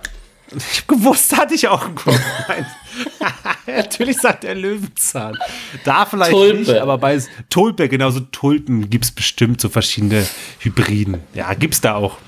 [0.57, 2.21] Ich hab gewusst, hatte ich auch im Kopf.
[3.67, 5.39] Natürlich sagt er Löwenzahn.
[5.85, 6.59] Da vielleicht Tulpe.
[6.59, 7.21] nicht, aber bei
[7.51, 10.27] Tulpe, genauso Tulpen gibt es bestimmt so verschiedene
[10.61, 11.19] Hybriden.
[11.35, 12.19] Ja, gibt's da auch.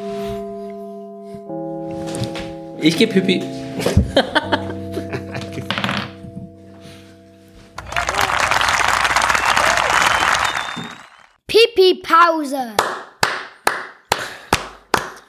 [2.81, 3.43] Ich gebe Hüppi.
[11.47, 12.75] Pipi-Pause.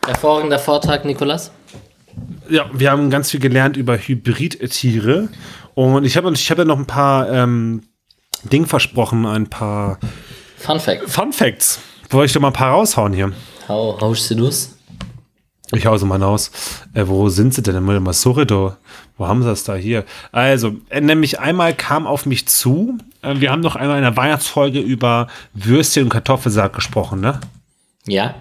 [0.05, 1.51] Hervorragender Vortrag, Nikolas
[2.51, 5.29] ja, wir haben ganz viel gelernt über Hybridtiere.
[5.73, 7.83] Und ich habe ich hab ja noch ein paar ähm,
[8.43, 9.99] Dinge versprochen, ein paar
[10.57, 11.11] Fun Facts.
[11.11, 11.79] Fun Facts.
[12.09, 13.31] Wollte ich doch mal ein paar raushauen hier.
[13.67, 14.77] Hau, haust du das?
[15.73, 16.51] Ich hause mal raus.
[16.93, 17.81] Äh, wo sind sie denn?
[17.83, 18.75] Mal Surredo.
[19.17, 20.03] Wo haben sie das da hier?
[20.31, 24.17] Also, äh, nämlich einmal kam auf mich zu, äh, wir haben noch einmal in der
[24.17, 27.39] Weihnachtsfolge über Würstchen und Kartoffelsack gesprochen, ne?
[28.05, 28.35] Ja.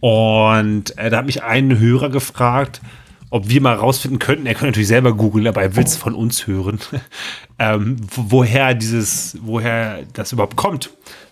[0.00, 2.80] Und äh, da hat mich ein Hörer gefragt,
[3.30, 6.14] ob wir mal rausfinden könnten, er könnte natürlich selber googeln, aber er will es von
[6.14, 6.78] uns hören,
[7.58, 10.90] ähm, woher dieses, woher das überhaupt kommt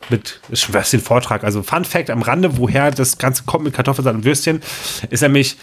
[0.09, 0.41] mit
[0.71, 1.43] was den Vortrag.
[1.43, 4.61] Also Fun Fact am Rande, woher das Ganze kommt mit Kartoffelsalat und Würstchen,
[5.11, 5.57] ist nämlich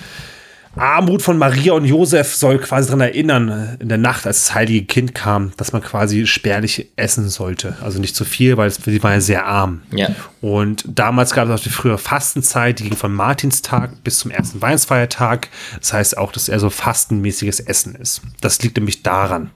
[0.76, 4.56] Armut von Maria und Josef soll quasi daran erinnern, äh, in der Nacht, als das
[4.56, 7.78] heilige Kind kam, dass man quasi spärlich essen sollte.
[7.82, 9.82] Also nicht zu viel, weil sie waren ja sehr arm.
[9.92, 10.10] Ja.
[10.42, 14.62] Und damals gab es auch die frühe Fastenzeit, die ging von Martinstag bis zum ersten
[14.62, 15.50] Weihnachtsfeiertag.
[15.80, 18.22] Das heißt auch, dass er so fastenmäßiges Essen ist.
[18.42, 19.52] Das liegt nämlich daran.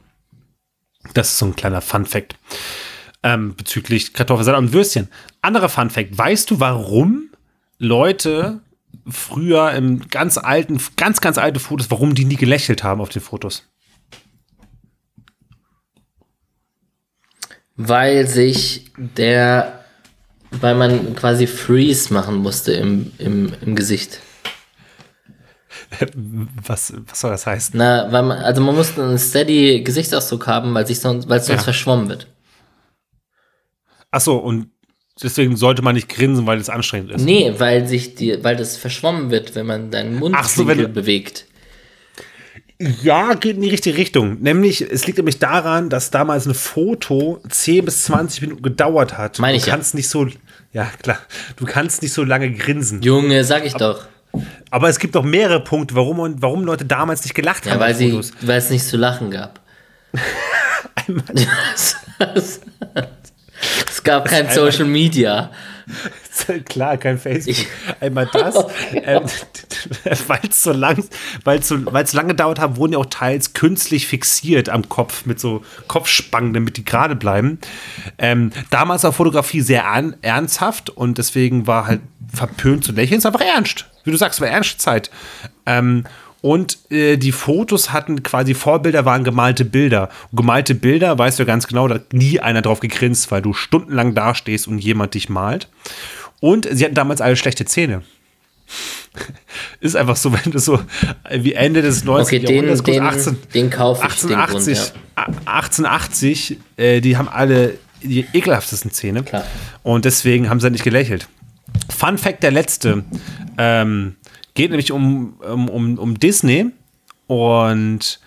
[1.14, 2.36] Das ist so ein kleiner Fun-Fact
[3.24, 5.08] ähm, bezüglich Kartoffelsalat und Würstchen.
[5.42, 7.30] Anderer Fun-Fact: Weißt du, warum
[7.80, 8.62] Leute
[9.08, 13.22] früher im ganz alten, ganz, ganz alte Fotos, warum die nie gelächelt haben auf den
[13.22, 13.64] Fotos.
[17.76, 19.84] Weil sich der,
[20.52, 24.20] weil man quasi Freeze machen musste im, im, im Gesicht.
[26.64, 27.78] Was, was soll das heißen?
[27.78, 31.46] Na, weil man, also man musste einen steady Gesichtsausdruck haben, weil sich sonst, weil es
[31.46, 31.64] sonst ja.
[31.64, 32.28] verschwommen wird.
[34.12, 34.72] Ach so, und
[35.22, 37.24] deswegen sollte man nicht grinsen, weil es anstrengend ist.
[37.24, 41.46] Nee, weil sich die, weil das verschwommen wird, wenn man deinen Mund so, bewegt.
[42.80, 44.38] Ja, geht in die richtige Richtung.
[44.42, 49.40] Nämlich, es liegt nämlich daran, dass damals ein Foto 10 bis 20 Minuten gedauert hat.
[49.40, 49.98] Meine ich du kannst ja.
[49.98, 50.28] nicht so,
[50.74, 51.18] ja klar,
[51.56, 53.02] du kannst nicht so lange grinsen.
[53.02, 53.94] Junge, sag ich aber,
[54.34, 54.44] doch.
[54.70, 57.80] Aber es gibt doch mehrere Punkte, warum und warum Leute damals nicht gelacht ja, haben.
[57.80, 59.60] Weil, sie, weil es nichts zu lachen gab.
[61.08, 61.24] Einmal.
[64.08, 65.52] Es gab kein Social Media.
[66.66, 67.58] Klar, kein Facebook.
[67.58, 67.68] Ich
[68.00, 68.56] Einmal das,
[68.94, 69.24] ähm,
[70.28, 71.04] weil es so lang,
[71.60, 75.62] so, so lange dauert hat, wurden ja auch teils künstlich fixiert am Kopf mit so
[75.90, 77.60] Kopfspangen, damit die gerade bleiben.
[78.18, 79.84] Ähm, damals war Fotografie sehr
[80.22, 82.00] ernsthaft und deswegen war halt
[82.34, 83.18] verpönt zu lächeln.
[83.18, 83.88] Es ist einfach ernst.
[84.06, 85.12] Wie du sagst, es war Ernstzeit.
[85.66, 86.06] Ähm,
[86.42, 90.10] und äh, die Fotos hatten quasi Vorbilder, waren gemalte Bilder.
[90.32, 93.54] Und gemalte Bilder, weißt du ganz genau, da hat nie einer drauf gegrinst, weil du
[93.54, 95.68] stundenlang dastehst und jemand dich malt.
[96.40, 98.04] Und sie hatten damals alle schlechte Zähne.
[99.80, 100.80] Ist einfach so, wenn du so
[101.32, 102.40] wie Ende des 19.
[102.40, 105.24] Okay, Jahrhunderts, den, 18, den ich 1880, Grund, ja.
[105.46, 109.24] 1880, äh, die haben alle die ekelhaftesten Zähne.
[109.24, 109.44] Klar.
[109.82, 111.28] Und deswegen haben sie nicht gelächelt.
[111.90, 113.04] Fun Fact der letzte.
[113.58, 114.16] Ähm,
[114.58, 116.72] Geht nämlich um, um, um, um Disney.
[117.28, 118.20] Und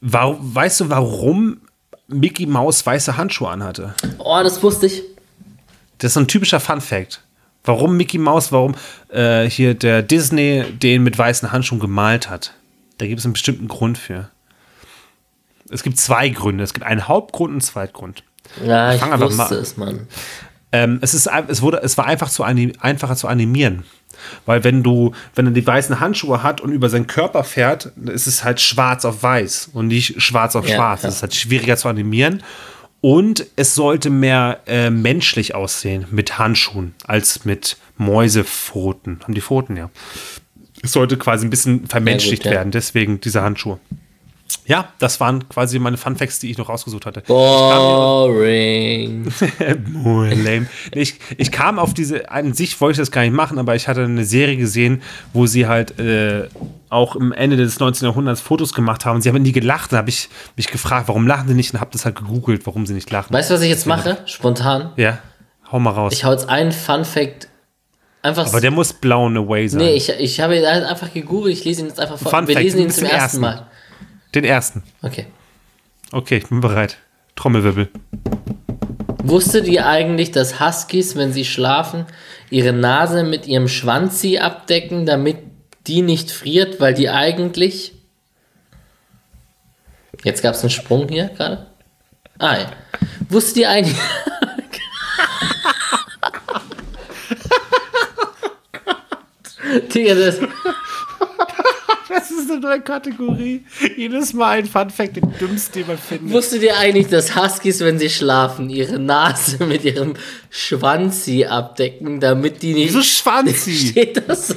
[0.00, 1.62] war, weißt du, warum
[2.06, 3.96] Mickey Maus weiße Handschuhe anhatte?
[4.18, 5.02] Oh, das wusste ich.
[5.98, 7.24] Das ist so ein typischer Fun-Fact.
[7.64, 8.76] Warum Mickey Maus, warum
[9.08, 12.54] äh, hier der Disney den mit weißen Handschuhen gemalt hat.
[12.98, 14.30] Da gibt es einen bestimmten Grund für.
[15.68, 16.62] Es gibt zwei Gründe.
[16.62, 18.22] Es gibt einen Hauptgrund und einen Zweitgrund.
[18.64, 20.06] Ja, ich, ich wusste es, Mann.
[20.72, 23.84] Ähm, es, ist, es, wurde, es war einfach zu einfacher zu animieren.
[24.46, 28.26] Weil wenn du, wenn er die weißen Handschuhe hat und über seinen Körper fährt, ist
[28.26, 31.02] es halt schwarz auf weiß und nicht schwarz auf ja, schwarz.
[31.02, 31.08] Ja.
[31.08, 32.42] Das ist halt schwieriger zu animieren.
[33.00, 39.20] Und es sollte mehr äh, menschlich aussehen mit Handschuhen als mit Mäusepfoten.
[39.22, 39.90] Haben die Pfoten, ja.
[40.82, 42.58] Es sollte quasi ein bisschen vermenschlicht Ja, gut, ja.
[42.58, 43.78] werden, deswegen diese Handschuhe.
[44.66, 47.22] Ja, das waren quasi meine Funfacts, die ich noch rausgesucht hatte.
[47.26, 49.30] Boring.
[50.04, 50.66] Oh, lame.
[50.92, 53.88] Ich, ich kam auf diese, an sich wollte ich das gar nicht machen, aber ich
[53.88, 55.02] hatte eine Serie gesehen,
[55.32, 56.48] wo sie halt äh,
[56.88, 58.06] auch im Ende des 19.
[58.08, 59.20] Jahrhunderts Fotos gemacht haben.
[59.20, 59.92] Sie haben nie gelacht.
[59.92, 61.72] Da habe ich mich gefragt, warum lachen sie nicht?
[61.74, 63.32] Und habe das halt gegoogelt, warum sie nicht lachen.
[63.32, 64.18] Weißt du, was ich jetzt mache?
[64.26, 64.92] Spontan.
[64.96, 65.18] Ja,
[65.70, 66.12] hau mal raus.
[66.12, 67.48] Ich hau jetzt einen Fun Fact
[68.22, 68.46] einfach.
[68.46, 69.80] aber der muss blown away sein.
[69.82, 71.56] nee, ich, ich habe ihn einfach gegoogelt.
[71.56, 72.30] Ich lese ihn jetzt einfach vor.
[72.30, 73.40] Fun Wir Fact, lesen ihn zum ersten.
[73.40, 73.66] Mal.
[74.34, 74.82] Den ersten.
[75.02, 75.26] Okay.
[76.12, 76.98] Okay, ich bin bereit.
[77.36, 77.88] Trommelwirbel.
[79.22, 82.06] Wusstet ihr eigentlich, dass Huskies, wenn sie schlafen,
[82.48, 85.38] ihre Nase mit ihrem Schwanzi abdecken, damit
[85.86, 87.92] die nicht friert, weil die eigentlich.
[90.24, 91.66] Jetzt gab es einen Sprung hier gerade.
[92.38, 92.72] Ah ja.
[93.28, 93.96] Wusstet ihr eigentlich.
[99.94, 100.38] Digga, das,
[102.12, 103.64] Das ist eine neue Kategorie.
[103.96, 106.32] Jedes Mal ein Funfact, den dümmsten, den man findet.
[106.32, 110.14] wusstet ihr eigentlich, dass Huskies, wenn sie schlafen, ihre Nase mit ihrem
[110.50, 112.88] Schwanzi abdecken, damit die nicht.
[112.88, 113.72] Wieso Schwanzi?
[113.90, 114.54] steht das so?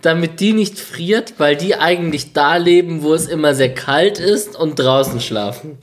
[0.00, 4.56] Damit die nicht friert, weil die eigentlich da leben, wo es immer sehr kalt ist
[4.56, 5.76] und draußen schlafen.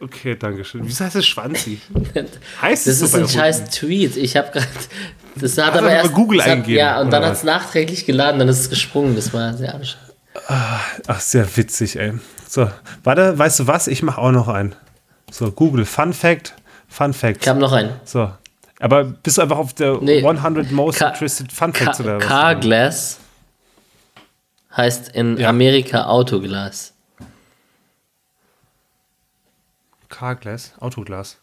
[0.00, 0.80] Okay, danke schön.
[0.84, 1.80] Wieso heißt es Schwanzi?
[2.62, 3.32] Heißt Das es so ist ein Hunden?
[3.34, 4.16] scheiß Tweet.
[4.16, 4.66] Ich habe gerade.
[5.36, 6.12] Das hat Hast aber erst.
[6.12, 9.16] Google hat, Ja, und dann hat es nachträglich geladen, dann ist es gesprungen.
[9.16, 10.12] Das war sehr anstrengend.
[11.06, 12.12] Ach, sehr witzig, ey.
[12.48, 12.70] So,
[13.02, 13.86] warte, weißt du was?
[13.88, 14.74] Ich mache auch noch einen.
[15.30, 16.54] So, Google Fun Fact,
[16.88, 17.42] Fun Fact.
[17.42, 17.90] Ich habe noch einen.
[18.04, 18.30] So.
[18.80, 20.22] Aber bist du einfach auf der Nee.
[20.24, 22.26] 100 Most Ka- Interested Fun Facts oder was?
[22.26, 23.18] Carglass
[24.76, 25.48] heißt in Ja.
[25.48, 26.92] Amerika Autoglas.
[30.08, 31.38] Carglass, Autoglas.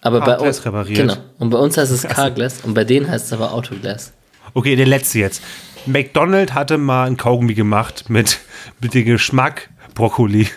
[0.00, 0.64] Aber bei uns.
[0.64, 0.98] repariert.
[0.98, 1.16] Genau.
[1.38, 4.12] Und bei uns heißt es Carglass und bei denen heißt es aber Autoglas.
[4.54, 5.42] Okay, der letzte jetzt.
[5.86, 8.38] McDonald hatte mal ein Kaugummi gemacht mit,
[8.80, 10.48] mit dem Geschmack Brokkoli.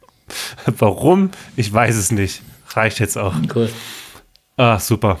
[0.78, 1.30] Warum?
[1.56, 2.42] Ich weiß es nicht.
[2.70, 3.34] Reicht jetzt auch.
[3.54, 3.68] Cool.
[4.56, 5.18] Ah, super.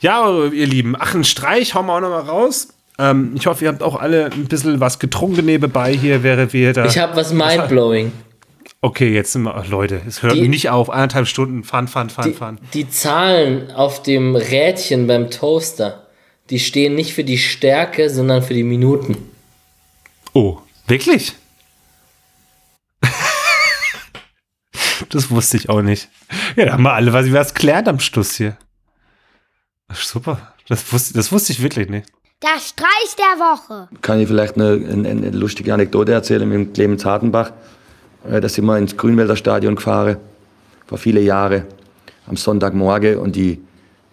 [0.00, 2.68] Ja, ihr Lieben, ach, ein Streich hauen wir auch noch mal raus.
[2.98, 6.72] Ähm, ich hoffe, ihr habt auch alle ein bisschen was getrunken nebenbei hier, während wir
[6.72, 6.84] da.
[6.84, 8.12] Ich habe was mindblowing.
[8.82, 10.90] Okay, jetzt sind wir, Leute, es hört Die- nicht auf.
[10.90, 12.58] Eineinhalb Stunden fahren, fahren, fahren, Die, fahren.
[12.74, 16.06] die Zahlen auf dem Rädchen beim Toaster,
[16.50, 19.16] die stehen nicht für die Stärke, sondern für die Minuten.
[20.32, 21.34] Oh, wirklich?
[25.10, 26.08] das wusste ich auch nicht.
[26.56, 28.56] Ja, da haben wir alle was, was klärt am Schluss hier.
[29.92, 30.54] Super.
[30.68, 32.08] Das wusste, das wusste ich wirklich nicht.
[32.42, 33.88] Der Streich der Woche.
[34.00, 37.52] kann ich vielleicht eine, eine, eine lustige Anekdote erzählen mit dem Clemens Hartenbach.
[38.28, 40.16] Äh, Da sind wir ins Grünwälder Stadion gefahren,
[40.86, 41.64] vor viele Jahre,
[42.26, 43.18] am Sonntagmorgen.
[43.18, 43.60] Und die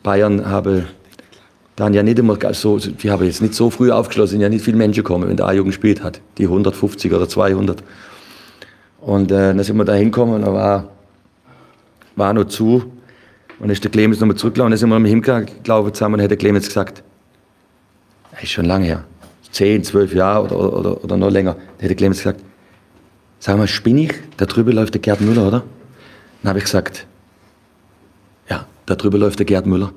[0.03, 0.85] Bayern haben
[1.75, 4.65] dann ja nicht immer so, die haben jetzt nicht so früh aufgeschlossen, sind ja nicht
[4.65, 7.84] viele Menschen gekommen, wenn der A-Jugend gespielt hat, die 150 oder 200.
[8.99, 10.89] Und äh, dann sind wir da hingekommen und da war,
[12.15, 12.75] war noch zu.
[13.59, 16.31] Und dann ist der Clemens nochmal zurückgelaufen, dann sind wir noch hingelaufen zusammen und hat
[16.31, 17.03] der Clemens gesagt,
[18.31, 19.03] das ist schon lange her.
[19.51, 21.55] Zehn, zwölf Jahre oder, oder, oder noch länger.
[21.77, 22.41] Da hätte Clemens gesagt,
[23.39, 24.14] sag mal, spinne ich?
[24.38, 25.64] Da drüben läuft der Gerd Müller, oder?
[26.41, 27.05] Dann habe ich gesagt,
[28.49, 29.91] ja, da drüben läuft der Gerd Müller.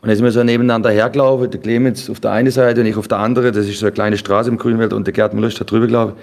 [0.00, 2.96] Und dann sind wir so nebeneinander hergelaufen, der Clemens auf der einen Seite und ich
[2.96, 3.52] auf der anderen.
[3.52, 5.88] Das ist so eine kleine Straße im Grünwald und der Gerd Müller ist da drüben
[5.88, 6.14] gelaufen.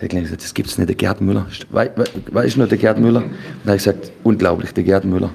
[0.00, 1.46] Der Clemens gesagt, das gibt's nicht, der Gerd Müller.
[1.70, 3.20] Weißt du noch, der Gerd Müller?
[3.20, 3.30] Dann
[3.64, 5.30] habe ich gesagt, unglaublich, der Gerd Müller.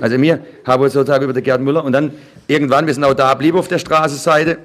[0.00, 2.12] Also wir haben uns sozusagen über den Gerd Müller und dann
[2.46, 4.58] irgendwann, wir sind auch da geblieben auf der Straßenseite.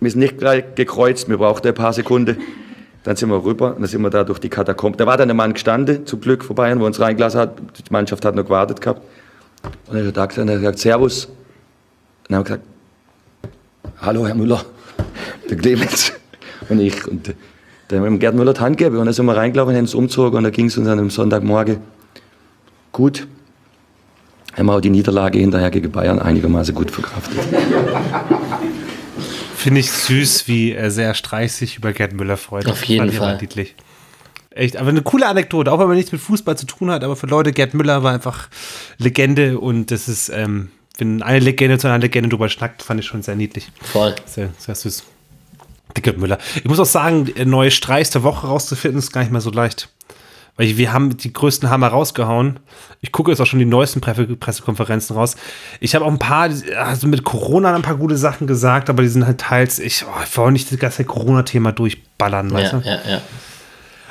[0.00, 2.38] Wir sind nicht gleich gekreuzt, wir brauchten ein paar Sekunden.
[3.08, 4.98] Dann sind wir rüber und dann sind wir da durch die Katakomben.
[4.98, 7.58] Da war dann ein Mann gestanden, zum Glück vor Bayern, wo uns reingelassen hat.
[7.58, 9.00] Die Mannschaft hat noch gewartet gehabt.
[9.86, 11.24] Und er hat gesagt, Servus.
[11.24, 11.34] Und
[12.28, 12.64] dann haben wir gesagt,
[14.02, 14.62] hallo Herr Müller,
[15.48, 16.12] der Clemens
[16.68, 17.08] und ich.
[17.08, 17.34] Und
[17.88, 19.94] dann haben wir Gerd Müller die Hand gegeben und dann sind wir reingelaufen, haben uns
[19.94, 21.78] umgezogen und da ging es uns an einem Sonntagmorgen
[22.92, 23.26] gut.
[24.54, 27.38] Haben wir auch die Niederlage hinterher gegen Bayern einigermaßen gut verkraftet.
[29.58, 32.66] Finde ich süß, wie äh, sehr Streich sich über Gerd Müller freut.
[32.66, 33.38] Auf jeden Fall.
[33.40, 33.74] niedlich.
[34.50, 37.16] Echt, aber eine coole Anekdote, auch wenn man nichts mit Fußball zu tun hat, aber
[37.16, 38.48] für Leute, Gerd Müller war einfach
[38.98, 43.06] Legende und das ist, ähm, wenn eine Legende zu einer Legende drüber schnackt, fand ich
[43.06, 43.68] schon sehr niedlich.
[43.82, 44.14] Voll.
[44.26, 45.02] Sehr, sehr süß.
[46.02, 46.38] Gerd Müller.
[46.54, 49.88] Ich muss auch sagen, neue Streichs der Woche rauszufinden, ist gar nicht mehr so leicht.
[50.58, 52.58] Weil wir haben die größten Hammer rausgehauen.
[53.00, 55.36] Ich gucke jetzt auch schon die neuesten Pre Pressekonferenzen raus.
[55.80, 59.08] Ich habe auch ein paar, also mit Corona ein paar gute Sachen gesagt, aber die
[59.08, 62.78] sind halt teils, ich, oh, ich will auch nicht das ganze Corona-Thema durchballern, weißt Ja,
[62.80, 62.86] du?
[62.88, 63.20] ja, ja.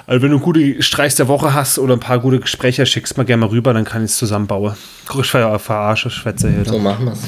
[0.06, 3.26] Also wenn du gute Streichs der Woche hast oder ein paar gute Gespräche, schickst mal
[3.26, 4.74] gerne mal rüber, dann kann ich es zusammenbauen.
[5.20, 6.64] Ich ver- verarsche Schwätze hier.
[6.64, 7.20] So machen wir's.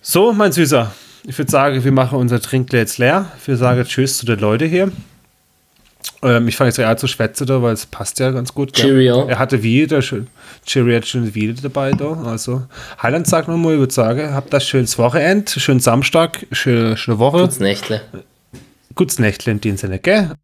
[0.00, 0.92] So, mein Süßer,
[1.24, 3.32] ich würde sagen, wir machen unser Trinkle jetzt leer.
[3.44, 4.92] Wir sagen Tschüss zu den Leuten hier.
[6.22, 8.72] Ähm, ich fange jetzt eher zu schwätzen da, weil es passt ja ganz gut.
[8.72, 9.26] Cheerio.
[9.26, 10.26] Er hatte wieder schön,
[10.66, 12.12] Cheerio hat schon wieder dabei da.
[12.24, 12.62] Also,
[13.02, 17.38] Heiland sagt nochmal, ich würde sagen, habt das schönes Wochenende, schönen Samstag, schöne, schöne Woche.
[17.38, 18.02] Gutes Nächtle.
[18.94, 20.34] Gutes Nächtle in dem Sinne, gell?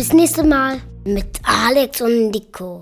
[0.00, 2.78] Bis nächstes Mal mit Alex und Nico.